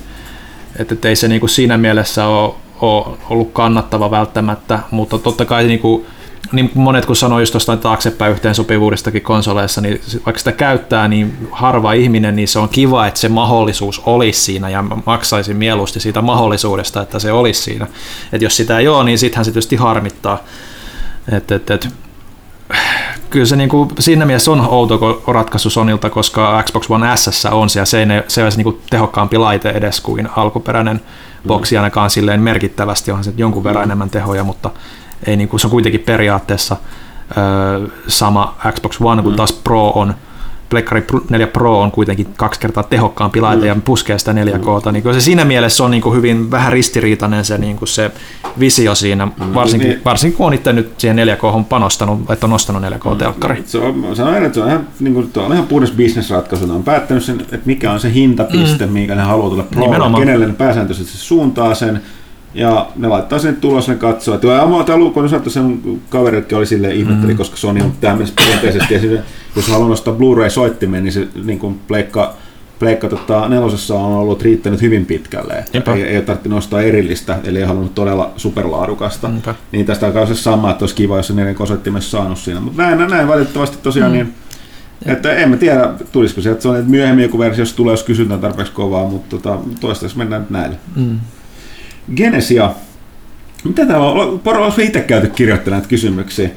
[0.80, 5.64] että, että ei se niinku siinä mielessä ole, ole ollut kannattava välttämättä, mutta totta kai
[5.64, 6.06] niinku,
[6.56, 11.94] niin monet kun sanoi just tuosta taaksepäin yhteensopivuudestakin konsoleissa, niin vaikka sitä käyttää niin harva
[11.94, 17.02] ihminen, niin se on kiva, että se mahdollisuus olisi siinä ja maksaisi mieluusti siitä mahdollisuudesta,
[17.02, 17.88] että se olisi siinä.
[18.34, 20.44] Et jos sitä ei ole, niin sittenhän se tietysti harmittaa.
[21.32, 21.90] Et, et, et,
[23.30, 27.80] kyllä se niinku, siinä mielessä on outo ratkaisu Sonilta, koska Xbox One S on se
[27.80, 31.02] ja se, ei, se olisi niinku tehokkaampi laite edes kuin alkuperäinen
[31.48, 34.70] boksi ainakaan silleen merkittävästi, onhan se jonkun verran enemmän tehoja, mutta
[35.28, 36.76] ei niinku, se on kuitenkin periaatteessa
[37.38, 40.14] ö, sama Xbox One, kun taas Pro on
[40.70, 44.92] Pleikkari 4 Pro on kuitenkin kaksi kertaa tehokkaampi laite ja puskee sitä 4K.
[44.92, 48.12] Niin se siinä mielessä on niin kuin hyvin vähän ristiriitainen se, niin kuin se
[48.60, 50.02] visio siinä, varsinkin, Niin.
[50.06, 53.64] varsinkin kun on itse nyt siihen 4K panostanut, että on nostanut 4K-telkkari.
[53.66, 56.66] Se on, sanon aina, että se on ihan, niin kuin, on ihan puhdas bisnesratkaisu.
[56.66, 58.92] Ne on päättänyt sen, että mikä on se hintapiste, mm.
[58.92, 62.02] minkä ne haluaa tulla pro, kenelle ne pääsääntöisesti suuntaa sen.
[62.56, 64.36] Ja ne laittaa sen tulos, ne katsoo.
[64.36, 64.48] Että
[64.86, 65.80] tämä luku on sanottu, sen
[66.10, 67.38] kaverillekin oli silleen ihmetteli, mm.
[67.38, 68.94] koska Sony on tähän mennessä perinteisesti.
[69.16, 69.22] Ja
[69.56, 72.34] jos haluaa nostaa Blu-ray-soittimen, niin se niin kuin pleikka,
[72.80, 75.66] pleikka tota, nelosessa on ollut riittänyt hyvin pitkälle.
[75.74, 79.28] Että ei, ei ole tarvitse nostaa erillistä, eli ei halunnut todella superlaadukasta.
[79.28, 79.56] Niinpä.
[79.72, 81.56] Niin tästä alkaa se sama, että olisi kiva, jos se neljän
[82.00, 82.60] saanut siinä.
[82.60, 84.14] Mutta näin, näin valitettavasti tosiaan mm.
[84.14, 84.34] niin
[85.06, 88.04] että en mä tiedä, tulisiko sieltä se on, että myöhemmin joku versio, jos tulee, jos
[88.04, 90.76] kysyntää tarpeeksi kovaa, mutta tota, toistaiseksi mennään nyt näille.
[90.96, 91.20] Mm.
[92.16, 92.74] Genesia.
[93.64, 94.40] Mitä täällä on?
[94.40, 96.50] Poro, olisiko itse käyty kirjoittelemaan näitä kysymyksiä?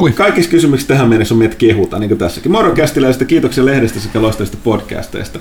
[0.00, 0.12] Ui.
[0.12, 2.52] Kaikissa kysymyksissä tähän mennessä on meitä kehuta, niin kuin tässäkin.
[2.52, 5.38] Moro kästiläisistä, kiitoksia lehdestä sekä loistavista podcasteista.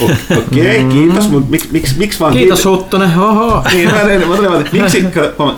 [0.00, 3.62] Okei, okay, kiitos, mutta miksi miksi miksi vaan Kiitos kiitos- Huttunen, oho.
[3.74, 5.04] niin, mä, mä vaan, että miksi,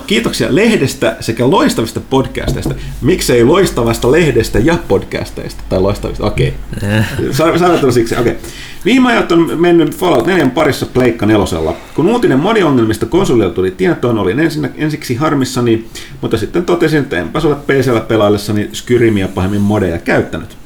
[0.07, 2.75] kiitoksia lehdestä sekä loistavista podcasteista.
[3.01, 5.63] Miksei loistavasta lehdestä ja podcasteista?
[5.69, 6.53] Tai loistavista, okei.
[6.77, 7.33] Okay.
[7.33, 8.31] Sanotaan siksi, okei.
[8.31, 8.43] Okay.
[8.85, 11.75] Viime ajat on mennyt Fallout 4 parissa Pleikka nelosella.
[11.95, 15.85] Kun uutinen moniongelmista konsolilla tuli tietoon, olin ensin, ensiksi harmissani,
[16.21, 20.57] mutta sitten totesin, että enpäs ole PCllä pelaillessani Skyrimia pahemmin modeja käyttänyt.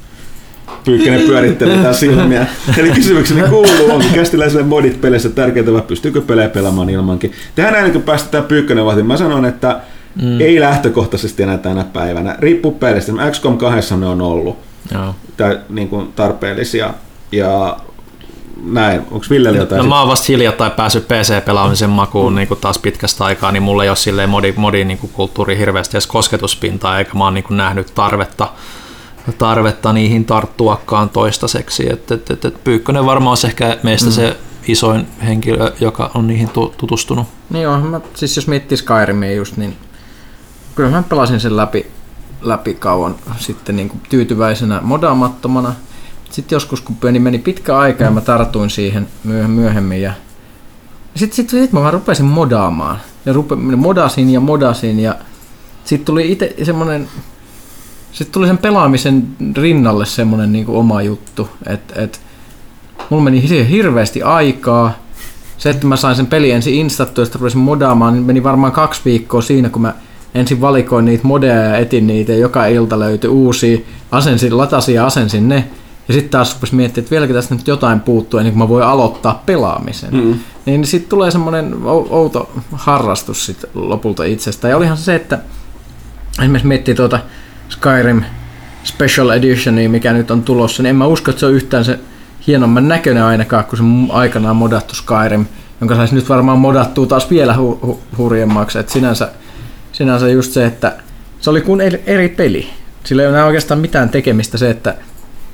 [0.84, 2.46] Pyykkönen pyörittelee tää silmiä.
[2.78, 7.32] Eli kysymykseni kuuluu, onko kästiläisille modit peleissä tärkeää vai pystyykö pelejä pelaamaan ilmankin?
[7.54, 9.80] Tähän näin kun päästetään Pyykkönen vahtiin, mä sanon, että
[10.22, 10.40] Mm.
[10.40, 12.36] Ei lähtökohtaisesti enää tänä päivänä.
[12.38, 13.12] Riippuu pelistä.
[13.30, 14.58] XCOM 2 ne on ollut
[14.94, 15.14] Joo.
[15.36, 16.94] tää, niin kuin tarpeellisia.
[17.32, 17.76] Ja
[18.64, 19.00] näin.
[19.10, 19.76] Onko Villellä jotain?
[19.78, 23.82] No sit- mä oon vasta hiljattain päässyt PC-pelaamisen makuun niin taas pitkästä aikaa, niin mulla
[23.82, 27.44] ei ole silleen modi, modi niin kuin kulttuuri hirveästi edes kosketuspintaa, eikä mä oon niin
[27.44, 28.48] kuin nähnyt tarvetta,
[29.38, 31.92] tarvetta niihin tarttuakaan toistaiseksi.
[31.92, 34.12] Et, et, et, et Pyykkönen varmaan olisi ehkä meistä mm.
[34.12, 34.36] se
[34.68, 37.26] isoin henkilö, joka on niihin tu- tutustunut.
[37.50, 39.76] Niin on, mä, siis jos miettii Skyrimia just, niin
[40.74, 41.86] kyllä mä pelasin sen läpi,
[42.42, 45.74] läpi kauan sitten niin kuin tyytyväisenä modaamattomana.
[46.30, 50.12] Sitten joskus, kun meni, meni pitkä aika ja mä tartuin siihen myö- myöhemmin ja
[51.16, 52.98] sitten sit, sit mä vaan rupesin modaamaan.
[53.26, 55.14] Ja rupe, modasin ja modasin ja
[55.84, 57.08] sitten tuli itse semmoinen,
[58.12, 62.20] sitten tuli sen pelaamisen rinnalle semmoinen niin oma juttu, että et,
[63.10, 64.92] mulla meni hirveästi aikaa.
[65.58, 68.72] Se, että mä sain sen peli ensin instattua ja sitten rupesin modaamaan, niin meni varmaan
[68.72, 69.94] kaksi viikkoa siinä, kun mä
[70.34, 73.78] ensin valikoin niitä modeja ja etin niitä ja joka ilta löytyi uusia.
[74.10, 75.64] Asensin, latasin ja asensin ne.
[76.08, 78.84] Ja sitten taas rupesin miettimään, että vieläkö tästä nyt jotain puuttuu ennen kuin mä voin
[78.84, 80.14] aloittaa pelaamisen.
[80.14, 80.34] Mm.
[80.66, 84.68] Niin sitten tulee semmoinen ou- outo harrastus sit lopulta itsestä.
[84.68, 85.38] Ja olihan se, että
[86.38, 87.18] esimerkiksi miettii tuota
[87.70, 88.22] Skyrim
[88.84, 91.98] Special Editionia, mikä nyt on tulossa, niin en mä usko, että se on yhtään se
[92.46, 95.46] hienomman näköinen ainakaan kuin se aikanaan modattu Skyrim,
[95.80, 98.78] jonka saisi nyt varmaan modattua taas vielä hu- hu- hurjemmaksi.
[98.78, 99.28] Et sinänsä,
[99.92, 100.96] sinänsä just se, että
[101.40, 102.66] se oli kuin eri, peli.
[103.04, 104.94] Sillä ei ole oikeastaan mitään tekemistä se, että,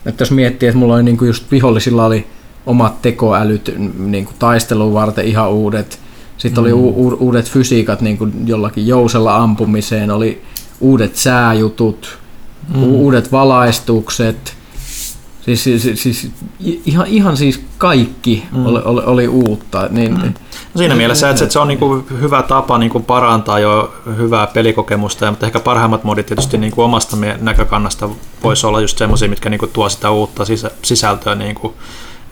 [0.07, 2.27] että jos miettii, että mulla oli niinku just vihollisilla oli
[2.67, 5.99] omat tekoälyt niinku taistelua varten ihan uudet.
[6.39, 10.43] Sitten oli u- u- uudet fysiikat niinku jollakin jousella ampumiseen, oli
[10.81, 12.19] uudet sääjutut,
[12.75, 12.83] mm.
[12.83, 14.57] uudet valaistukset.
[15.41, 16.31] Siis, siis, siis
[16.67, 18.67] i- ihan, ihan siis kaikki mm.
[18.67, 19.89] oli, oli, oli uutta.
[19.91, 20.35] Niin, mm.
[20.75, 24.47] No siinä mielessä, että se on niin kuin hyvä tapa niin kuin parantaa jo hyvää
[24.47, 28.09] pelikokemusta, ja, mutta ehkä parhaimmat modit tietysti niin kuin omasta näkökannasta
[28.43, 31.75] voisi olla just semmoisia, mitkä niin kuin tuo sitä uutta sisä- sisältöä niin kuin,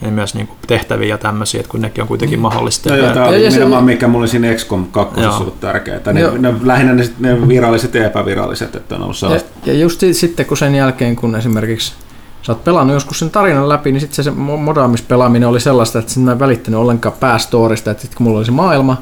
[0.01, 2.89] ja myös niin kuin tehtäviä ja tämmöisiä, että kun nekin on kuitenkin mahdollista.
[2.89, 5.21] No Ja- joo, tämä Ja- oli ja se nimenomaan oli- mikä mulla siinä XCOM 2
[5.21, 5.37] Joo.
[5.37, 5.99] ollut tärkeää.
[6.13, 6.37] Ne, Joo.
[6.37, 9.49] ne, lähinnä ne, sit- ne viralliset ja epäviralliset, että on ollut ja, sellaista.
[9.65, 11.93] ja just si- sitten kun sen jälkeen, kun esimerkiksi
[12.41, 15.99] sä oot pelannut joskus sen tarinan läpi, niin sitten se, se mo- modaamispelaaminen oli sellaista,
[15.99, 19.01] että mä en välittänyt ollenkaan päästorista, että sit kun mulla oli se maailma,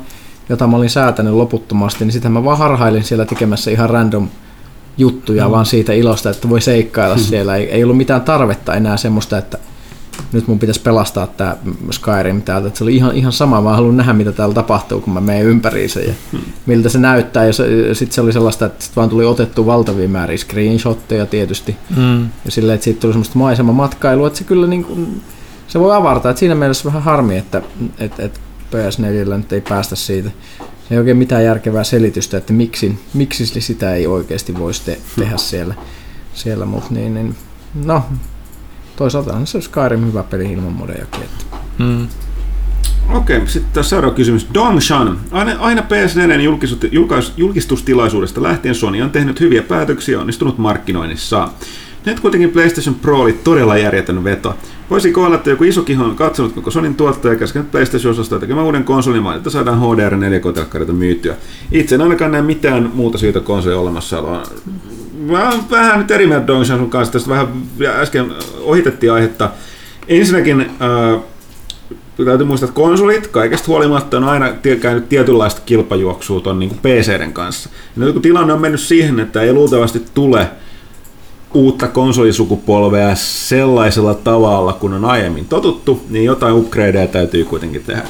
[0.50, 4.28] jota mä olin säätänyt loputtomasti, niin sitten mä vaan harhailin siellä tekemässä ihan random
[4.98, 5.52] juttuja, mm.
[5.52, 7.22] vaan siitä ilosta, että voi seikkailla mm.
[7.30, 7.56] siellä.
[7.56, 9.58] Ei, ei ollut mitään tarvetta enää semmoista, että
[10.32, 11.57] nyt mun pitäisi pelastaa tämä
[11.91, 12.68] Skyrim täältä.
[12.68, 15.45] Että se oli ihan, ihan sama, vaan haluan nähdä, mitä täällä tapahtuu, kun mä menen
[15.45, 16.14] ympäriinsä ja
[16.65, 17.45] miltä se näyttää.
[17.45, 17.53] Ja
[17.94, 21.76] sitten se oli sellaista, että sit vaan tuli otettu valtavia määriä screenshotteja tietysti.
[21.98, 22.22] Mm.
[22.45, 25.22] Ja silleen, että siitä tuli semmoista maisemamatkailu, että se kyllä niin kuin,
[25.68, 26.30] se voi avartaa.
[26.30, 27.61] Että siinä mielessä vähän harmi, että,
[27.99, 28.40] että, että
[28.72, 30.30] PS4 nyt ei päästä siitä.
[30.90, 35.38] Se ei oikein mitään järkevää selitystä, että miksi, miksi sitä ei oikeasti voisi te, tehdä
[35.38, 35.73] siellä.
[36.34, 37.35] siellä mutta niin, niin,
[37.85, 38.03] no,
[38.95, 41.22] toisaalta on se Skyrim hyvä peli ilman modejakin.
[41.22, 41.57] Että.
[41.80, 42.07] Mm.
[43.10, 44.48] Okei, sitten tässä seuraava kysymys.
[44.53, 45.20] Dong Shan.
[45.32, 51.49] Aina, aina PS4 julkistus, julkais, julkistustilaisuudesta lähtien Sony on tehnyt hyviä päätöksiä ja onnistunut markkinoinnissaan.
[52.06, 54.56] Nyt kuitenkin PlayStation Pro oli todella järjetön veto.
[54.90, 58.65] Voisiko olla, että joku iso kiho on katsonut koko Sonin tuottaja ja käskenyt PlayStation-osastoa tekemään
[58.65, 61.36] uuden konsolin vaan, että saadaan HDR 4K-telkkareita myytyä.
[61.72, 64.44] Itse en ainakaan näe mitään muuta syytä konsolin olemassaoloa.
[65.32, 67.14] Mä oon vähän nyt eri mieltä Dong Shan sun kanssa.
[67.14, 67.48] Tästä vähän
[67.86, 68.32] äsken
[68.62, 69.50] ohitettiin aihetta.
[70.08, 71.22] Ensinnäkin äh,
[72.26, 74.50] täytyy muistaa, että konsolit kaikesta huolimatta on aina
[74.82, 77.70] käynyt tietynlaista kilpajuoksua ton niin PCden kanssa.
[77.70, 80.48] Ja nyt kun tilanne on mennyt siihen, että ei luultavasti tule
[81.54, 88.04] uutta konsolisukupolvea sellaisella tavalla, kun on aiemmin totuttu, niin jotain upgradeja täytyy kuitenkin tehdä.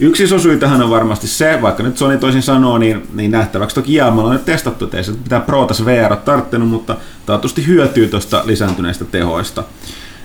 [0.00, 3.74] Yksi iso syy tähän on varmasti se, vaikka nyt Sony toisin sanoo, niin, niin nähtäväksi
[3.74, 4.10] toki jää.
[4.10, 6.96] Me ollaan nyt testattu, että ei se mitään Protas VR tarttunut, mutta
[7.26, 9.64] taatusti hyötyy tuosta lisääntyneistä tehoista.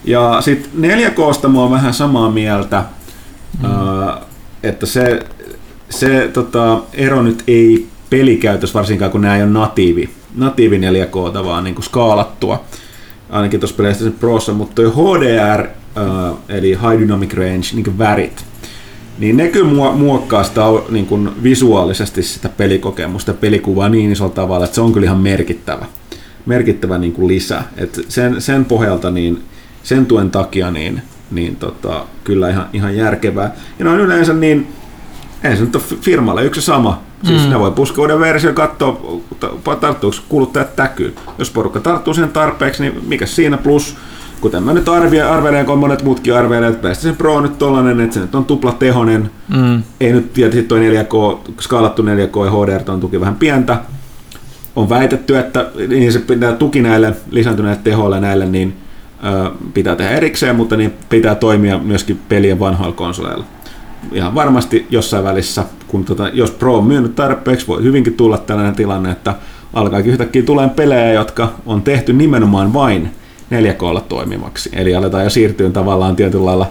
[0.06, 2.84] Ja sitten 4Ksta mä oon vähän samaa mieltä,
[3.64, 3.69] mm.
[3.69, 4.11] uh,
[4.64, 5.26] että se,
[5.89, 11.64] se tota, ero nyt ei pelikäytössä, varsinkaan kun nämä ei ole natiivi, natiivi 4K, vaan
[11.64, 12.64] niin kuin skaalattua,
[13.30, 18.51] ainakin tuossa PlayStation Prossa, mutta toi HDR, uh, eli High Dynamic Range, niin kuin värit,
[19.22, 24.76] niin ne kyllä muokkaa sitä niin kuin visuaalisesti sitä pelikokemusta, pelikuvaa niin isolla tavalla, että
[24.76, 25.85] se on kyllä ihan merkittävä,
[26.45, 27.64] merkittävä niin kuin lisä.
[27.77, 29.43] Et sen, sen pohjalta, niin,
[29.84, 33.53] sen tuen takia, niin, niin tota, kyllä ihan, ihan järkevää.
[33.80, 34.68] Ja ne on yleensä niin,
[35.43, 37.02] ei se nyt ole firmalle yksi sama.
[37.23, 37.49] Siis mm.
[37.49, 41.15] ne voi puskea uuden versio katsoa, ta- tarttuuko kuluttajat täkyy.
[41.38, 43.98] Jos porukka tarttuu siihen tarpeeksi, niin mikä siinä plus,
[44.42, 48.02] kuten mä nyt arvioin, arvelen, kun monet muutkin arvelevat, että PlayStation Pro on nyt tollanen,
[48.02, 49.32] että se nyt on tuplatehonen.
[49.56, 49.84] Mm.
[50.00, 53.78] Ei nyt tietysti toi 4K, skaalattu 4K ja HDR on tuki vähän pientä,
[54.76, 58.78] on väitetty, että niin se pitää tuki näille lisääntyneille tehoille näille, niin
[59.24, 63.46] ö, pitää tehdä erikseen, mutta niin pitää toimia myöskin pelien vanhoilla konsoleilla.
[64.12, 68.76] Ihan varmasti jossain välissä, kun tota, jos Pro on myynyt tarpeeksi, voi hyvinkin tulla tällainen
[68.76, 69.36] tilanne, että
[69.74, 73.12] alkaa yhtäkkiä tulee pelejä, jotka on tehty nimenomaan vain
[73.52, 74.69] 4K toimivaksi.
[74.73, 76.68] Eli aletaan jo siirtyä tavallaan tietyllä lailla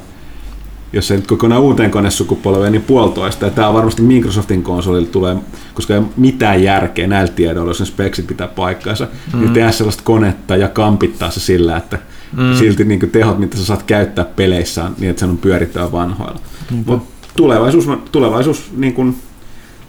[0.93, 3.44] jos ei nyt kokonaan uuteen konesukupolveen, niin puolitoista.
[3.44, 5.36] Ja tämä on varmasti Microsoftin konsolille tulee,
[5.74, 9.40] koska ei ole mitään järkeä näillä tiedoilla, jos ne speksit pitää paikkaansa, mm.
[9.40, 11.98] niin tehdä sellaista konetta ja kampittaa se sillä, että
[12.36, 12.55] mm.
[12.55, 16.40] silti niin tehot, mitä sä saat käyttää peleissä, niin että se on pyörittävä vanhoilla.
[16.86, 19.16] Mutta tulevaisuus, tulevaisuus niin kuin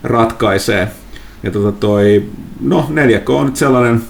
[0.03, 0.91] ratkaisee.
[1.43, 2.25] Ja tota toi,
[2.61, 4.01] no 4K on nyt sellainen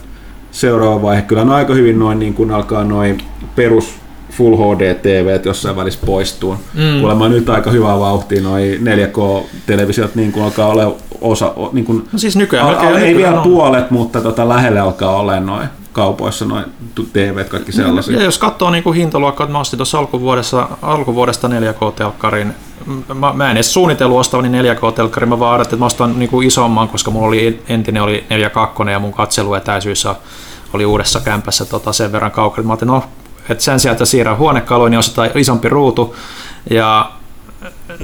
[0.52, 1.22] seuraava vaihe.
[1.22, 3.18] Kyllä on aika hyvin noin, niin kuin alkaa noin
[3.56, 4.02] perus
[4.32, 6.56] Full HD-TV jossain välissä poistuu.
[6.74, 7.00] Mm.
[7.00, 12.20] Kuulemma nyt aika hyvää vauhtia noin 4K-televisiot niin kuin alkaa olla osa, niin kuin, no
[12.20, 13.44] siis nykyään, al, al, ei vielä on.
[13.44, 16.66] puolet, mutta tota, lähelle alkaa olla noin kaupoissa noin
[17.14, 18.18] TV, kaikki sellaisia.
[18.18, 22.48] Ja jos katsoo niin kuin hintaluokkaa, että mä ostin tuossa alkuvuodesta, alkuvuodesta 4K-telkkarin,
[23.14, 26.90] mä, mä en edes suunnitellut ostavani 4K-telkkarin, mä vaan että mä ostan niin kuin isomman,
[26.90, 28.26] koska mulla oli entinen oli
[28.84, 30.08] 4.2 ja mun katseluetäisyys
[30.74, 32.68] oli uudessa kämpässä tota, sen verran kaukana.
[32.68, 33.04] Mä ajattelin, no
[33.50, 36.16] että sen sijaan, että siirrän huonekaluun, niin ostetaan isompi ruutu.
[36.70, 37.12] Ja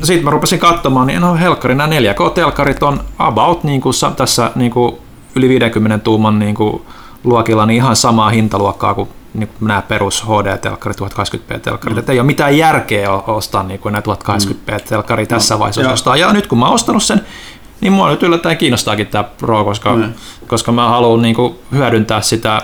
[0.03, 4.71] sitten mä rupesin katsomaan, niin no helkkari, nämä 4K-telkkarit on about niin kuin tässä niin
[4.71, 4.95] kuin
[5.35, 6.81] yli 50 tuuman niin kuin
[7.23, 11.93] luokilla niin ihan samaa hintaluokkaa kuin, niin kuin nämä perus HD-telkkarit, 1080p-telkkarit.
[11.93, 11.99] Mm.
[11.99, 15.27] Että ei ole mitään järkeä ostaa niin kuin nämä 1080p-telkkari mm.
[15.27, 15.91] tässä no, vaiheessa ja.
[15.91, 16.17] ostaa.
[16.17, 17.21] Ja nyt kun mä oon ostanut sen,
[17.81, 20.13] niin mua nyt yllättäen kiinnostaakin tämä Pro, koska, mm.
[20.47, 22.61] koska mä haluan niin kuin hyödyntää sitä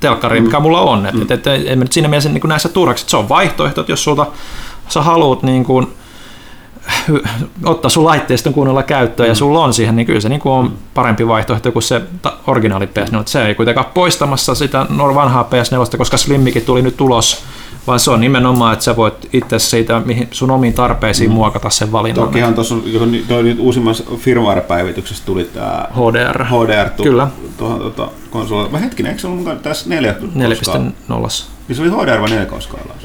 [0.00, 0.44] telkkari, mm.
[0.44, 1.08] mikä mulla on.
[1.12, 1.22] Mm.
[1.22, 4.04] Et, et, et, et, siinä mielessä niin näissä turhaksi, että se on vaihtoehto, että jos
[4.04, 4.26] sulta
[4.88, 5.94] sä haluat niin kuin,
[7.64, 9.30] ottaa sun laitteiston kunnolla käyttöön mm.
[9.30, 12.02] ja sulla on siihen, niin kyllä se niin kuin on parempi vaihtoehto kuin se
[12.46, 13.22] originaali PS4.
[13.24, 17.44] Se ei kuitenkaan poistamassa sitä vanhaa PS4, koska Slimmikin tuli nyt tulos
[17.86, 21.34] vaan se on nimenomaan, että sä voit itse siitä mihin sun omiin tarpeisiin mm.
[21.34, 22.26] muokata sen valinnan.
[22.26, 23.12] Tokihan tuossa on
[23.44, 26.44] nyt uusimmassa firmware-päivityksessä tuli tämä HDR.
[26.44, 27.28] HDR tu- Kyllä.
[27.56, 28.70] Tuohon tuota, konsolilla.
[28.70, 31.59] Mä hetkinen, eikö se ollut mukaan tässä 4.0?
[31.70, 32.46] Niin se oli HDR vai 4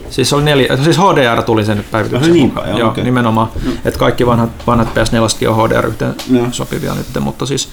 [0.10, 2.70] Siis, oli neljä, siis HDR tuli sen päivityksen niin mukaan.
[2.70, 3.04] Joo, joo okay.
[3.04, 3.48] nimenomaan.
[3.66, 3.72] No.
[3.86, 6.48] Että kaikki vanhat, vanhat PS4 on HDR yhteen no.
[6.52, 7.70] sopivia nyt, mutta siis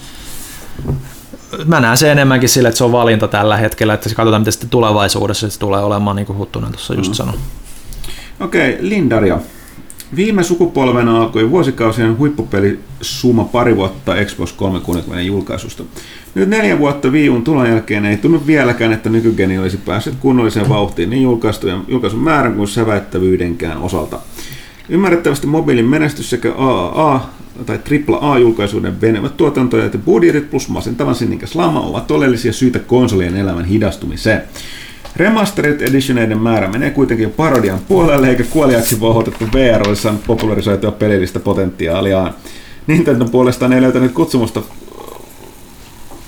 [1.65, 4.53] mä näen se enemmänkin sille, että se on valinta tällä hetkellä, että se katsotaan, miten
[4.53, 7.15] sitten tulevaisuudessa se tulee olemaan, niin kuin Huttunen tuossa just mm.
[7.15, 7.35] sanoi.
[8.39, 9.39] Okei, okay, Lindaria.
[10.15, 15.83] Viime sukupolvena alkoi vuosikausien huippupeli suma pari vuotta Xbox 360 julkaisusta.
[16.35, 21.09] Nyt neljä vuotta viiun tulon jälkeen ei tunnu vieläkään, että nykygeni olisi päässyt kunnolliseen vauhtiin
[21.09, 24.19] niin julkaistujen, julkaisun määrän kuin säväittävyydenkään osalta.
[24.89, 27.29] Ymmärrettävästi mobiilin menestys sekä AAA
[27.65, 27.79] tai
[28.11, 34.41] AAA-julkaisuuden venevät tuotantoja ja budjetit plus masentavan sinnikäs lama ovat todellisia syitä konsolien elämän hidastumiseen.
[35.15, 41.39] Remastered editioneiden määrä menee kuitenkin parodian puolelle, eikä kuoliaksi vohotettu VR olisi saanut popularisoitua pelillistä
[41.39, 42.33] potentiaaliaan.
[42.87, 44.61] Nintendo puolestaan ei löytänyt kutsumusta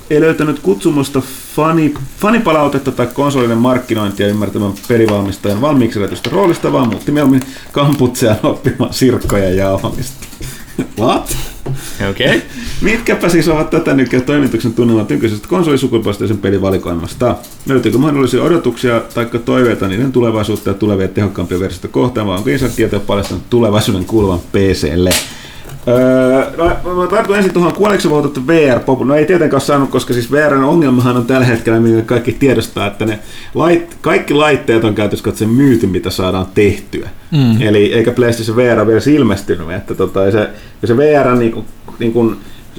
[0.10, 1.22] ei löytänyt kutsumusta
[1.56, 6.00] fani, fanipalautetta tai konsolinen markkinointia ymmärtävän pelivalmistajan valmiiksi
[6.32, 7.42] roolista, vaan muutti mieluummin
[7.72, 10.28] kamputsean oppimaan sirkkoja jauhamista.
[11.00, 11.38] What?
[12.10, 12.28] Okei.
[12.28, 12.42] Okay.
[12.82, 17.36] Mitkäpä siis ovat tätä nykyään toimituksen tunnelmat nykyisestä konsolisukupuolisten pelivalikoimasta?
[17.66, 23.00] Löytyykö mahdollisia odotuksia tai toiveita niiden tulevaisuutta ja tulevia tehokkaampia versioita kohtaan, vai onko tietoja
[23.00, 25.10] paljastanut tulevaisuuden kuuluvan PClle?
[25.88, 29.02] Öö, no, mä tartun ensin tuohon, kuoleeko voitettu VR Pop?
[29.02, 33.06] No ei tietenkään saanut, koska siis VRn ongelmahan on tällä hetkellä, minkä kaikki tiedostaa, että
[33.06, 33.20] ne
[33.56, 37.10] lait, kaikki laitteet on käytössä katsoen myyty, mitä saadaan tehtyä.
[37.32, 37.62] Mm.
[37.62, 40.50] Eli eikä PlayStation VR vielä ilmestynyt, että tota, se,
[40.86, 41.66] se VR niin kuin,
[42.00, 42.36] niin kuin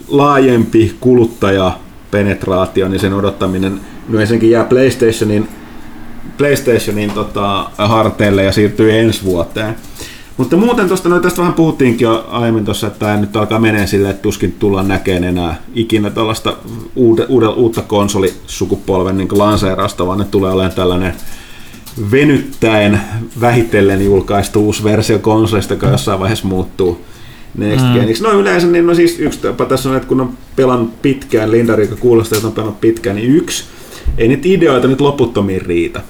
[0.09, 3.81] laajempi kuluttajapenetraatio, niin sen odottaminen
[4.11, 5.49] yleisenkin jää PlayStationin,
[6.39, 9.77] PlayStationin tota, harteille ja siirtyy ensi vuoteen.
[10.37, 13.87] Mutta muuten tuosta, no tästä vähän puhuttiinkin jo aiemmin tuossa, että tämä nyt alkaa menee
[13.87, 16.57] silleen, että tuskin tullaan näkemään enää ikinä tällaista
[16.97, 21.15] uude, uude, uutta konsolisukupolven niin lanseerausta, vaan ne tulee olemaan tällainen
[22.11, 23.01] venyttäen
[23.41, 27.01] vähitellen julkaistu uusi versio konsolista, joka jossain vaiheessa muuttuu
[27.57, 27.93] next mm.
[27.93, 28.23] geniksi.
[28.23, 31.85] No yleensä, niin no siis yksi tapa tässä on, että kun on pelannut pitkään, Lindari,
[31.85, 33.65] joka kuulostaa, että on pelannut pitkään, niin yksi,
[34.19, 36.01] ei niitä ideoita nyt loputtomiin riitä.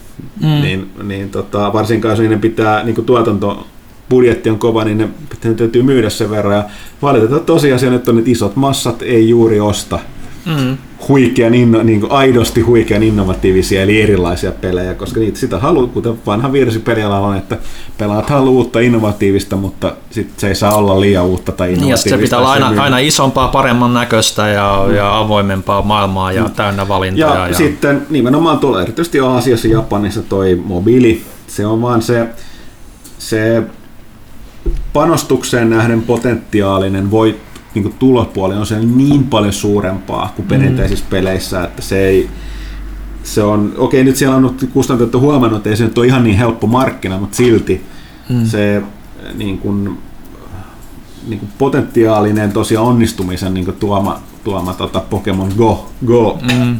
[0.40, 0.62] Mm.
[0.62, 3.66] Niin, niin tota, varsinkaan jos niiden pitää niin tuotanto
[4.10, 5.08] budjetti on kova, niin ne,
[5.56, 6.56] täytyy myydä sen verran.
[6.56, 6.64] Ja
[7.02, 9.98] valitetaan tosiasia nyt on, että isot massat ei juuri osta
[10.46, 10.76] Mm.
[11.08, 16.18] huikean, inno, niin kuin aidosti huikean innovatiivisia eli erilaisia pelejä, koska niitä sitä haluaa, kuten
[16.26, 17.58] vanha virsi pelialalla on, että
[17.98, 21.82] pelaat haluaa uutta innovatiivista, mutta sit se ei saa olla liian uutta tai Niin, ja
[21.84, 22.10] innovatiivista.
[22.16, 26.88] se pitää olla aina, myy- aina isompaa, paremman näköistä ja, ja avoimempaa maailmaa ja täynnä
[26.88, 27.34] valintoja.
[27.34, 32.26] Ja, ja sitten nimenomaan tuolla erityisesti Aasiassa ja Japanissa toi mobiili, se on vaan se,
[33.18, 33.62] se
[34.96, 37.36] panostukseen nähden potentiaalinen voi
[37.74, 42.30] niin tulopuoli on se niin paljon suurempaa kuin perinteisissä peleissä, että se ei,
[43.22, 46.06] se on, okei nyt siellä on nyt kustantajat on huomannut, että ei se nyt ole
[46.06, 47.84] ihan niin helppo markkina, mutta silti
[48.28, 48.46] mm.
[48.46, 48.82] se
[49.34, 49.98] niin kuin,
[51.28, 56.76] niin kuin potentiaalinen tosiaan onnistumisen niin kuin tuoma, tuoma tota Pokemon Go, Go mm.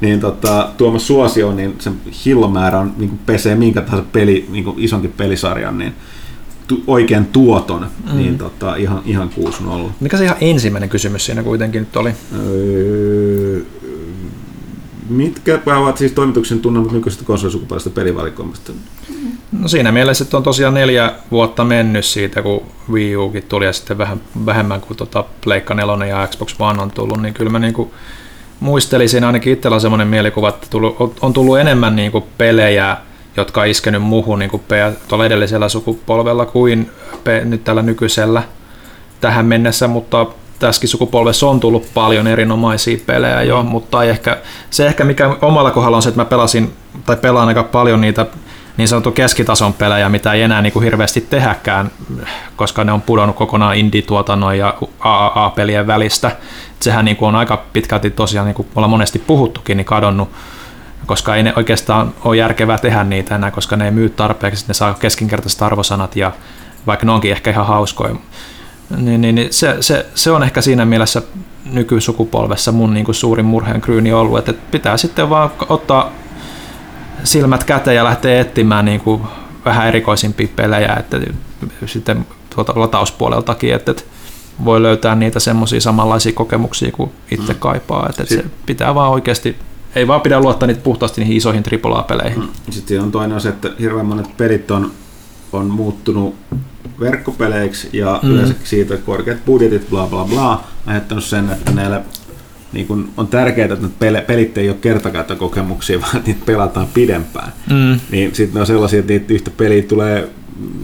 [0.00, 1.94] niin tota, tuoma suosio, niin sen
[2.24, 5.94] hillomäärä on, niin kuin pesee minkä tahansa peli, niin kuin isonkin pelisarjan, niin
[6.70, 8.18] tu, oikein tuoton, mm.
[8.18, 9.30] niin tota, ihan, ihan
[9.88, 9.90] 6-0.
[10.00, 12.12] Mikä se ihan ensimmäinen kysymys siinä kuitenkin nyt oli?
[12.46, 13.60] Öö,
[15.08, 18.72] mitkä ovat siis toimituksen tunnelmat nykyisestä konsolisukupolvesta pelivalikoimasta?
[19.52, 23.72] No siinä mielessä, että on tosiaan neljä vuotta mennyt siitä, kun Wii Ukin tuli ja
[23.72, 27.58] sitten vähän vähemmän kuin tota Pleikka 4 ja Xbox One on tullut, niin kyllä mä
[27.58, 27.94] niinku
[28.60, 32.96] muistelisin ainakin itsellä on semmoinen mielikuva, että tullut, on tullut enemmän niinku pelejä,
[33.36, 34.62] jotka on iskenyt muuhun niinku
[35.08, 36.90] tuolla edellisellä sukupolvella kuin
[37.44, 38.42] nyt tällä nykyisellä
[39.20, 40.26] tähän mennessä, mutta
[40.58, 43.68] tässäkin sukupolvessa on tullut paljon erinomaisia pelejä jo, mm.
[43.68, 44.38] mutta ehkä,
[44.70, 46.72] se ehkä mikä omalla kohdalla on se, että mä pelasin
[47.06, 48.26] tai pelaan aika paljon niitä
[48.76, 51.90] niin sanottu keskitason pelejä, mitä ei enää niin kuin hirveästi tehäkään,
[52.56, 56.36] koska ne on pudonnut kokonaan indie-tuotannon ja AAA-pelien välistä.
[56.80, 60.28] Sehän niin kuin on aika pitkälti tosiaan, niin kuin ollaan monesti puhuttukin, niin kadonnut,
[61.06, 64.74] koska ei ne oikeastaan ole järkevää tehdä niitä enää, koska ne ei myy tarpeeksi, ne
[64.74, 66.32] saa keskinkertaiset arvosanat ja
[66.86, 68.14] vaikka ne onkin ehkä ihan hauskoja.
[68.96, 71.22] Niin, niin, niin se, se, se, on ehkä siinä mielessä
[71.64, 76.12] nykysukupolvessa mun niin kuin suurin murheen kryyni ollut, että pitää sitten vaan ottaa
[77.24, 79.22] silmät käteen ja lähtee etsimään niin kuin
[79.64, 81.20] vähän erikoisimpia pelejä, että
[81.86, 84.02] sitten tuota latauspuoleltakin, että, että
[84.64, 89.56] voi löytää niitä semmoisia samanlaisia kokemuksia kuin itse kaipaa, että, että se pitää vaan oikeasti
[89.94, 92.42] ei vaan pidä luottaa niitä puhtaasti niihin isoihin AAA-peleihin.
[92.70, 94.90] Sitten on toinen se, että hirveän monet pelit on,
[95.52, 96.34] on muuttunut
[97.00, 98.30] verkkopeleiksi ja mm.
[98.30, 102.02] yleensä siitä korkeat budjetit, bla bla bla, aiheuttanut sen, että näillä
[102.72, 107.52] niin kun on tärkeää, että pelit ei ole kertakäyttökokemuksia, vaan niitä pelataan pidempään.
[107.70, 108.00] Mm.
[108.10, 110.28] Niin sitten ne on sellaisia, että niitä yhtä peliä tulee,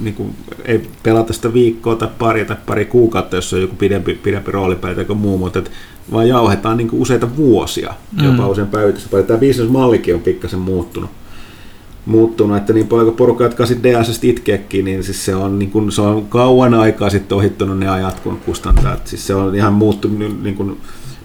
[0.03, 0.35] niin kun,
[0.65, 4.95] ei pelata sitä viikkoa tai pari tai pari kuukautta, jos on joku pidempi, pidempi roolipeli
[4.95, 5.71] tai muu, mutta et
[6.13, 8.25] vaan jauhetaan niin useita vuosia, mm.
[8.25, 9.23] jopa usein päivitystä.
[9.23, 11.11] Tämä bisnesmallikin on pikkasen muuttunut
[12.07, 15.93] muuttunut, että niin paljon porukka, jotka sitten DSS itkeekin, niin siis se on, niin kun,
[15.93, 18.97] se on kauan aikaa sitten ohittanut ne ajat, kun kustantaa.
[19.05, 20.77] Siis se on ihan muuttunut, niin kun,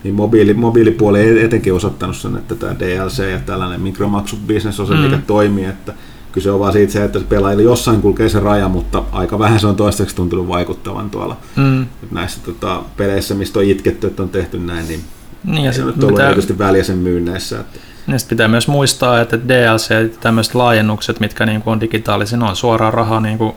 [0.03, 4.99] niin mobiili, mobiilipuoli ei etenkin osoittanut sen, että tämä DLC ja tällainen mikromaksubisnesosa, mm.
[4.99, 5.93] mikä toimii, että
[6.31, 9.59] kyse on vaan siitä se, että se pelaajille jossain kulkee se raja, mutta aika vähän
[9.59, 11.85] se on toistaiseksi tuntunut vaikuttavan tuolla mm.
[12.11, 15.03] näissä tota, peleissä, mistä on itketty, että on tehty näin, niin,
[15.43, 17.59] niin ja se on ollut erityisesti väliä sen myynneissä.
[17.59, 17.79] Että...
[18.17, 22.93] Sitten pitää myös muistaa, että DLC ja tämmöiset laajennukset, mitkä niin on digitaalisia, on suoraan
[22.93, 23.53] rahaa niin kuin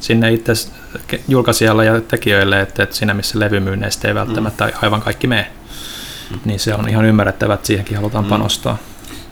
[0.00, 0.52] sinne itse
[1.28, 4.72] julkaisijalle ja tekijöille, että, että siinä missä levymyynneistä ei välttämättä mm.
[4.82, 5.50] aivan kaikki mene.
[6.30, 6.38] Mm.
[6.44, 8.28] Niin se on ihan ymmärrettävä, että siihenkin halutaan mm.
[8.28, 8.78] panostaa.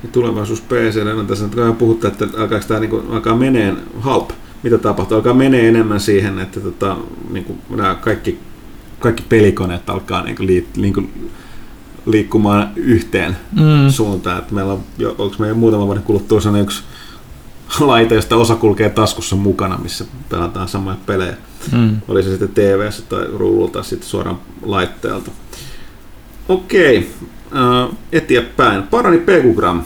[0.02, 4.30] Ja tulevaisuus PC, on tässä nyt puhuttu, että alkaako tämä niin alkaa meneen halp.
[4.62, 5.16] Mitä tapahtuu?
[5.16, 6.96] Alkaa menee enemmän siihen, että tota,
[7.30, 8.38] niin kuin nämä kaikki,
[8.98, 11.30] kaikki pelikoneet alkaa niin kuin, liit, niin kuin,
[12.06, 13.90] liikkumaan yhteen mm.
[13.90, 14.38] suuntaan.
[14.38, 14.84] Että meillä on,
[15.18, 16.82] onko meidän muutaman vuoden kuluttua sellainen yksi
[17.80, 21.36] laite, josta osa kulkee taskussa mukana, missä pelataan samoja pelejä.
[21.72, 21.96] Mm.
[22.08, 25.30] Oli se sitten tv tai ruudulta tai sitten suoraan laitteelta.
[26.48, 27.10] Okei,
[27.52, 28.82] uh, eteenpäin.
[28.82, 29.82] Parani Pegugram,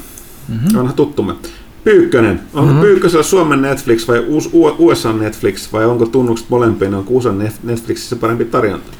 [0.48, 0.78] mm-hmm.
[0.78, 1.34] onhan tuttumme.
[1.84, 2.80] Pyykkönen, onko mm-hmm.
[2.80, 4.24] Pyykkösellä Suomen Netflix vai
[4.78, 8.92] USA Netflix vai onko tunnukset molempien, onko USA Netflixissä parempi tarjonta?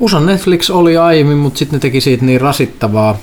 [0.00, 3.18] USA Netflix oli aiemmin, mutta sitten ne teki siitä niin rasittavaa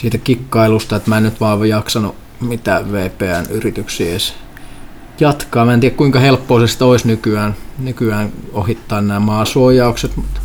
[0.00, 4.34] siitä kikkailusta, että mä en nyt vaan jaksanut mitään VPN-yrityksiä edes
[5.20, 5.64] jatkaa.
[5.64, 10.40] Mä en tiedä kuinka helppoa se olisi nykyään, nykyään ohittaa nämä maasuojaukset, mutta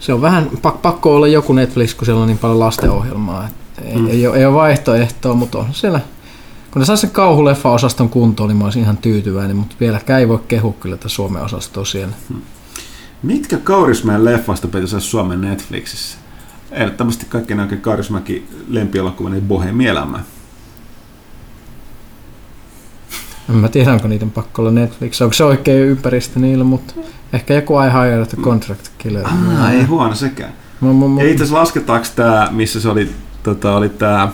[0.00, 0.50] se on vähän
[0.82, 3.48] pakko olla joku Netflix, kun siellä on niin paljon lastenohjelmaa.
[3.84, 4.06] Ei, mm.
[4.06, 6.00] ei, ole, ei ole vaihtoehtoa, mutta on siellä
[6.70, 10.40] kun ne saa sen kauhuleffa-osaston kuntoon, niin mä olisin ihan tyytyväinen, mutta vieläkään ei voi
[10.48, 12.14] kehua kyllä tätä Suomen osastoa siellä.
[12.28, 12.42] Hmm.
[13.22, 16.18] Mitkä Kaurismäen leffasta pitäisi Suomen Netflixissä?
[16.70, 20.20] Ehdottomasti kaikki nämä Kaurismäki lempielokuva, niin Bohemielämä.
[23.50, 25.20] En mä tiedä, onko niiden pakko olla Netflix.
[25.20, 26.94] Onko se oikein ympäristö niillä, mutta
[27.32, 29.26] ehkä joku I Hired the Contract Killer.
[29.26, 30.52] Ah, ei huono sekään.
[30.80, 33.10] Mä, mä, mä, Ja itse lasketaanko tämä, missä se oli,
[33.42, 34.28] tota, oli tämä,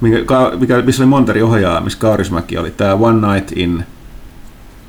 [0.00, 0.18] mikä,
[0.60, 3.84] mikä, missä oli Monteri ohjaa, missä Kaurismäki oli, tämä One Night in,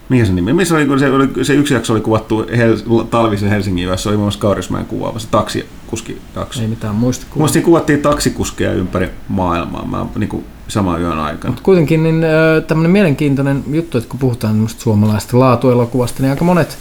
[0.09, 3.87] mikä se nimi, missä oli, se, oli, se yksi jakso oli kuvattu Hel- talvisen Helsingin
[3.87, 6.61] yössä, oli muun muassa Kaurismäen kuvaava, se taksikuski jakso.
[6.61, 6.95] ei mitään.
[6.95, 11.51] Muista siinä kuvattiin taksikuskeja ympäri maailmaa, mä, niin kuin saman yön aikana.
[11.51, 12.25] Mutta kuitenkin niin,
[12.67, 16.77] tämmöinen mielenkiintoinen juttu, että kun puhutaan suomalaista laatuelokuvasta, niin aika monet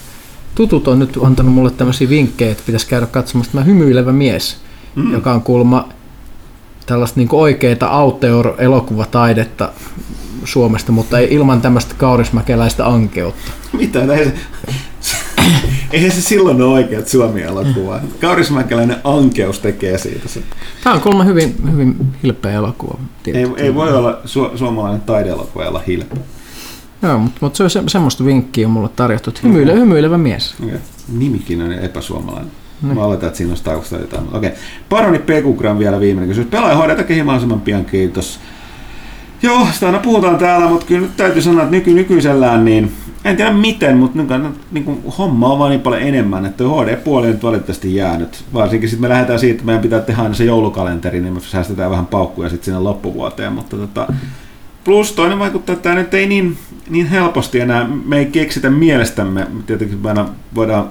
[0.54, 4.56] tutut on nyt antanut mulle tämmöisiä vinkkejä, että pitäisi käydä katsomassa tämä hymyilevä mies,
[4.94, 5.12] mm.
[5.12, 5.88] joka on kuulemma
[6.86, 9.68] tällaista niin oikeaa auteur-elokuvataidetta
[10.44, 13.52] Suomesta, mutta ei ilman tämmöistä kaurismäkeläistä ankeutta.
[13.72, 14.00] Mitä?
[14.00, 14.32] Eihän
[15.00, 15.14] se,
[15.92, 18.00] eihän se silloin ole oikeat Suomi-elokuvaa.
[18.20, 20.28] Kaurismäkeläinen ankeus tekee siitä.
[20.28, 20.40] Se.
[20.84, 22.98] Tämä on kuulemma hyvin, hyvin hilpeä elokuva.
[23.00, 23.62] Ei, tietysti.
[23.62, 26.22] ei voi olla su- suomalainen taideelokuva olla hilpeä.
[27.02, 30.54] Joo, mutta, mutta se on se, semmoista vinkkiä on mulle tarjottu, että hymyile, hymyilevä mies.
[30.64, 30.78] Okay.
[31.08, 32.50] Nimikin on epäsuomalainen.
[32.82, 32.94] Niin.
[32.94, 34.28] Mä oletan, että siinä taustalla jotain.
[34.28, 34.50] Okei.
[34.50, 34.62] Okay.
[34.88, 36.50] Paroni Pekugram vielä viimeinen kysymys.
[36.50, 38.40] Pelaaja hoideta mahdollisimman pian, kiitos.
[39.42, 42.92] Joo, sitä aina puhutaan täällä, mutta kyllä nyt täytyy sanoa, että nyky, nykyisellään niin
[43.24, 47.28] en tiedä miten, mutta niin, niin kuin, homma on vaan niin paljon enemmän, että HD-puoli
[47.28, 48.44] on valitettavasti jäänyt.
[48.54, 51.90] Varsinkin sitten me lähdetään siitä, että meidän pitää tehdä aina se joulukalenteri, niin me säästetään
[51.90, 53.52] vähän paukkuja sitten sinne loppuvuoteen.
[53.52, 54.12] Mutta tota,
[54.84, 56.58] plus toinen vaikuttaa, että tämä nyt ei niin,
[56.90, 60.88] niin helposti enää, me ei keksitä mielestämme, tietenkin me aina voidaan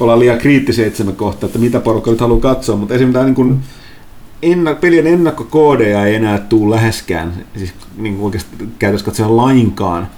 [0.00, 3.34] olla liian kriittisiä itsemme kohtaan, että mitä porukka nyt haluaa katsoa, mutta esimerkiksi tämä niin
[3.34, 3.60] kuin,
[4.42, 10.08] enna, pelien ennakkokoodeja ei enää tule läheskään, siis niin kuin oikeasti käytössä katsoen lainkaan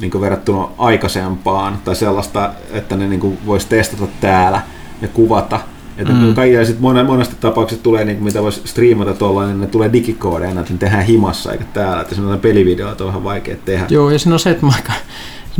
[0.00, 4.62] niin kuin verrattuna aikaisempaan, tai sellaista, että ne niin kuin voisi testata täällä
[5.02, 5.60] ja kuvata.
[5.98, 6.34] Että mm.
[6.34, 10.60] kaikilla sit monesti tapauksessa tulee, niin kuin mitä voisi striimata tuolla, niin ne tulee digikoodeina,
[10.60, 12.02] että ne tehdään himassa eikä täällä.
[12.02, 13.86] Että semmoinen pelivideoita on vähän vaikea tehdä.
[13.88, 14.92] Joo, ja siinä on se, että mä aika,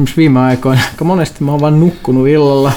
[0.00, 2.72] esimerkiksi viime aikoina aika monesti mä oon vaan nukkunut illalla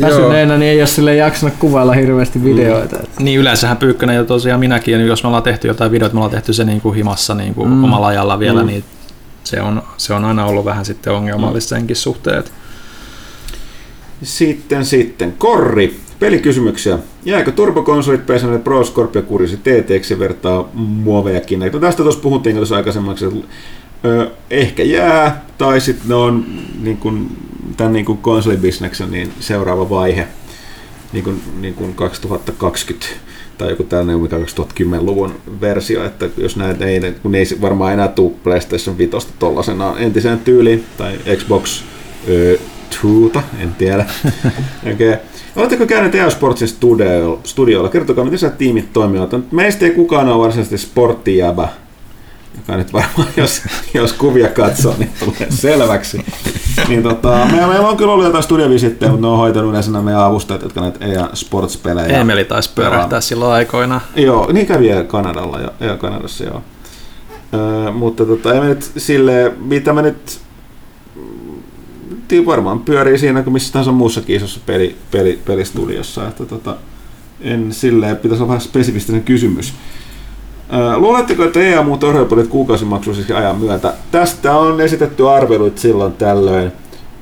[0.00, 2.96] väsyneenä, niin ei ole sille jaksanut kuvailla hirveästi videoita.
[2.96, 3.24] Mm.
[3.24, 6.30] Niin yleensähän Pyykkönen ja tosiaan minäkin, ja jos me ollaan tehty jotain videoita, me ollaan
[6.30, 7.84] tehty se niin kuin himassa niin kuin mm.
[7.84, 8.66] omalla ajalla vielä, mm.
[8.66, 8.84] niin
[9.44, 12.52] se on, se on aina ollut vähän sitten ongelmallista senkin suhteet.
[14.22, 15.34] Sitten, sitten.
[15.38, 15.96] Korri.
[16.18, 16.98] Pelikysymyksiä.
[17.24, 21.60] Jääkö turbokonsolit PSN Pro Scorpio kurisi TTX vertaa muovejakin?
[21.72, 23.46] No tästä tuossa puhuttiin tuossa aikaisemmaksi, että
[24.50, 26.44] ehkä jää, tai sitten ne on
[26.82, 27.36] niin kuin,
[27.76, 30.28] tämän niin kuin konsolibisneksen niin seuraava vaihe,
[31.12, 33.06] niin kuin, niin kuin 2020
[33.58, 38.32] tai joku tällainen mikä 2010-luvun versio, että jos näitä ei, kun ei varmaan enää tule
[38.44, 41.82] PlayStation 5 tollasena entiseen tyyliin, tai Xbox
[42.28, 42.58] ö,
[43.32, 44.06] 2, en tiedä.
[44.92, 45.16] okay.
[45.56, 47.88] Oletteko käyneet EA Sportsin studio, studioilla?
[47.88, 49.52] Kertokaa, miten sä tiimit toimivat.
[49.52, 51.68] Meistä ei kukaan ole varsinaisesti sporttijäbä,
[52.56, 53.62] joka nyt varmaan, jos,
[53.94, 56.24] jos kuvia katsoo, niin tulee selväksi.
[56.88, 60.04] Niin tota, meillä, meillä on kyllä ollut jotain studiovisitteja, mutta ne on hoitanut yleensä nämä
[60.04, 62.20] meidän avustajat, jotka näitä EA Sports-pelejä.
[62.20, 64.00] Emeli taisi pyörähtää silloin aikoina.
[64.16, 66.62] Joo, niin kävi Kanadalla ja, ja Kanadassa, joo.
[67.54, 70.40] Öö, mutta tota, ei me nyt silleen, mitä me nyt
[72.46, 76.76] varmaan pyörii siinä kuin missä tahansa muussakin isossa peli, peli, pelistudiossa, että tota,
[77.40, 79.74] en silleen, pitäisi olla vähän spesifistinen kysymys.
[80.96, 83.92] Luuletteko, että EA muut orjopelit kuukausimaksuisesti ajan myötä?
[84.10, 86.72] Tästä on esitetty arveluit silloin tällöin.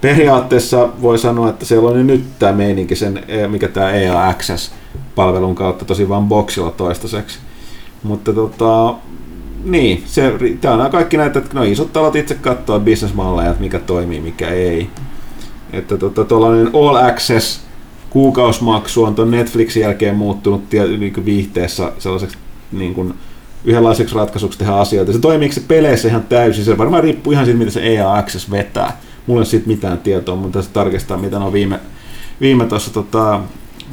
[0.01, 5.55] Periaatteessa voi sanoa, että siellä on jo nyt tämä meininki, sen, mikä tämä EA Access-palvelun
[5.55, 7.39] kautta, tosi vaan boksilla toistaiseksi.
[8.03, 8.95] Mutta tota,
[9.65, 13.79] niin, se, tämä on kaikki näitä, että no isot talot itse katsoa bisnesmalleja, että mikä
[13.79, 14.91] toimii, mikä ei.
[15.73, 17.61] Että tota, tuollainen All Access
[18.11, 20.63] kuukausimaksu on tuon Netflixin jälkeen muuttunut
[20.99, 22.39] niin viihteessä sellaiseksi
[22.73, 23.15] niin kuin,
[23.65, 25.13] yhdenlaiseksi ratkaisuksi tehdä asioita.
[25.13, 28.51] Se toimiiko se peleissä ihan täysin, se varmaan riippuu ihan siitä, mitä se EA Access
[28.51, 29.01] vetää.
[29.27, 31.81] Mulla ei ole siitä mitään tietoa, mutta tässä tarkistaa, mitä on viime,
[32.41, 33.41] viime tuossa tota,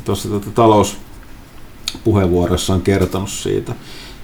[0.05, 3.73] tuossa tota, talouspuheenvuorossa on kertonut siitä.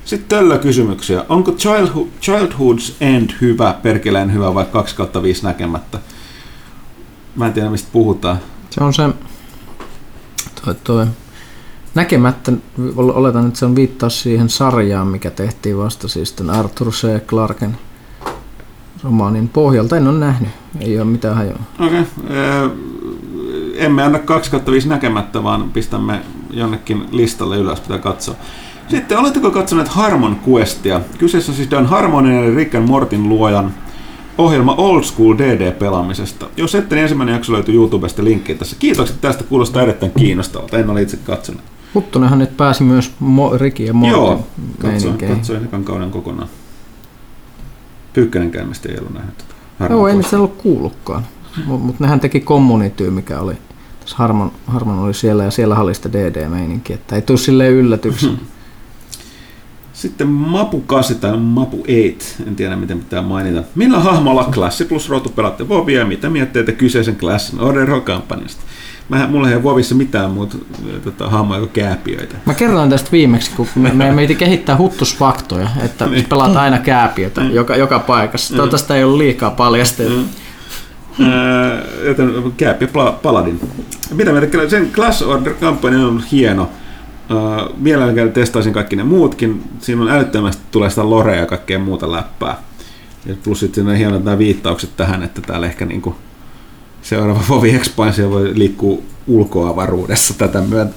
[0.06, 1.26] Sitten tällä kysymyksiä.
[1.30, 6.00] Onko Childhood, Childhood's End hyvä, perkeleen hyvä vai 2 kautta 5 näkemättä?
[7.36, 8.40] Mä en tiedä, mistä puhutaan.
[8.70, 9.10] Se on se
[10.66, 11.06] toi, toi
[11.96, 12.52] näkemättä,
[12.98, 17.26] oletan, että se on viittaus siihen sarjaan, mikä tehtiin vasta siis tämän Arthur C.
[17.28, 17.78] Clarken
[19.04, 19.98] romaanin pohjalta.
[19.98, 20.50] En ole nähnyt,
[20.80, 21.60] ei ole mitään hajoa.
[21.80, 22.02] Okei.
[22.02, 22.70] Okay.
[23.76, 28.36] Emme anna 2 kautta 5 näkemättä, vaan pistämme jonnekin listalle ylös, pitää katsoa.
[28.88, 31.02] Sitten oletteko katsoneet Harmon Questia?
[31.18, 33.74] Kyseessä on siis Dan Harmonin eli Rick and Mortin luojan
[34.38, 36.46] ohjelma Old School DD-pelaamisesta.
[36.58, 38.76] Jos ette, niin ensimmäinen jakso löytyy YouTubesta linkki tässä.
[38.80, 40.78] Kiitokset tästä, kuulostaa erittäin kiinnostavalta.
[40.78, 41.62] En ole itse katsonut.
[41.96, 44.48] Huttunenhan nyt pääsi myös Mo- Ricky ja Mortin Joo,
[44.82, 46.50] katsoin, katsoin ekan kauden kokonaan.
[48.14, 49.46] Pyykkänen käymästä ei ollut nähnyt.
[49.90, 51.24] Joo, ei nyt se ollut kuullutkaan.
[51.66, 53.58] Mutta nehän teki Community, mikä oli
[54.14, 58.40] Harmon, Harmon oli siellä ja siellä oli sitä DD-meininki, että ei tule silleen yllätyksen.
[59.94, 63.64] Sitten Mapu 8 tai Mapu 8, en tiedä miten pitää mainita.
[63.76, 68.62] Millä hahmolla klassi plus rotu pelaatte Vovia ja mitä mietteitä kyseisen klassin Order kampanjasta?
[69.10, 70.58] Mä, mulla ei ole Vovissa mitään muuta
[71.04, 72.36] tota, hahmoja kuin kääpiöitä.
[72.46, 76.26] Mä kerroin tästä viimeksi, kun me, me kehittää huttusfaktoja, että Niin.
[76.30, 78.56] pelaat aina kääpiötä joka, joka paikassa.
[78.56, 80.14] Toivottavasti ei ollut liikaa paljastettu.
[81.22, 83.60] Ää, Joten Kääpi Pla- Paladin.
[84.14, 86.70] Mitä mieltä, sen Class Order-kampanja on hieno.
[87.30, 89.64] Ää, Mielelläni testaisin kaikki ne muutkin.
[89.80, 92.58] Siinä on älyttömästi tulee sitä lorea ja kaikkea muuta läppää.
[93.26, 96.16] Ja plus sitten on hienot nämä viittaukset tähän, että täällä ehkä niinku
[97.06, 100.92] seuraava Vovi Expansio voi liikkua ulkoavaruudessa tätä myötä.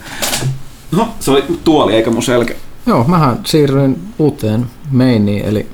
[0.90, 2.54] No, se oli tuoli eikä mun selkä.
[2.86, 5.66] Joo, mähän siirryin uuteen mainiin, eli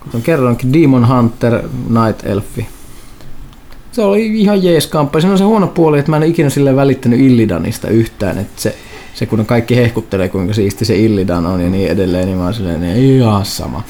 [0.00, 2.66] kuten kerroinkin Demon Hunter Night Elfi.
[3.92, 5.20] Se oli ihan jees kampanja.
[5.20, 8.38] Siinä on se huono puoli, että mä en ikinä sille välittänyt Illidanista yhtään.
[8.38, 8.76] Että se,
[9.14, 12.54] se kun kaikki hehkuttelee, kuinka siisti se Illidan on ja niin edelleen, niin mä oon
[12.54, 13.82] silleen, niin ihan sama.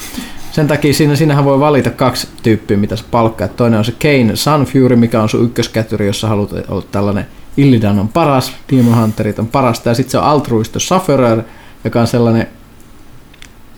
[0.55, 3.57] Sen takia siinä, siinähän voi valita kaksi tyyppiä, mitä sä palkkaat.
[3.57, 7.27] Toinen on se Kane Sunfury, mikä on sun ykköskätyri, jossa haluat olla tällainen
[7.57, 9.89] Illidan on paras, Demon Hunterit on parasta.
[9.89, 11.43] Ja sitten se on Altruisto Sufferer,
[11.85, 12.47] joka on sellainen,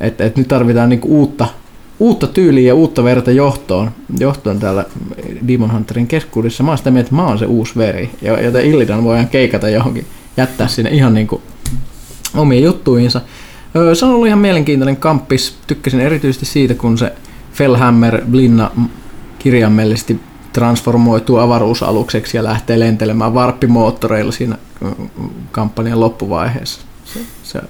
[0.01, 1.47] että, että nyt tarvitaan niinku uutta,
[1.99, 4.85] uutta tyyliä ja uutta verta johtoon, johtoon täällä
[5.49, 6.63] Demon Hunterin keskuudessa.
[6.63, 9.69] Mä oon sitä mieltä, että mä oon se uusi veri, jo- joten Illidan voidaan keikata
[9.69, 11.43] johonkin, jättää sinne ihan niinku
[12.35, 13.21] omiin juttuihinsa.
[13.95, 15.59] Se on ollut ihan mielenkiintoinen kamppis.
[15.67, 17.13] Tykkäsin erityisesti siitä, kun se
[17.53, 18.71] Fellhammer Blinna
[19.39, 20.21] kirjaimellisesti
[20.53, 26.81] transformoituu avaruusalukseksi ja lähtee lentelemään varppimoottoreilla siinä mm, kampanjan loppuvaiheessa.
[27.05, 27.61] Se, se,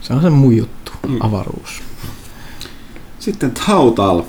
[0.00, 1.82] se on se mun juttu, avaruus.
[3.18, 4.22] Sitten Tautal.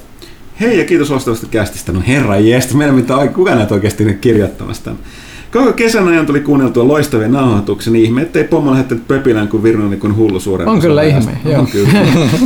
[0.59, 1.91] Hei ja kiitos loistavasta kästistä.
[1.91, 4.99] No herra jeestä, meidän ai- kuka näitä oikeasti nyt kirjoittamassa tämän.
[5.53, 9.88] Koko kesän ajan tuli kuunneltua loistavia nauhoituksia, niin ihme, ettei pommo lähettänyt pöpilään kuin Virno
[9.88, 11.31] niin kuin hullu suuren On kyllä ajasta.
[11.31, 11.59] ihme, joo.
[11.59, 11.89] On kyllä.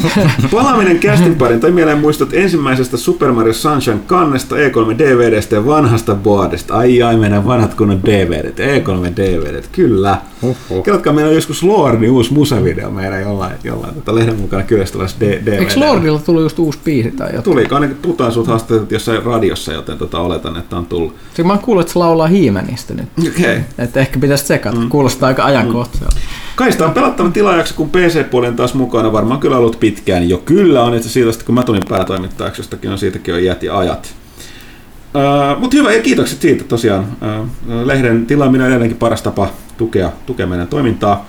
[0.52, 6.16] Palaaminen kästin parin toi mieleen muistot ensimmäisestä Super Mario Sunshine kannesta, E3 DVDstä ja vanhasta
[6.16, 6.78] boardista.
[6.78, 10.18] Ai ai, meidän vanhat kunnon DVDt, E3 DVDt, kyllä.
[10.42, 10.84] Uhuh.
[10.84, 15.48] Kerrotkaa, meillä on joskus Lordin uusi musavideo meidän jollain, jollain tota lehden mukana kyllästyvässä DVD.
[15.48, 17.44] Eikö Lordilla tullut just uusi biisi tai jotain?
[17.44, 21.16] Tuli, ainakin puhutaan sut haastateltiin jossain radiossa, joten tota, oletan, että on tullut.
[21.34, 23.10] Se mä oon kuullut, että se laulaa Hiimenistä nyt.
[23.20, 23.32] Okei.
[23.32, 23.62] Okay.
[23.78, 24.80] Että ehkä pitäisi tsekata.
[24.80, 24.90] Mm.
[24.90, 26.16] Kuulostaa aika ajankohtaiselta.
[26.56, 29.14] Kai sitä on pelattavan tilaajaksi, kun PC-puolen taas mukana.
[29.14, 30.30] Varmaan kyllä ollut pitkään.
[30.30, 33.78] Jo kyllä on itse siitä, kun mä tulin päätoimittajaksi, jostakin on siitäkin on iät ja
[33.78, 34.16] ajat.
[35.16, 37.08] Uh, Mutta hyvä ja kiitokset siitä tosiaan.
[37.22, 37.48] Uh,
[37.84, 41.26] lehden tilaaminen on edelleenkin paras tapa tukea, tukea meidän toimintaa.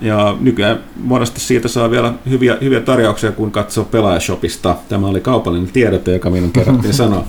[0.00, 4.76] Ja nykyään muodosti siitä saa vielä hyviä, hyviä tarjouksia, kun katsoo Pelaajashopista.
[4.88, 7.24] Tämä oli kaupallinen tiedote, joka minun kerrottiin sanoa.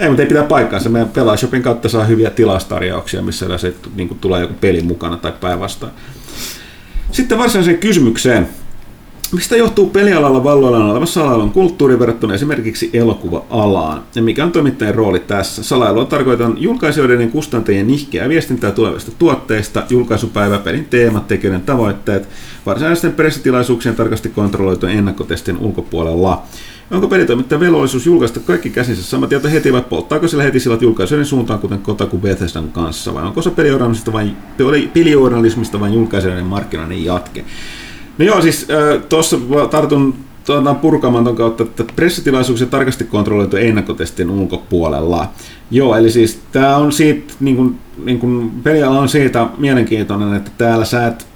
[0.00, 0.88] Ei, mutta ei pitää paikkaansa.
[0.88, 5.32] Meidän Pelaajashopin kautta saa hyviä tilaustarjouksia, missä yleensä niin kuin tulee joku peli mukana tai
[5.40, 5.92] päinvastoin.
[7.12, 8.48] Sitten varsinaiseen kysymykseen.
[9.32, 14.02] Mistä johtuu pelialalla valloillaan oleva salailun kulttuuri verrattuna esimerkiksi elokuva-alaan?
[14.14, 15.62] Ja mikä on toimittajien rooli tässä?
[15.62, 22.28] Salailua tarkoitan julkaisijoiden ja kustantajien nihkeää viestintää tulevista tuotteista, julkaisupäivä, pelin teemat, tekijöiden tavoitteet,
[22.66, 26.42] varsinaisten pressitilaisuuksien tarkasti kontrolloitujen ennakkotestien ulkopuolella.
[26.90, 31.26] Onko pelitoimittajan velvollisuus julkaista kaikki käsinsä sama tieto heti vai polttaako sillä heti sillat julkaisijoiden
[31.26, 34.32] suuntaan, kuten Kotaku Bethesdan kanssa, vai onko se pelijournalismista vai,
[34.94, 37.44] pelijournalismista vain julkaisijoiden markkinoinnin jatke?
[38.18, 39.36] No joo, siis äh, tuossa
[39.70, 40.14] tartun
[40.46, 45.28] tuota, purkamaan ton kautta, että pressitilaisuuksia tarkasti kontrolloitu ennakkotestien ulkopuolella.
[45.70, 50.84] Joo, eli siis tämä on siitä, niin kuin, niin peliala on siitä mielenkiintoinen, että täällä
[50.84, 51.26] sä et,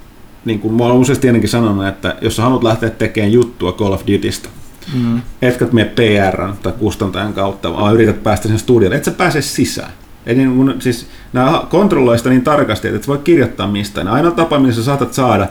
[0.45, 3.93] niin kuin mä olen useasti ennenkin sanonut, että jos sä haluat lähteä tekemään juttua Call
[3.93, 4.49] of Dutysta,
[4.93, 5.21] Mm.
[5.41, 9.91] etkä mene PR tai kustantajan kautta, vaan yrität päästä sen studiolle, et sä pääse sisään.
[10.25, 14.07] Eli niin kun, siis nämä kontrolloi sitä niin tarkasti, että et voi kirjoittaa mistään.
[14.07, 15.47] Ainoa tapa, millä sä saatat saada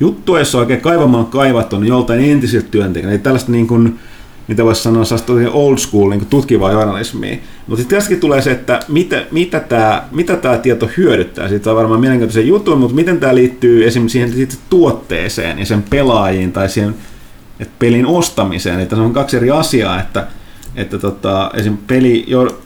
[0.00, 3.22] juttua, jos on oikein kaivamaan kaivattu, niin joltain entisiltä työntekijöiltä.
[3.22, 3.98] Tällaista niin kuin,
[4.48, 5.04] mitä voisi sanoa,
[5.52, 7.36] old school niin tutkivaa journalismia.
[7.66, 11.48] Mutta sitten tässäkin tulee se, että mitä, mitä tämä mitä tää tieto hyödyttää.
[11.48, 15.82] Siitä on varmaan mielenkiintoisen jutun, mutta miten tämä liittyy esimerkiksi siihen itse tuotteeseen ja sen
[15.82, 16.94] pelaajiin tai siihen
[17.60, 18.80] että pelin ostamiseen.
[18.80, 20.26] Että se on kaksi eri asiaa, että,
[20.74, 21.76] että tota, esim.
[21.76, 22.60] peli, jo,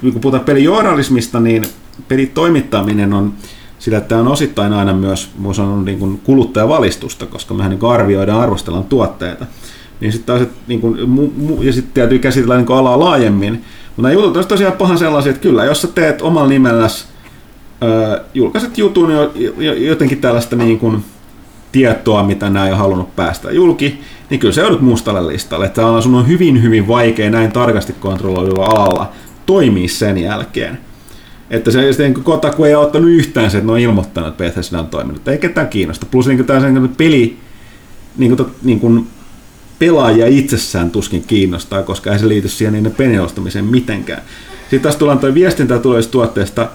[0.00, 1.64] kun puhutaan pelijournalismista, niin
[2.08, 3.32] pelitoimittaminen on
[3.78, 8.84] sillä, tämä on osittain aina myös sanoa, niin kuin kuluttajavalistusta, koska mehän niin arvioidaan arvostellaan
[8.84, 9.46] tuotteita.
[10.00, 13.52] Niin sitten taas, niin kuin, mu, mu, ja sitten täytyy käsitellä niin kuin alaa laajemmin.
[13.52, 17.04] Mutta nämä jutut on tosiaan pahan sellaisia, että kyllä, jos sä teet omalla nimelläsi,
[18.34, 21.04] julkaiset jutun jo, jo, jotenkin tällaista niin kuin,
[21.72, 24.00] tietoa, mitä nämä ei ole halunnut päästä julki,
[24.30, 25.66] niin kyllä se joudut mustalle listalle.
[25.66, 29.12] Että on sun on hyvin, hyvin vaikea näin tarkasti kontrolloidulla alalla
[29.46, 30.78] toimia sen jälkeen.
[31.50, 34.78] Että se niin Kotaku ei ole ottanut yhtään se, että ne on ilmoittanut, että Bethesda
[34.78, 35.28] on toiminut.
[35.28, 36.06] Ei ketään kiinnosta.
[36.06, 37.36] Plus niin tämä sen peli,
[38.16, 39.06] niin kuin, niin kuin
[39.78, 44.22] pelaajia itsessään tuskin kiinnostaa, koska ei se liity siihen niiden pelin ostamiseen mitenkään.
[44.60, 46.68] Sitten taas tullaan tuo viestintä tulee tuotteesta,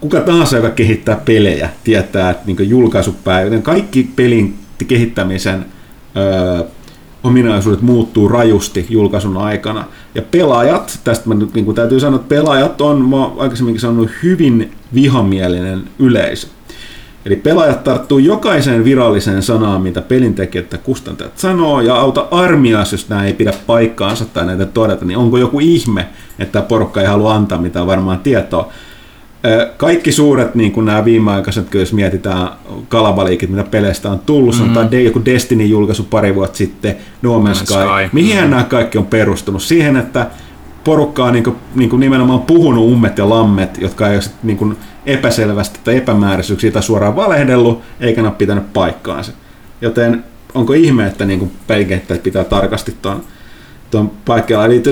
[0.00, 4.58] kuka tahansa, joka kehittää pelejä, tietää, että niin julkaisupäivä, kaikki pelin
[4.88, 5.66] kehittämisen
[6.16, 6.64] öö,
[7.26, 9.84] ominaisuudet muuttuu rajusti julkaisun aikana.
[10.14, 14.10] Ja pelaajat, tästä mä nyt niin kuin täytyy sanoa, että pelaajat on, mä aikaisemminkin sanonut,
[14.22, 16.46] hyvin vihamielinen yleisö.
[17.26, 23.08] Eli pelaajat tarttuu jokaiseen viralliseen sanaan, mitä pelintekijät ja kustantajat sanoo, ja auta armias, jos
[23.08, 26.06] nämä ei pidä paikkaansa tai näitä todeta, niin onko joku ihme,
[26.38, 28.72] että porukka ei halua antaa mitään varmaan tietoa.
[29.76, 32.48] Kaikki suuret, niin kuin nämä viimeaikaiset, jos mietitään
[32.88, 34.74] kalabaliikit, mitä peleistä on tullut, mm-hmm.
[34.74, 37.64] sanotaan joku Destiny-julkaisu pari vuotta sitten, No Man's Sky.
[37.64, 38.10] Sky.
[38.12, 38.50] Mihin mm-hmm.
[38.50, 39.62] nämä kaikki on perustunut?
[39.62, 40.26] Siihen, että
[40.84, 44.56] porukka on niin kuin, niin kuin nimenomaan puhunut ummet ja lammet, jotka ei ole niin
[44.56, 49.32] kuin epäselvästi tai epämääräisyyksiä tai suoraan valehdellut, eikä ne ole pitänyt paikkaansa.
[49.80, 50.24] Joten
[50.54, 53.22] onko ihme, että niin pelikehittäjät pitää tarkasti tuon,
[53.90, 54.64] tuon paikalla.
[54.64, 54.82] Eli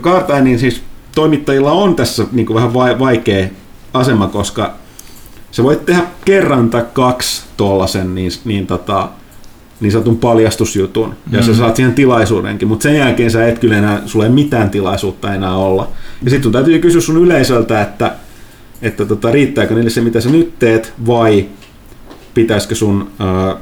[0.00, 0.82] Kartain, niin siis
[1.14, 3.48] toimittajilla on tässä niin kuin vähän vaikea
[3.94, 4.74] asema, koska
[5.50, 9.08] se voit tehdä kerran tai kaksi tuollaisen niin, niin, tota,
[9.80, 11.46] niin sanotun paljastusjutun, ja mm.
[11.46, 15.34] sä saat siihen tilaisuudenkin, mutta sen jälkeen sä et kyllä enää, sulle ei mitään tilaisuutta
[15.34, 15.88] enää olla.
[16.22, 18.14] Ja sitten täytyy kysyä sun yleisöltä, että,
[18.82, 21.46] että tota, riittääkö niille se, mitä sä nyt teet, vai
[22.34, 23.56] pitäisikö sun, ää,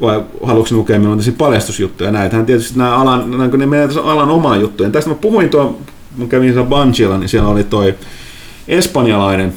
[0.00, 2.10] vai haluatko lukea minun paljastusjuttuja.
[2.10, 4.90] Näitähän tietysti nämä alan, nämä, ne meidän alan omaa juttuja.
[4.90, 5.76] Tästä mä puhuin tuon
[6.16, 7.94] mä kävin siellä Bungiella, niin siellä oli toi
[8.68, 9.52] espanjalainen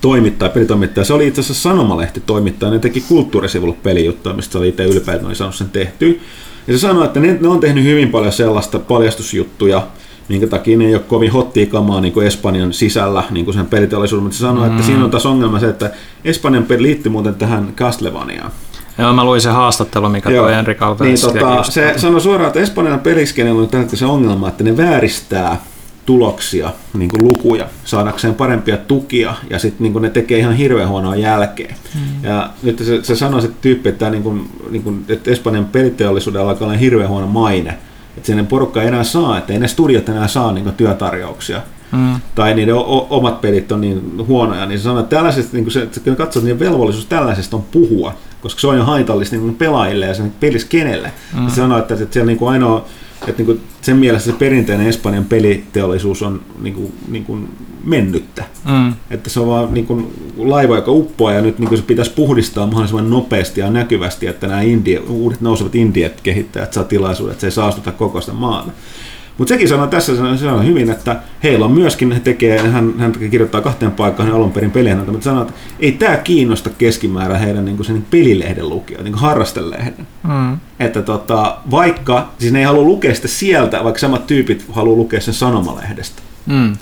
[0.00, 1.04] toimittaja, pelitoimittaja.
[1.04, 5.24] Se oli itse asiassa sanomalehti toimittaja, ne teki kulttuurisivulla pelijuttuja, mistä oli itse ylpeä, että
[5.24, 6.08] ne oli saanut sen tehtyä.
[6.66, 9.86] Ja se sanoi, että ne, ne on tehnyt hyvin paljon sellaista paljastusjuttuja,
[10.28, 13.66] minkä takia ne ei ole kovin hottia kamaa niin kuin Espanjan sisällä niin kuin sen
[13.66, 14.74] peliteollisuuden, mutta se sanoi, mm.
[14.74, 15.90] että siinä on taas ongelma se, että
[16.24, 18.52] Espanjan liittyy muuten tähän Castlevaniaan.
[19.00, 20.44] Joo, mä luin sen haastattelu, mikä Joo.
[20.44, 24.64] toi Henri Niin, tota, se sanoi suoraan, että Espanjan peliskenellä on tällä se ongelma, että
[24.64, 25.56] ne vääristää
[26.06, 31.16] tuloksia, niin kuin lukuja, saadakseen parempia tukia, ja sitten niin ne tekee ihan hirveän huonoa
[31.16, 31.74] jälkeen.
[31.94, 32.24] Mm.
[32.28, 36.50] Ja nyt se, se sanoi se tyyppi, että, niin kuin, niin kuin, että Espanjan peliteollisuudella
[36.50, 37.78] alkaa olla hirveän huono maine,
[38.16, 41.60] että sen porukka ei enää saa, että ei ne studiot enää saa niin kuin, työtarjouksia.
[41.92, 42.20] Mm.
[42.34, 45.72] tai niiden o- omat pelit on niin huonoja, niin se sanoo, että tällaisesta, niin kun
[45.72, 50.06] se, kun katsot, niin velvollisuus tällaisesta on puhua, koska se on jo haitallista niin pelaajille
[50.06, 51.12] ja sen peliskenelle.
[51.38, 51.48] Mm.
[51.48, 52.84] Se sanoo, että, että siellä niin kuin ainoa,
[53.28, 57.48] että niin sen mielessä se perinteinen Espanjan peliteollisuus on niin kuin, niin kuin
[57.84, 58.44] mennyttä.
[58.68, 58.94] Mm.
[59.10, 62.10] Että se on vaan niin kuin laiva, joka uppoaa ja nyt niin kuin se pitäisi
[62.10, 67.40] puhdistaa mahdollisimman nopeasti ja näkyvästi, että nämä indie, uudet nousevat indiat kehittäjät saa tilaisuuden, että
[67.40, 68.70] se ei saastuta koko sitä maata.
[69.40, 73.60] Mutta sekin sanoo tässä sanoo hyvin, että heillä on myöskin, he tekee, hän, hän kirjoittaa
[73.60, 77.84] kahteen paikkaan hän alun perin pelejä, mutta sanoo, että ei tämä kiinnosta keskimäärä heidän niin
[77.84, 80.06] sen pelilehden lukijoita, niin harrastelehden.
[80.28, 80.58] Mm.
[80.80, 85.20] Että tota, vaikka, siis ne ei halua lukea sitä sieltä, vaikka samat tyypit haluaa lukea
[85.20, 86.22] sen sanomalehdestä.
[86.46, 86.72] Mm.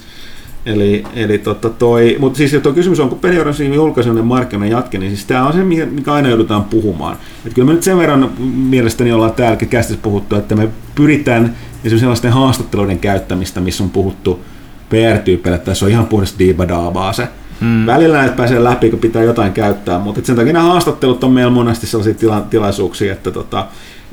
[0.69, 5.11] Eli, eli totta toi, mutta siis tuo kysymys on, kun peliorganisin julkaiseminen markkinoiden jatke, niin
[5.11, 7.17] siis tämä on se, mikä aina joudutaan puhumaan.
[7.47, 11.99] Et kyllä me nyt sen verran mielestäni ollaan täälläkin kästissä puhuttu, että me pyritään esimerkiksi
[11.99, 14.41] sellaisten haastatteluiden käyttämistä, missä on puhuttu
[14.91, 17.29] PR-tyypeille, että tässä on ihan puhdasta diibadaabaa se.
[17.61, 17.87] Hmm.
[17.87, 21.53] Välillä näitä pääsee läpi, kun pitää jotain käyttää, mutta sen takia nämä haastattelut on meillä
[21.53, 23.67] monesti sellaisia tila- tilaisuuksia, että tota,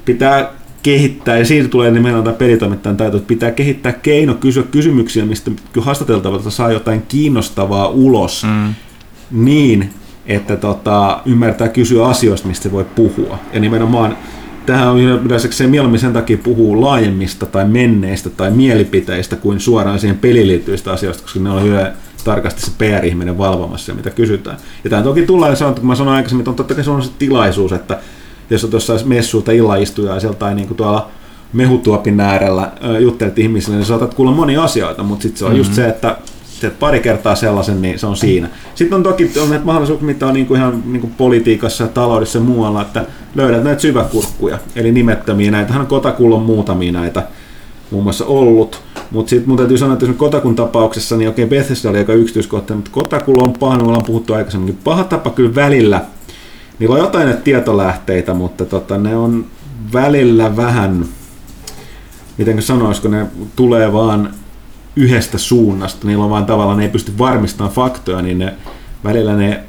[0.05, 0.51] pitää
[0.85, 5.51] kehittää, ja siitä tulee nimenomaan tämä pelitoimittajan taito, että pitää kehittää keino kysyä kysymyksiä, mistä
[5.79, 8.73] haastateltavalta saa jotain kiinnostavaa ulos mm.
[9.31, 9.89] niin,
[10.25, 13.39] että tota, ymmärtää kysyä asioista, mistä voi puhua.
[13.53, 14.17] Ja nimenomaan
[14.65, 19.99] tähän on yleensä se mieluummin sen takia puhuu laajemmista tai menneistä tai mielipiteistä kuin suoraan
[19.99, 21.91] siihen peliin liittyvistä asioista, koska ne on hyvä
[22.23, 24.57] tarkasti se PR-ihminen valvomassa mitä kysytään.
[24.83, 27.11] Ja tämä toki tulee, kun mä sanoin aikaisemmin, että on totta kai se on se
[27.19, 27.99] tilaisuus, että
[28.49, 31.09] jos on tuossa messuilta illanistujaiselta tai niin kuin tuolla
[31.53, 35.57] mehutuopin äärellä juttelet ihmisille, niin saatat kuulla monia asioita, mutta sitten se on mm-hmm.
[35.59, 36.17] just se, että
[36.61, 38.49] teet pari kertaa sellaisen, niin se on siinä.
[38.75, 41.87] Sitten on toki on näitä mahdollisuuksia, mitä on niin kuin ihan niin kuin politiikassa ja
[41.87, 43.05] taloudessa ja muualla, että
[43.35, 45.51] löydät näitä syväkurkkuja, eli nimettömiä.
[45.51, 47.23] Näitähän on Kotakulla muutamia näitä
[47.91, 48.81] muun muassa ollut.
[49.11, 52.91] Mutta sitten mun täytyy sanoa, että Kotakun tapauksessa, niin okei Bethesda oli aika yksityiskohtainen, mutta
[52.91, 56.01] Kotakulla on paha, me ollaan puhuttu aikaisemmin, paha tapa kyllä välillä.
[56.79, 59.45] Niillä on jotain näitä tietolähteitä, mutta tota, ne on
[59.93, 61.05] välillä vähän,
[62.37, 63.25] miten sanoisiko, ne
[63.55, 64.33] tulee vaan
[64.95, 68.53] yhdestä suunnasta, niillä on vaan tavallaan, ne ei pysty varmistamaan faktoja, niin ne,
[69.03, 69.63] välillä ne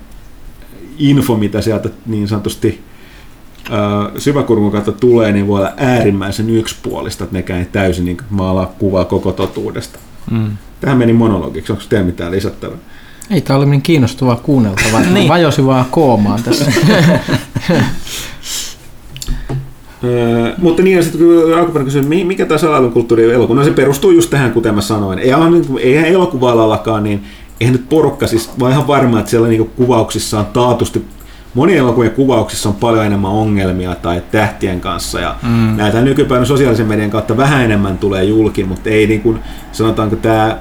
[0.98, 2.84] info, mitä sieltä niin sanotusti
[4.18, 9.04] syväkurkun kautta tulee, niin voi olla äärimmäisen yksipuolista, että nekään ei täysin niin maalaa kuvaa
[9.04, 9.98] koko totuudesta.
[10.30, 10.56] Mm.
[10.80, 11.72] Tähän meni monologiksi.
[11.72, 12.78] Onko teillä mitään lisättävää?
[13.30, 15.28] Ei tämä oli niin kiinnostavaa kuunneltavaa, niin.
[15.28, 16.72] vajosi vaan koomaan tässä.
[20.04, 24.10] Öö, mutta niin, ja sitten kun alkuperäinen kysyi, mikä tämä salailukulttuuri elokuva, no se perustuu
[24.10, 25.18] just tähän, kuten mä sanoin.
[25.18, 25.30] Ei,
[25.80, 27.24] eihän elokuva-alallakaan, niin
[27.60, 31.04] eihän nyt porukka siis, vaan ihan varma, että siellä niin kuvauksissa on taatusti
[31.56, 35.76] monien elokuvien kuvauksissa on paljon enemmän ongelmia tai tähtien kanssa ja mm.
[35.76, 39.38] näitä nykypäivänä sosiaalisen median kautta vähän enemmän tulee julki, mutta ei niin kuin,
[39.72, 40.58] sanotaanko tämä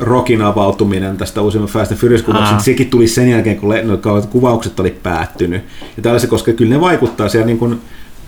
[0.00, 3.74] Rokin avautuminen tästä uusimman Fast and Furious kuvauksesta, sekin tuli sen jälkeen, kun
[4.30, 5.62] kuvaukset oli päättynyt.
[5.96, 7.80] Ja tällaisia, koska kyllä ne vaikuttaa siellä niin kuin,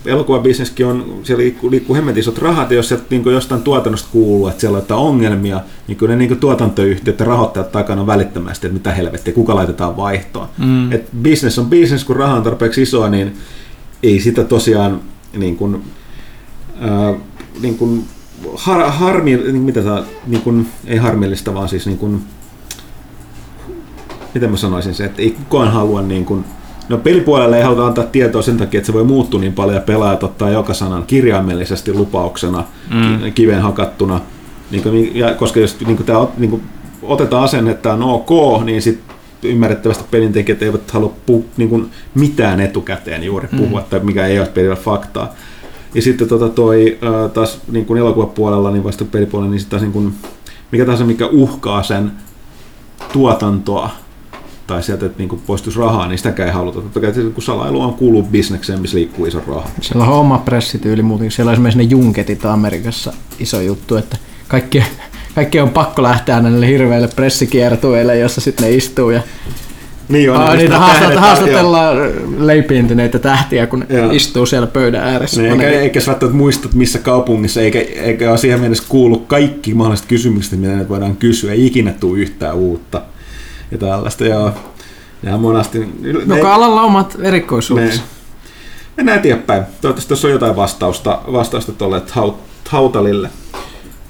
[0.05, 4.47] elokuvabisneskin on, siellä liikkuu, liikkuu hemmetin isot rahat, ja jos sieltä niin jostain tuotannosta kuuluu,
[4.47, 8.77] että siellä on ongelmia, niin kyllä ne niin tuotantoyhtiöt ja rahoittajat takana on välittömästi, että
[8.77, 10.47] mitä helvettiä, kuka laitetaan vaihtoon.
[10.57, 10.91] Mm.
[10.91, 13.35] Et business on business, kun raha on tarpeeksi isoa, niin
[14.03, 15.01] ei sitä tosiaan
[15.37, 15.83] niin kuin,
[16.83, 17.15] äh,
[17.61, 18.05] niin kuin
[18.55, 22.21] har, harmi, niin mitä tämä, niin kuin, ei harmillista, vaan siis niin kuin,
[24.33, 26.45] miten mä sanoisin se, että ei kukaan halua niin kuin,
[26.89, 29.81] No pelipuolelle ei haluta antaa tietoa sen takia, että se voi muuttua niin paljon ja
[29.81, 33.33] pelaajat ottaa joka sanan kirjaimellisesti lupauksena, mm.
[33.33, 34.21] kiven hakattuna.
[34.71, 36.63] Niin kuin, ja koska jos niin kuin tämä, niin kuin,
[37.01, 42.59] otetaan asenne, että on ok, niin sitten ymmärrettävästi pelintekijät eivät halua puh, niin kuin mitään
[42.59, 43.85] etukäteen juuri puhua, mm.
[43.89, 45.33] tai mikä ei ole pelillä faktaa.
[45.93, 46.97] Ja sitten tota toi,
[47.33, 50.13] taas niin kuin elokuvapuolella, niin vasta pelipuolella, niin sitten niin kuin,
[50.71, 52.11] mikä tahansa, mikä uhkaa sen
[53.13, 53.89] tuotantoa,
[54.67, 56.81] tai sieltä, että niin poistuisi rahaa, niin sitäkään ei haluta.
[56.81, 59.69] Totta kai kun salailu on kuuluu bisnekseen, missä liikkuu iso raha.
[59.81, 61.31] Siellä on oma pressityyli muuten.
[61.31, 64.83] Siellä on esimerkiksi ne junketit Amerikassa iso juttu, että kaikki,
[65.35, 69.21] kaikki on pakko lähteä näille hirveille pressikiertueille, jossa sitten ne istuu ja
[70.09, 71.97] niin on, Aa, niitä haastat, haastatellaan
[72.37, 74.11] leipiintyneitä tähtiä, kun joo.
[74.11, 75.41] istuu siellä pöydän ääressä.
[75.41, 79.73] Niin, eikä, eikä sä välttämättä muistat, missä kaupungissa, eikä, eikä ole siihen mennessä kuulu kaikki
[79.73, 81.51] mahdolliset kysymykset, mitä ne voidaan kysyä.
[81.51, 83.01] Ei ikinä tule yhtään uutta
[83.71, 84.25] ja tällaista.
[84.25, 84.53] Ja,
[85.23, 85.87] ja monasti...
[86.27, 88.01] Joka alalla omat erikoisuutensa.
[88.97, 89.63] Mennään eteenpäin.
[89.81, 92.01] Toivottavasti tässä on jotain vastausta, vastausta tuolle
[92.69, 93.29] Hautalille.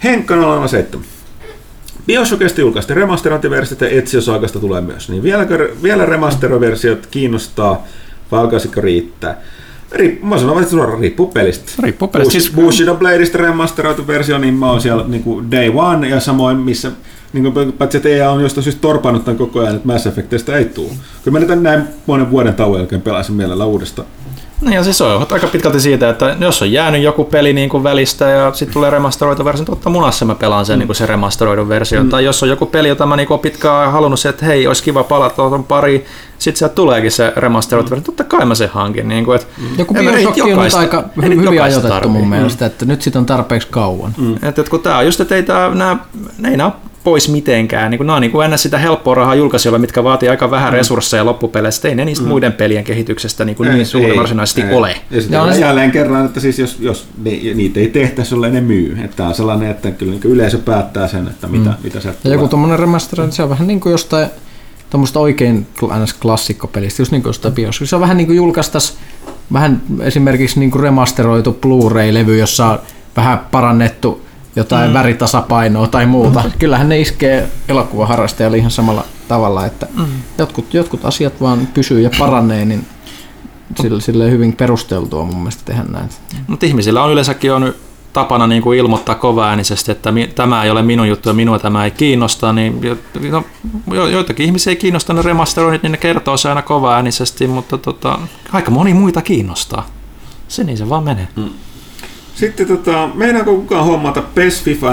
[0.04, 0.36] Henkka
[0.68, 1.17] 07.
[2.08, 5.10] Bioshockista julkaista remasterointiversiota ja Ezio-saakasta tulee myös.
[5.10, 7.84] Niin vieläkö, vielä remasteroversiot kiinnostaa,
[8.32, 9.42] vai alkaisiko riittää?
[9.92, 11.72] Riip, mä sanon että suoraan riippuu pelistä.
[11.84, 12.34] Riippuu pelistä.
[12.34, 12.56] Bush, siis...
[12.56, 16.92] Bushido Bladeista remasteroitu versio, niin mä oon siellä niin kuin day one ja samoin missä
[17.34, 20.58] niin kuin, paitsi että EA on jostain syystä torpannut tämän koko ajan, että Mass Effectista
[20.58, 20.90] ei tule.
[21.24, 24.08] Kyllä mä nyt näin monen vuoden tauon jälkeen pelasin mielellä uudestaan.
[24.62, 27.84] No ja siis on aika pitkälti siitä, että jos on jäänyt joku peli niin kuin
[27.84, 30.80] välistä ja sitten tulee remasteroitu versio, niin totta munassa mä pelaan sen, mm.
[30.80, 32.04] niin kuin se remasteroidun versio.
[32.04, 32.10] Mm.
[32.10, 34.84] Tai jos on joku peli, jota mä niin kuin pitkään halunnut se, että hei, olisi
[34.84, 36.06] kiva palata tuohon pari,
[36.40, 37.92] sitten sieltä tuleekin se remasteroitu mm.
[37.92, 39.08] versio, totta kai mä sen hankin.
[39.08, 39.68] Niin kuin, että mm.
[39.78, 42.12] Joku Bioshock on nyt aika hyvin ajoitettu tarvii.
[42.12, 44.14] mun mielestä, että nyt sitten on tarpeeksi kauan.
[44.18, 44.36] Mm.
[44.36, 45.98] Että, että kun tämä on just, että ei, tää, nää,
[46.50, 46.72] ei nää
[47.08, 47.92] pois mitenkään.
[47.92, 50.74] Niin kuin, nämä on niin kuin ennä sitä helppoa rahaa julkaisijoilla, mitkä vaatii aika vähän
[50.74, 50.78] mm.
[50.78, 51.88] resursseja loppupeleissä.
[51.88, 52.30] Ei ne niistä mm.
[52.30, 54.74] muiden pelien kehityksestä niin, kuin ei, niin suuri ei, varsinaisesti ei.
[54.74, 54.96] ole.
[55.12, 57.08] Ja sitten on jälleen kerran, että siis jos, jos
[57.54, 58.98] niitä ei tehtäisi, jolle ne myy.
[59.04, 61.76] Että tämä on sellainen, että kyllä niin yleisö päättää sen, että mitä, mm.
[61.84, 64.28] mitä sieltä Ja joku tuommoinen remaster, se on vähän niin kuin jostain
[64.90, 65.68] tuommoista oikein
[66.04, 66.14] ns.
[66.14, 67.90] klassikkopelistä, just niin kuin jostain Bioshock.
[67.90, 68.94] Se on vähän niin kuin julkaistaisi
[69.54, 72.80] vähän esimerkiksi niin kuin remasteroitu Blu-ray-levy, jossa on
[73.16, 74.27] vähän parannettu
[74.58, 74.94] jotain mm.
[74.94, 76.44] väritasapainoa tai muuta.
[76.44, 76.52] Mm.
[76.60, 80.06] Kyllähän ne iskee elokuvaharrastajalle ihan samalla tavalla, että mm.
[80.38, 82.86] jotkut, jotkut asiat vaan pysyy ja paranee, niin
[83.82, 86.10] sille, sille hyvin perusteltua mun mielestä tehdä näin.
[86.48, 87.74] Mutta ihmisillä on yleensäkin on
[88.14, 91.86] tapana niin kuin ilmoittaa kovaäänisesti, että mi, tämä ei ole minun juttu ja minua tämä
[91.86, 92.82] ei kiinnosta, niin
[93.32, 93.44] no,
[93.94, 98.20] jo, joitakin ihmisiä ei kiinnosta ne remasteroinnit, niin ne kertoo se aina kovaäänisesti, mutta tota,
[98.54, 99.88] aika moni muita kiinnostaa.
[100.48, 101.28] Se niin se vaan menee.
[101.36, 101.50] Mm.
[102.38, 104.88] Sitten tota, meinaako kukaan hommata PES, FIFA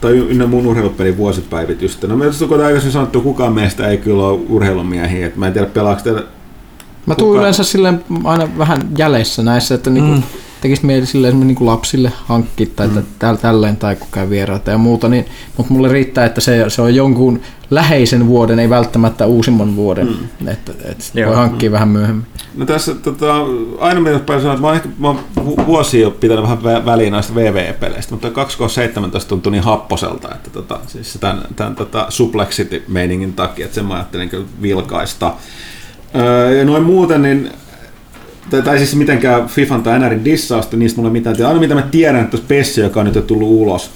[0.00, 2.06] tai ynnä muun urheilupelin vuosipäivitystä?
[2.06, 5.26] No me on aikaisemmin sanottu, kukaan meistä ei kyllä ole urheilumiehiä.
[5.26, 6.22] Et mä en tiedä, pelaako teillä...
[7.06, 10.22] Mä tuun yleensä silleen aina vähän jäleissä näissä, että niinku, mm
[10.66, 13.02] tekisi mieli silleen niin kuin lapsille hankkia tai mm.
[13.18, 15.26] täl, tälleen tai kun käy vieraita ja muuta, niin,
[15.56, 17.40] mutta mulle riittää, että se, se on jonkun
[17.70, 20.48] läheisen vuoden, ei välttämättä uusimman vuoden, mm.
[20.48, 20.72] että,
[21.14, 21.28] Joo.
[21.28, 21.72] voi hankkia mm.
[21.72, 22.26] vähän myöhemmin.
[22.54, 23.34] No tässä tota,
[23.78, 25.18] aina mitä päin sanoa, että mä oon, ehkä, mä oon
[25.66, 31.18] vuosia jo pitänyt vähän väliin näistä VV-peleistä, mutta 2017 tuntui niin happoselta, että tota, siis
[31.20, 35.32] tämän, tämän tota Suplexity-meiningin takia, että sen mä ajattelin kyllä vilkaista.
[36.14, 37.50] Öö, ja noin muuten, niin
[38.50, 41.48] tai, tai siis mitenkään FIFAn tai NRin dissausta, niistä mulla mitään tiedä.
[41.48, 43.90] Aina mitä mä tiedän, että Pessi, joka on nyt jo tullut ulos,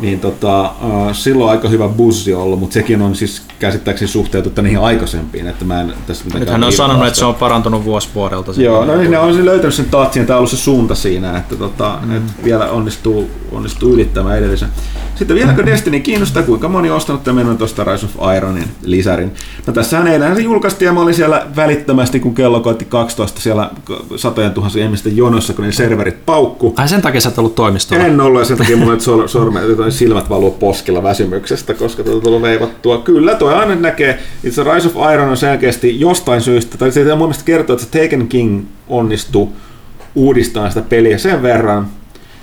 [0.00, 0.72] niin tota,
[1.12, 5.80] silloin aika hyvä buzzi ollut, mutta sekin on siis käsittääkseni suhteutettu niihin aikaisempiin, että mä
[5.80, 8.52] en tässä Nythän ne on sanonut, että se on parantunut vuosi vuodelta.
[8.56, 11.56] Joo, no niin ne on löytänyt sen tatsin, tämä on ollut se suunta siinä, että,
[11.56, 12.22] tota, mm.
[12.44, 14.68] vielä onnistuu, onnistuu ylittämään edellisen.
[15.14, 19.34] Sitten vieläkö Destiny kiinnostaa, kuinka moni on ostanut tämän tuosta Rise of Ironin lisärin.
[19.66, 23.70] No tässähän eilen se julkaistiin ja mä olin siellä välittömästi, kun kello koitti 12 siellä
[24.16, 26.74] satojen tuhansien ihmisten jonossa, kun ne serverit paukku.
[26.76, 28.04] Ai sen takia sä et ollut toimistolla.
[28.04, 29.28] En ollut ja sen takia mulla nyt sor,
[29.84, 32.98] toi silmät valuu poskilla väsymyksestä, koska tuota tullut veivattua.
[32.98, 37.18] Kyllä, toi aina näkee, itse Rise of Iron on selkeästi jostain syystä, tai se mun
[37.18, 39.48] mielestä kertoo, että Taken King onnistui
[40.14, 41.86] uudistamaan sitä peliä sen verran,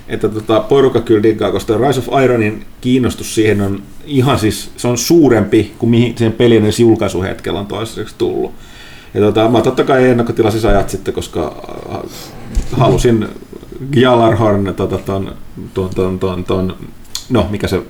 [0.08, 4.88] että tota, porukka kyllä diggaa, koska Rise of Ironin kiinnostus siihen on ihan siis, se
[4.88, 8.52] on suurempi kuin mihin sen pelin edes julkaisuhetkellä on toistaiseksi tullut.
[9.14, 11.56] Ja tota, mä totta kai ennakkotilasin ajat sitten, koska
[11.94, 12.02] äh,
[12.72, 13.28] halusin
[13.92, 15.36] Gjallarhorn tota, ton,
[15.74, 16.76] ton, ton, ton, ton,
[17.32, 17.82] no mikä se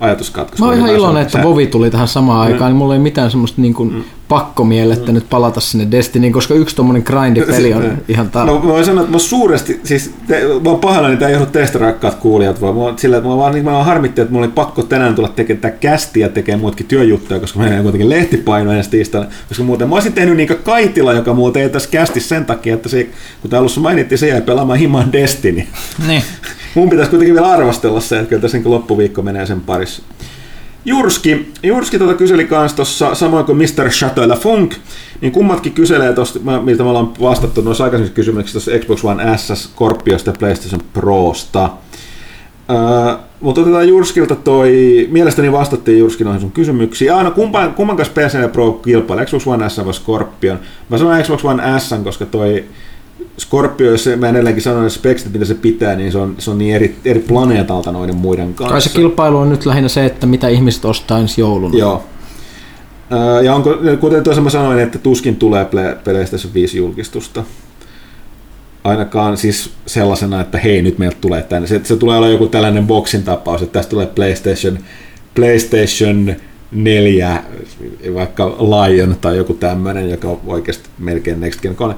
[0.00, 3.30] ajatuskatkos Mä oon ihan iloinen, että Vovi tuli tähän samaan aikaan, niin mulla ei mitään
[3.30, 8.46] semmoista niin kuin pakkomielettä nyt palata sinne Destinyin, koska yksi tommonen grindipeli on ihan tar...
[8.46, 11.34] No mä voin sanoa, että mä suuresti, siis te, mä oon pahoillani, että tämä ei
[11.34, 14.20] johdu teistä rakkaat kuulijat, vaan mä oon sillä, että mä vaan, niin mä vaan harmitti,
[14.20, 17.82] että mulla oli pakko tänään tulla tekemään tätä kästiä tekemään muutkin työjuttuja, koska mä en
[17.82, 21.90] kuitenkin lehtipaino ensi tiistaina, koska muuten mä olisin tehnyt niinkä Kaitila, joka muuten ei tässä
[21.90, 23.08] kästi sen takia, että se,
[23.40, 25.62] kun tää alussa mainittiin, se jäi pelaamaan himaan Destiny.
[26.06, 26.22] Niin.
[26.74, 30.02] Mun pitäisi kuitenkin vielä arvostella se, että kyllä tässä niin loppuviikko menee sen parissa.
[30.84, 33.88] Jurski, Jurski tuota kyseli kans tossa, samoin kuin Mr.
[33.90, 34.74] Chateau La Funk,
[35.20, 39.38] niin kummatkin kyselee tosta, mä- miltä me ollaan vastattu noissa aikaisemmissa kysymyksissä tuossa Xbox One
[39.38, 41.70] S, Scorpiosta ja PlayStation Prosta.
[42.70, 47.14] Öö, mutta otetaan Jurskilta toi, mielestäni vastattiin Jurski noihin sun kysymyksiin.
[47.14, 50.58] Aina kumpan, kumman kanssa ja Pro kilpailee, Xbox One S vai Scorpion?
[50.88, 52.64] Mä sanon Xbox One S, koska toi
[53.38, 56.58] Scorpio, jos mä edelleenkin sanon, että speksit mitä se pitää, niin se on, se on
[56.58, 58.72] niin eri, eri planeetalta noiden muiden kanssa.
[58.72, 61.78] Kai se kilpailu on nyt lähinnä se, että mitä ihmiset ostaa ensi jouluna.
[61.78, 62.04] Joo.
[63.42, 67.44] Ja onko, kuten tuossa mä sanoin, että tuskin tulee Play- PlayStation 5 julkistusta.
[68.84, 71.68] Ainakaan siis sellaisena, että hei nyt meiltä tulee tänne.
[71.68, 74.78] Se, se tulee olla joku tällainen boxin tapaus, että tästä tulee PlayStation,
[75.34, 76.36] PlayStation
[76.72, 77.42] 4,
[78.14, 81.94] vaikka Lion tai joku tämmöinen, joka on oikeasti melkein Next Gen kone.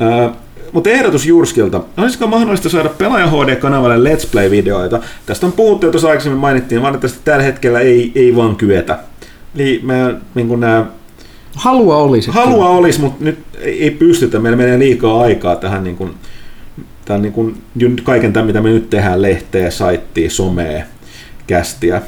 [0.00, 0.28] Öö,
[0.72, 1.80] mutta ehdotus Jurskilta.
[1.96, 5.00] Olisiko mahdollista saada Pelaaja HD-kanavalle Let's Play-videoita?
[5.26, 8.98] Tästä on puhuttu, ja tuossa aikaisemmin mainittiin, valitettavasti tällä hetkellä ei, ei vaan kyetä.
[9.54, 10.86] Eli me, niin kuin nämä,
[11.56, 12.30] Halua olisi.
[12.30, 14.38] halua olisi, mutta nyt ei pystytä.
[14.38, 16.14] Meillä menee liikaa aikaa tähän niin kuin,
[17.04, 17.56] tämän niin kuin,
[18.02, 20.84] kaiken tämän, mitä me nyt tehdään, lehteä, saittia, somea,
[21.46, 22.02] kästiä.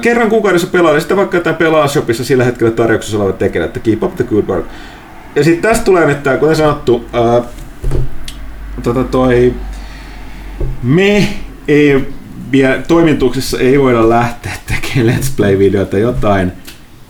[0.00, 3.80] Kerran kuukaudessa pelaa, ja sitten vaikka jotain pelaa shopissa sillä hetkellä tarjouksessa oleva tekele, että
[3.80, 4.66] keep up the good work.
[5.36, 7.42] Ja sitten tästä tulee nyt tämä, kuten sanottu, ää,
[8.82, 9.54] tota toi,
[10.82, 11.28] me
[11.68, 12.08] ei
[12.52, 16.52] vielä toimituksessa ei voida lähteä tekemään Let's Play-videoita jotain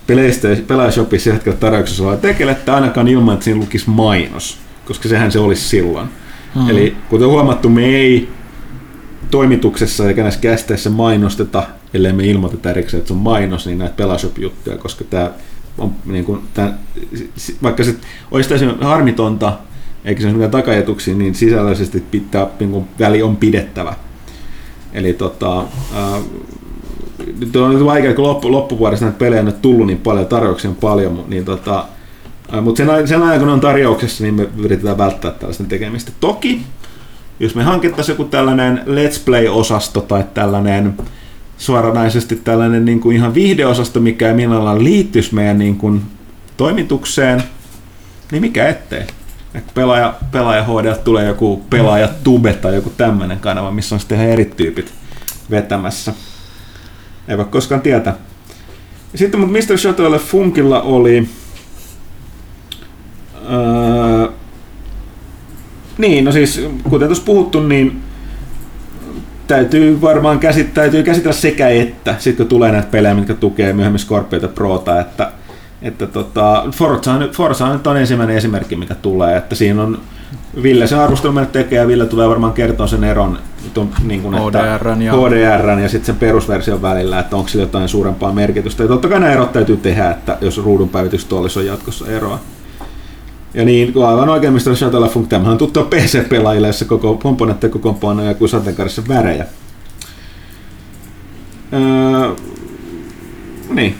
[0.06, 5.38] PlayStation, Pelaajashopissa hetkellä tarjouksessa oleva tekelettä ainakaan ilman, että siinä lukisi mainos, koska sehän se
[5.38, 6.08] olisi silloin.
[6.54, 6.70] Mm.
[6.70, 8.28] Eli kuten huomattu, me ei
[9.30, 11.62] toimituksessa eikä näissä kästeissä mainosteta,
[11.94, 15.30] ellei me ilmoiteta erikseen, että se on mainos, niin näitä Pelashop-juttuja, koska tämä
[15.78, 16.78] on niin kuin, tää,
[17.62, 17.94] vaikka se
[18.30, 19.58] olisi täysin harmitonta,
[20.04, 23.94] eikä se ole mitään takajatuksia, niin sisällöllisesti pitää, niin kuin, väli on pidettävä.
[24.92, 26.20] Eli tota, ää,
[27.40, 30.76] nyt on nyt vaikea, kun loppu, loppuvuodessa näitä pelejä on tullut niin paljon, tarjouksia on
[30.76, 31.84] paljon, niin tota,
[32.60, 36.12] mutta sen, sen ajan, kun ne on tarjouksessa, niin me yritetään välttää tällaisten tekemistä.
[36.20, 36.62] Toki,
[37.40, 40.94] jos me hankittaisiin joku tällainen Let's Play-osasto tai tällainen
[41.62, 46.02] suoranaisesti tällainen niin kuin ihan viihdeosasto, mikä ei millään lailla liittyisi meidän niin kuin
[46.56, 47.42] toimitukseen,
[48.32, 49.02] niin mikä ettei.
[49.54, 54.18] Ehkä pelaaja, pelaaja HD tulee joku pelaaja tube tai joku tämmöinen kanava, missä on sitten
[54.18, 54.92] ihan eri tyypit
[55.50, 56.12] vetämässä.
[57.28, 58.14] Ei voi koskaan tietää.
[59.14, 59.76] Sitten mutta Mr.
[59.76, 61.28] Chateaulle Funkilla oli...
[63.50, 64.28] Öö,
[65.98, 68.02] niin, no siis kuten tuossa puhuttu, niin
[69.56, 73.98] täytyy varmaan käsit, täytyy käsitellä sekä että, sit kun tulee näitä pelejä, mitkä tukee myöhemmin
[73.98, 75.30] Scorpiota Prota, että,
[75.82, 79.82] että tota, Forza, on nyt- Forza on nyt on ensimmäinen esimerkki, mikä tulee, että siinä
[79.82, 79.98] on
[80.62, 83.38] Ville se arvostelu meille tekee ja Ville tulee varmaan kertoa sen eron
[84.06, 87.88] niin kuin, että HDR:n ja- HDRn ja sitten sen perusversion välillä, että onko sillä jotain
[87.88, 88.82] suurempaa merkitystä.
[88.82, 92.38] Ja totta kai nämä erot täytyy tehdä, että jos ruudun päivitystuolissa on jatkossa eroa.
[93.54, 97.68] Ja niin, kun aivan oikein, mistä Shuttle Funk, tämähän on tuttua PC-pelaajille, jossa koko komponentti
[97.68, 99.46] koko on joku sateenkaarissa värejä.
[101.72, 102.34] Öö,
[103.70, 103.96] niin.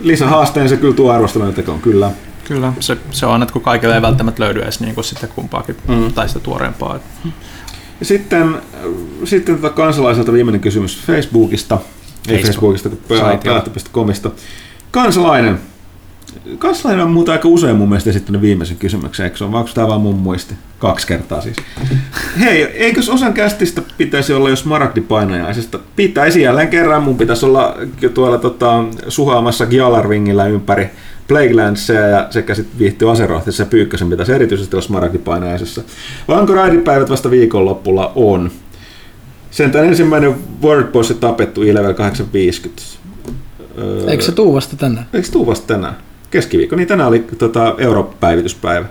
[0.00, 2.10] Lisähaasteen se kyllä tuo arvostelun tekoon, kyllä.
[2.44, 5.76] Kyllä, se, se on, että kun kaikille ei välttämättä löydy edes niin kuin sitten kumpaakin,
[5.88, 6.12] mm.
[6.12, 6.98] tai sitä tuoreempaa.
[8.00, 8.56] Ja sitten,
[9.24, 11.78] sitten tota kansalaiselta viimeinen kysymys Facebookista.
[12.28, 12.46] Ei Facebook.
[12.46, 14.30] Facebookista, kun päättö.comista.
[14.90, 15.60] Kansalainen.
[16.58, 19.52] Kansalainen on muuta aika usein mun mielestä esittänyt viimeisen kysymyksen, eikö se ole?
[19.52, 20.54] Vai onko tämä vaan mun muisti?
[20.78, 21.56] Kaksi kertaa siis.
[22.40, 25.78] Hei, eikös osan kästistä pitäisi olla jo smaragdi painajaisesta?
[25.96, 27.02] Pitäisi jälleen kerran.
[27.02, 27.76] Mun pitäisi olla
[28.14, 30.90] tuolla tota, suhaamassa Gjalarvingillä ympäri
[31.28, 35.82] Plaguelandsia ja sekä sitten viihtyy Aserohtissa ja Pyykkösen pitäisi erityisesti olla smaragdi painajaisessa.
[36.28, 38.12] Vai onko raidipäivät vasta viikonlopulla?
[38.14, 38.50] On.
[39.50, 42.82] Sentään ensimmäinen Wordbossi tapettu i-level 850.
[43.78, 45.06] Öö, Eikö se tuu vasta tänään?
[45.12, 45.96] Eikö tuu vasta tänään?
[46.30, 48.86] Keskiviikko, niin tänään oli tota, Europäivityspäivä.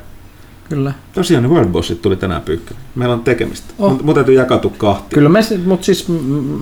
[0.70, 0.94] Kyllä.
[1.14, 2.84] Tosiaan ne World Bossit tuli tänään pyykkönen.
[2.96, 3.74] Meillä on tekemistä.
[3.80, 3.92] Oh.
[3.92, 5.16] Mutta täytyy jakautua kahtia.
[5.16, 6.08] Kyllä me, mutta siis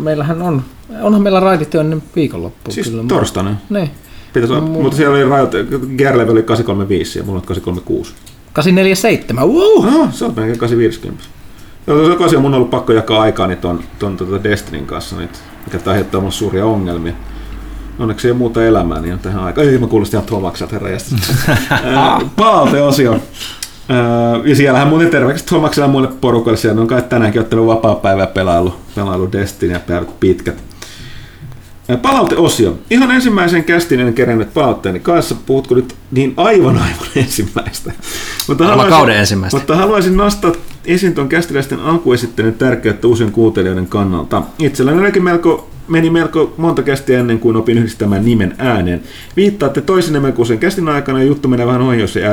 [0.03, 0.61] meillähän on,
[1.01, 2.73] onhan meillä raidit jo ennen viikonloppua.
[2.73, 3.03] Siis kyllä.
[3.07, 3.55] torstaina.
[3.69, 3.91] Niin.
[4.33, 5.51] Pitäisi olla, Mu- mutta siellä oli rajat,
[5.97, 8.13] Gerlev oli 835 ja mulla on 836.
[8.53, 10.01] 847, wow!
[10.01, 11.23] Oh, se on melkein 850.
[11.87, 15.17] Joo, se tosiaan mun on ollut pakko jakaa aikaa niin ton, ton tota Destinyn kanssa,
[15.17, 15.29] niin,
[15.65, 17.13] mikä aiheuttaa mulle suuria ongelmia.
[17.99, 19.67] Onneksi ei ole muuta elämää, niin on tähän aikaan.
[19.67, 20.89] Ei, mä kuulostin ihan Tomakselta herra
[22.35, 23.19] Palauteosio.
[23.89, 26.57] Öö, ja siellähän muuten terveykset Tomaksella muille porukalle.
[26.57, 30.63] Siellä on kai tänäänkin ottanut vapaa päivä ja pelailu, pelailu Destiny ja päivät pitkät.
[32.01, 32.79] Palauteosio.
[32.89, 35.35] Ihan ensimmäisen kästin en kerännyt palautteeni kanssa.
[35.45, 37.91] Puhutko nyt niin aivan aivan ensimmäistä?
[38.47, 39.57] Mutta Aivan haluaisin- kauden ensimmäistä.
[39.57, 40.51] Mutta haluaisin nostaa
[40.85, 44.41] esiin tuon kästiläisten alkuesittelyn tärkeyttä uusien kuuntelijoiden kannalta.
[44.59, 49.01] Itselläni melko, meni melko monta kästiä ennen kuin opin yhdistämään nimen ääneen.
[49.35, 52.23] Viittaatte toisenne melko usein kästin aikana ja juttu menee vähän ohi, jos ei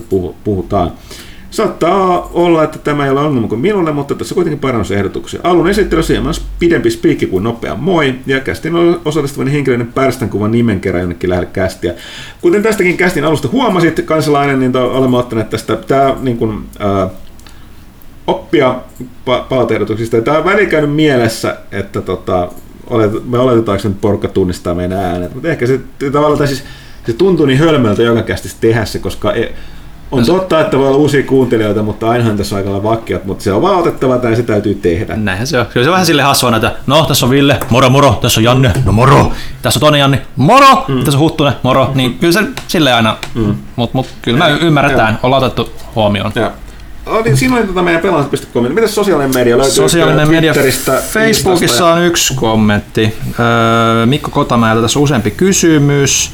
[0.00, 0.92] puhu- puhutaan.
[1.52, 5.40] Saattaa olla, että tämä ei ole ongelma kuin minulle, mutta tässä kuitenkin parannusehdotuksia.
[5.42, 8.72] Alun esittelyssä hieman pidempi spiikki kuin nopea moi, ja kästin
[9.04, 11.94] osallistuvan henkilöiden pärstän kuvan nimen kerran jonnekin lähelle kästiä.
[12.40, 17.08] Kuten tästäkin kästin alusta huomasit, kansalainen, niin olemme ottaneet tästä, tämä niin kuin, ää,
[18.26, 20.20] oppia pa- palauteehdotuksista.
[20.20, 22.48] Tämä on välillä käynyt mielessä, että tota,
[22.86, 25.80] olet, me oletetaanko nyt porukka tunnistaa meidän äänet, mutta ehkä se
[26.12, 26.64] tavallaan, siis,
[27.06, 29.52] se tuntuu niin hölmöltä joka kästissä tehdä se, koska e,
[30.12, 33.52] on totta, että voi olla uusia kuuntelijoita, mutta ainahan tässä on aika vakkiat, mutta se
[33.52, 35.16] on vaan otettava tai se täytyy tehdä.
[35.16, 35.66] Näinhän se on.
[35.66, 36.72] Kyllä se on vähän sille hassua näitä.
[36.86, 39.32] No, tässä on Ville, moro moro, tässä on Janne, no moro.
[39.62, 40.84] Tässä on toinen Janni, moro.
[40.88, 41.04] Mm.
[41.04, 41.90] Tässä on Huttunen, moro.
[41.94, 43.54] Niin kyllä se silleen aina, mm.
[43.76, 46.32] mutta mut, kyllä me ymmärretään, ollaan otettu huomioon.
[46.34, 46.50] Ja.
[47.06, 48.64] Oli, siinä oli tota meidän pelaamista.com.
[48.72, 49.74] Mitäs sosiaalinen media löytyy?
[49.74, 50.54] Sosiaalinen media
[51.12, 53.14] Facebookissa ja- on yksi kommentti.
[53.40, 56.30] Öö, Mikko Kotamäeltä tässä on useampi kysymys.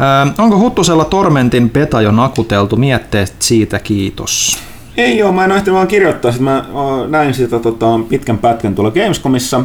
[0.00, 2.76] Öö, onko Huttusella Tormentin beta jo nakuteltu?
[2.76, 4.58] Mietteet siitä, kiitos.
[4.96, 6.64] Ei ole, mä en ehtinyt vaan kirjoittaa, sit mä
[7.08, 9.60] näin sitä tota, pitkän pätkän tuolla Gamescomissa.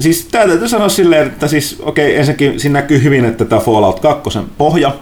[0.00, 4.00] Siis tää täytyy sanoa silleen, että siis okei, ensinnäkin siinä näkyy hyvin, että tämä Fallout
[4.00, 4.92] 2 pohja,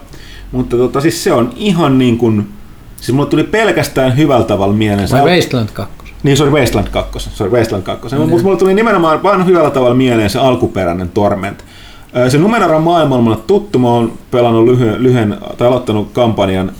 [0.51, 2.47] mutta tota, siis se on ihan niin kuin,
[2.95, 5.07] siis mulle tuli pelkästään hyvällä tavalla mieleen.
[5.07, 5.93] se Vai Wasteland 2?
[6.23, 7.29] niin, se oli Wasteland 2.
[7.33, 8.15] Se oli Wasteland 2.
[8.15, 8.21] Mm.
[8.21, 11.63] Mutta mulle tuli nimenomaan vaan hyvällä tavalla mieleen se alkuperäinen Torment.
[12.29, 13.79] Se Numenaran maailma on tuttu.
[13.79, 16.71] Mä oon pelannut lyhyen, lyhyen tai aloittanut kampanjan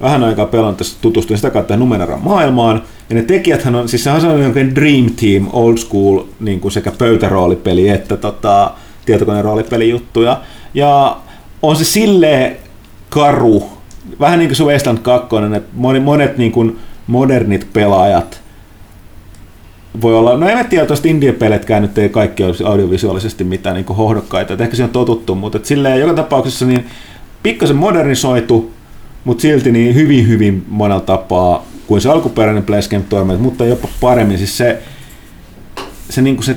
[0.00, 2.82] vähän aikaa pelannut tässä, tutustuin sitä kautta Numenaran maailmaan.
[3.10, 6.92] Ja ne tekijäthän on, siis sehän on jonkin Dream Team, old school, niin kuin sekä
[6.98, 8.70] pöytäroolipeli että tota,
[9.06, 10.40] tietokoneroolipelijuttuja.
[10.74, 11.16] Ja
[11.62, 12.56] on se silleen
[13.10, 13.68] karu,
[14.20, 15.26] vähän niin kuin Wasteland 2,
[15.56, 18.40] että monet, monet niin kuin modernit pelaajat
[20.02, 24.52] voi olla, no en tiedä, tuosta indie-peletkään nyt ei kaikki olisi audiovisuaalisesti mitään niin hohdokkaita,
[24.52, 26.86] että ehkä se on totuttu, mutta silleen joka tapauksessa niin
[27.42, 28.72] pikkasen modernisoitu,
[29.24, 33.88] mutta silti niin hyvin hyvin monella tapaa kuin se alkuperäinen Place Game Torment, mutta jopa
[34.00, 34.38] paremmin.
[34.38, 34.82] Siis se,
[36.10, 36.56] se, niin kuin se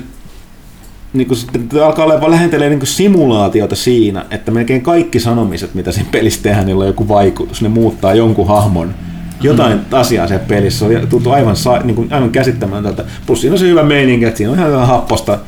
[1.12, 1.38] niin kuin,
[1.72, 6.42] se alkaa olla lähentelee niin kuin simulaatiota siinä, että melkein kaikki sanomiset, mitä siinä pelissä
[6.42, 7.62] tehdään, niillä on joku vaikutus.
[7.62, 8.94] Ne muuttaa jonkun hahmon
[9.40, 9.84] jotain mm.
[9.92, 10.88] asiaa siellä pelissä.
[10.88, 13.04] Se on tuntuu aivan, niin kuin, aivan käsittämätöntä.
[13.26, 15.38] Plus siinä on se hyvä meininki, että siinä on ihan happosta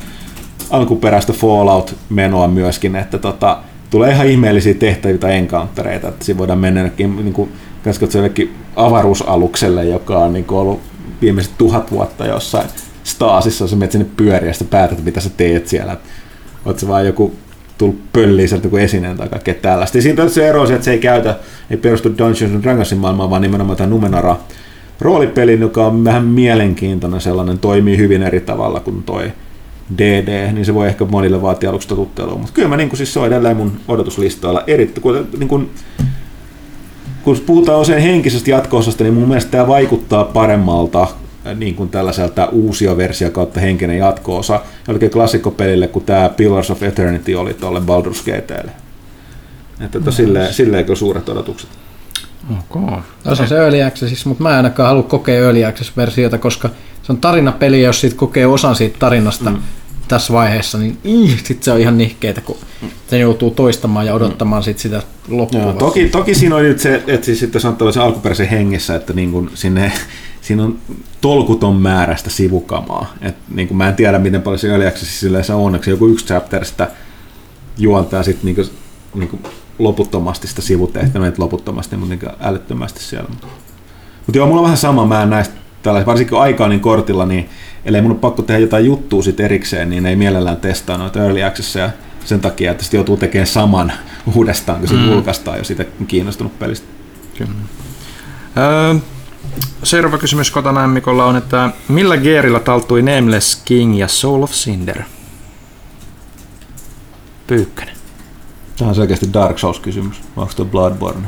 [0.69, 3.57] alkuperäistä Fallout-menoa myöskin, että tota,
[3.89, 7.51] tulee ihan ihmeellisiä tehtäviä tai encountereita, että siinä voidaan mennä jonnekin, niin kuin,
[8.13, 10.81] jollekin avaruusalukselle, joka on niin kuin ollut
[11.21, 12.67] viimeiset tuhat vuotta jossain
[13.03, 15.97] staasissa, sä menet sinne pyöriä ja päätät, mitä sä teet siellä.
[16.65, 17.35] Oot se vaan joku
[17.83, 19.97] tullut pölliin sieltä joku esineen tai kaikkea tällaista.
[19.97, 21.39] Ja siitä on se ero, se, että se ei käytä,
[21.69, 24.35] ei perustu Dungeons and Dragonsin maailmaan, vaan nimenomaan tämä Numenara
[25.01, 29.31] roolipeli, joka on vähän mielenkiintoinen sellainen, toimii hyvin eri tavalla kuin toi
[29.97, 32.37] DD, niin se voi ehkä monille vaatia aluksi totuttelua.
[32.37, 34.63] Mutta kyllä mä niin kuin, siis se on edelleen mun odotuslistoilla.
[34.67, 35.69] Eri, kun, niin kuin,
[37.23, 41.07] kun puhutaan usein henkisestä jatko-osasta, niin mun mielestä tämä vaikuttaa paremmalta
[41.55, 47.53] niin kuin tällaiselta uusioversio kautta henkinen jatko-osa jollekin klassikkopelille, kun tämä Pillars of Eternity oli
[47.53, 48.71] tuolle Baldur's Gateelle.
[49.81, 51.69] Että no, silleen, silleen kyllä suuret odotukset.
[52.69, 52.99] Okay.
[53.35, 56.69] Se on se Early Access, mutta mä en ainakaan halua kokea Early Access-versiota, koska
[57.03, 59.57] se on tarinapeli, ja jos siitä kokee osan siitä tarinasta mm.
[60.07, 60.97] tässä vaiheessa, niin
[61.43, 62.57] sitten se on ihan nihkeetä, kun
[63.07, 64.63] se joutuu toistamaan ja odottamaan mm.
[64.63, 65.61] sit sitä loppua.
[65.61, 69.13] Joo, toki, toki siinä on nyt se, että siis sitten sanotaan se alkuperäisen hengessä, että
[69.13, 69.91] niin kuin sinne,
[70.43, 70.79] siinä on
[71.21, 73.13] tolkuton määrästä sivukamaa.
[73.21, 76.07] Et niin kuin mä en tiedä, miten paljon se Early Access yleensä on, onneksi joku
[76.07, 76.91] yksi chapter sitä
[77.77, 78.69] juontaa sitten niin kuin,
[79.15, 79.43] niin kuin
[79.79, 83.29] loputtomasti sitä sivutehtävää, loputtomasti, mutta niin älyttömästi siellä.
[83.29, 86.79] Mutta joo, mulla on vähän sama, mä en näistä tällä, varsinkin kun aika on niin
[86.79, 87.49] kortilla, niin
[87.85, 91.43] ellei mun ole pakko tehdä jotain juttua sit erikseen, niin ei mielellään testaa noita early
[91.43, 91.89] access ja
[92.25, 93.93] sen takia, että sitten joutuu tekemään saman
[94.35, 95.07] uudestaan, kun se mm.
[95.07, 96.87] julkaistaan, jos siitä on kiinnostunut pelistä.
[97.37, 97.51] Kyllä.
[98.57, 98.95] Öö,
[99.83, 105.01] seuraava kysymys Kotana Mikolla on, että millä geerillä taltui Nameless King ja Soul of Cinder?
[107.47, 107.95] Pyykkänen.
[108.77, 110.21] Tämä on selkeästi Dark Souls-kysymys.
[110.35, 111.27] Onko tuo Bloodborne?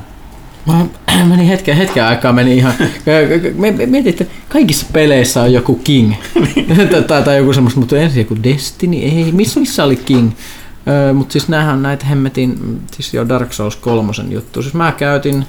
[0.65, 0.85] Mä
[1.29, 2.73] menin hetken, hetken aikaa meni ihan,
[3.87, 6.13] mietin, että kaikissa peleissä on joku King,
[7.07, 10.31] tai, tai, joku semmoista, mutta ensin joku Destiny, ei, missä, missä oli King?
[10.87, 14.61] Öö, mutta siis näähän näitä hemmetin, siis jo Dark Souls kolmosen juttu.
[14.61, 15.45] Siis mä käytin,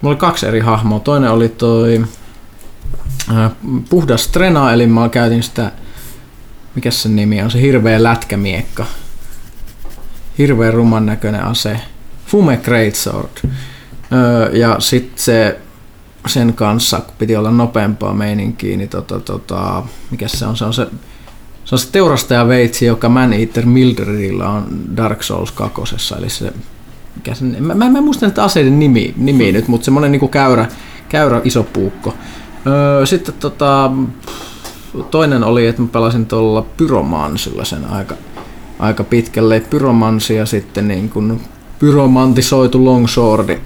[0.00, 1.00] mulla oli kaksi eri hahmoa.
[1.00, 2.04] Toinen oli toi
[3.30, 3.50] äh,
[3.90, 5.72] puhdas Trena, eli mä käytin sitä,
[6.74, 8.86] mikä sen nimi on, se hirveä lätkämiekka.
[10.38, 11.80] Hirveän ruman näköinen ase.
[12.26, 13.50] Fume Greatsword.
[14.12, 15.60] Öö, ja sitten se
[16.26, 20.56] sen kanssa, kun piti olla nopeampaa meininkiä, niin tota, tota, mikä se on?
[20.56, 20.86] Se on se,
[21.64, 24.66] se, on se teurastaja veitsi, joka Man Eater Mildredillä on
[24.96, 25.82] Dark Souls 2.
[26.18, 26.52] Eli se,
[27.16, 30.68] mikä se, mä, mä, en muista näitä aseiden nimi, nimi nyt, mutta semmoinen niinku käyrä,
[31.08, 32.14] käyrä iso puukko.
[32.66, 33.90] Öö, sitten tota,
[35.10, 38.14] toinen oli, että mä pelasin tuolla Pyromansilla sen aika,
[38.78, 39.60] aika pitkälle.
[39.60, 41.40] Pyromansi ja sitten niin kuin
[41.78, 43.60] pyromantisoitu longswordi,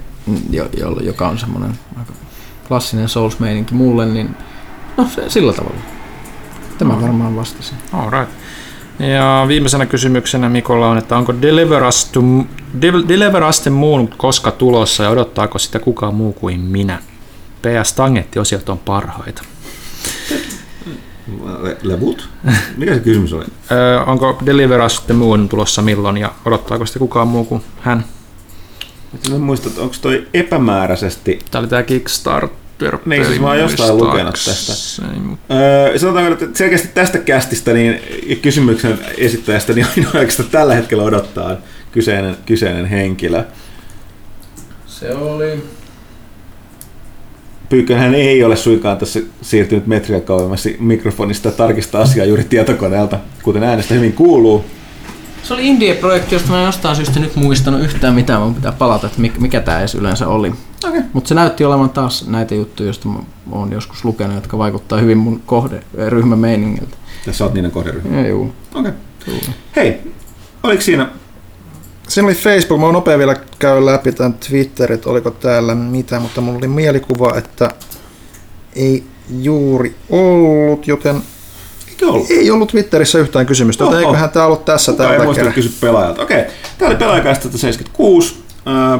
[0.49, 2.13] jo, jo, joka on semmoinen aika
[2.67, 4.35] klassinen Souls-meininki mulle, niin
[4.97, 5.79] no se, sillä tavalla.
[6.77, 7.01] Tämä no.
[7.01, 7.73] varmaan vastasi.
[7.93, 8.44] All right.
[8.99, 12.19] Ja viimeisenä kysymyksenä Mikolla on, että onko Deliver Us, to,
[12.81, 16.99] Deliver Us the Moon koska tulossa ja odottaako sitä kukaan muu kuin minä?
[17.61, 19.41] PS Tangetti-osiot on parhaita.
[21.83, 22.29] Levut?
[22.77, 23.45] Mikä se kysymys oli?
[24.05, 28.05] onko Deliver Us the Moon tulossa milloin ja odottaako sitä kukaan muu kuin hän?
[29.29, 31.39] Mä muistan, että onko toi epämääräisesti...
[31.51, 32.64] Tämä oli tämä Kickstarter.
[33.05, 35.03] Niin, siis mä oon jostain lukenut tästä.
[35.51, 37.99] Öö, sanotaanko, että selkeästi tästä kästistä niin
[38.41, 41.55] kysymyksen esittäjästä niin oikeastaan tällä hetkellä odottaa
[41.91, 43.43] kyseinen, kyseinen henkilö.
[44.87, 45.63] Se oli
[47.69, 53.93] Pyykkönen ei ole suinkaan tässä siirtynyt metriä kauemmas mikrofonista tarkistaa asiaa juuri tietokoneelta, kuten äänestä
[53.93, 54.65] hyvin kuuluu.
[55.43, 59.07] Se oli Indie-projekti, josta mä en jostain syystä nyt muistanut yhtään mitään, mun pitää palata,
[59.07, 60.53] että mikä, mikä tämä edes yleensä oli.
[60.87, 61.01] Okay.
[61.13, 63.19] Mutta se näytti olevan taas näitä juttuja, joista mä
[63.51, 66.97] oon joskus lukenut, jotka vaikuttaa hyvin mun kohderyhmän meiningiltä.
[67.25, 68.21] Ja sä oot niiden kohderyhmä?
[68.21, 68.49] Joo.
[68.75, 68.91] Okei.
[69.27, 69.53] Okay.
[69.75, 70.01] Hei,
[70.63, 71.09] oliko siinä
[72.07, 76.41] Siinä oli Facebook, mä oon nopea vielä käy läpi tämän Twitterit, oliko täällä mitä, mutta
[76.41, 77.69] mulla oli mielikuva, että
[78.75, 79.03] ei
[79.39, 81.21] juuri ollut, joten
[81.89, 82.31] Eikö ollut?
[82.31, 85.71] Ei ollut Twitterissä yhtään kysymystä, joten eiköhän tämä ollut tässä Kuka tällä ei muista kysy
[85.81, 86.21] pelaajalta.
[86.21, 86.43] Okei,
[86.77, 88.44] tämä oli pelaajakäistä 76.
[88.67, 88.99] Äh,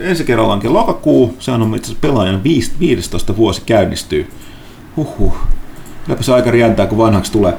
[0.00, 4.30] ensi kerralla onkin lokakuu, se on itse asiassa pelaajan 15 vuosi käynnistyy.
[4.96, 5.34] Huhhuh.
[6.04, 7.54] Kylläpä se aika rientää, kun vanhaksi tulee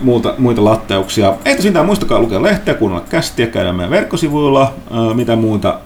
[0.00, 1.34] muuta, muita latteuksia.
[1.44, 4.74] Ei tosiaan muistakaa lukea lehteä, kuunnella kästiä, käydä meidän verkkosivuilla,
[5.14, 5.80] mitä muuta.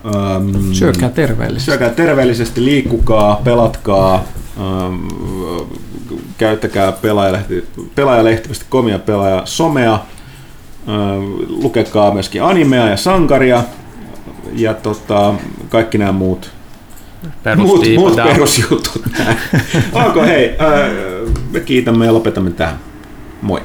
[0.73, 1.71] syökää terveellisesti.
[1.71, 4.25] Syökää terveellisesti, liikkukaa, pelatkaa,
[6.39, 7.65] käyttäkää pelaajalehti,
[7.95, 9.99] pelaajalehti.com ja pelaaja somea,
[11.49, 13.65] lukekaa myöskin animea ja sankaria
[14.53, 15.35] ja tota,
[15.69, 16.51] kaikki nämä muut
[17.57, 19.03] muut, muut perusjutut.
[19.93, 20.57] Onko hei,
[21.51, 22.79] me kiitämme ja lopetamme tähän.
[23.43, 23.61] Moi.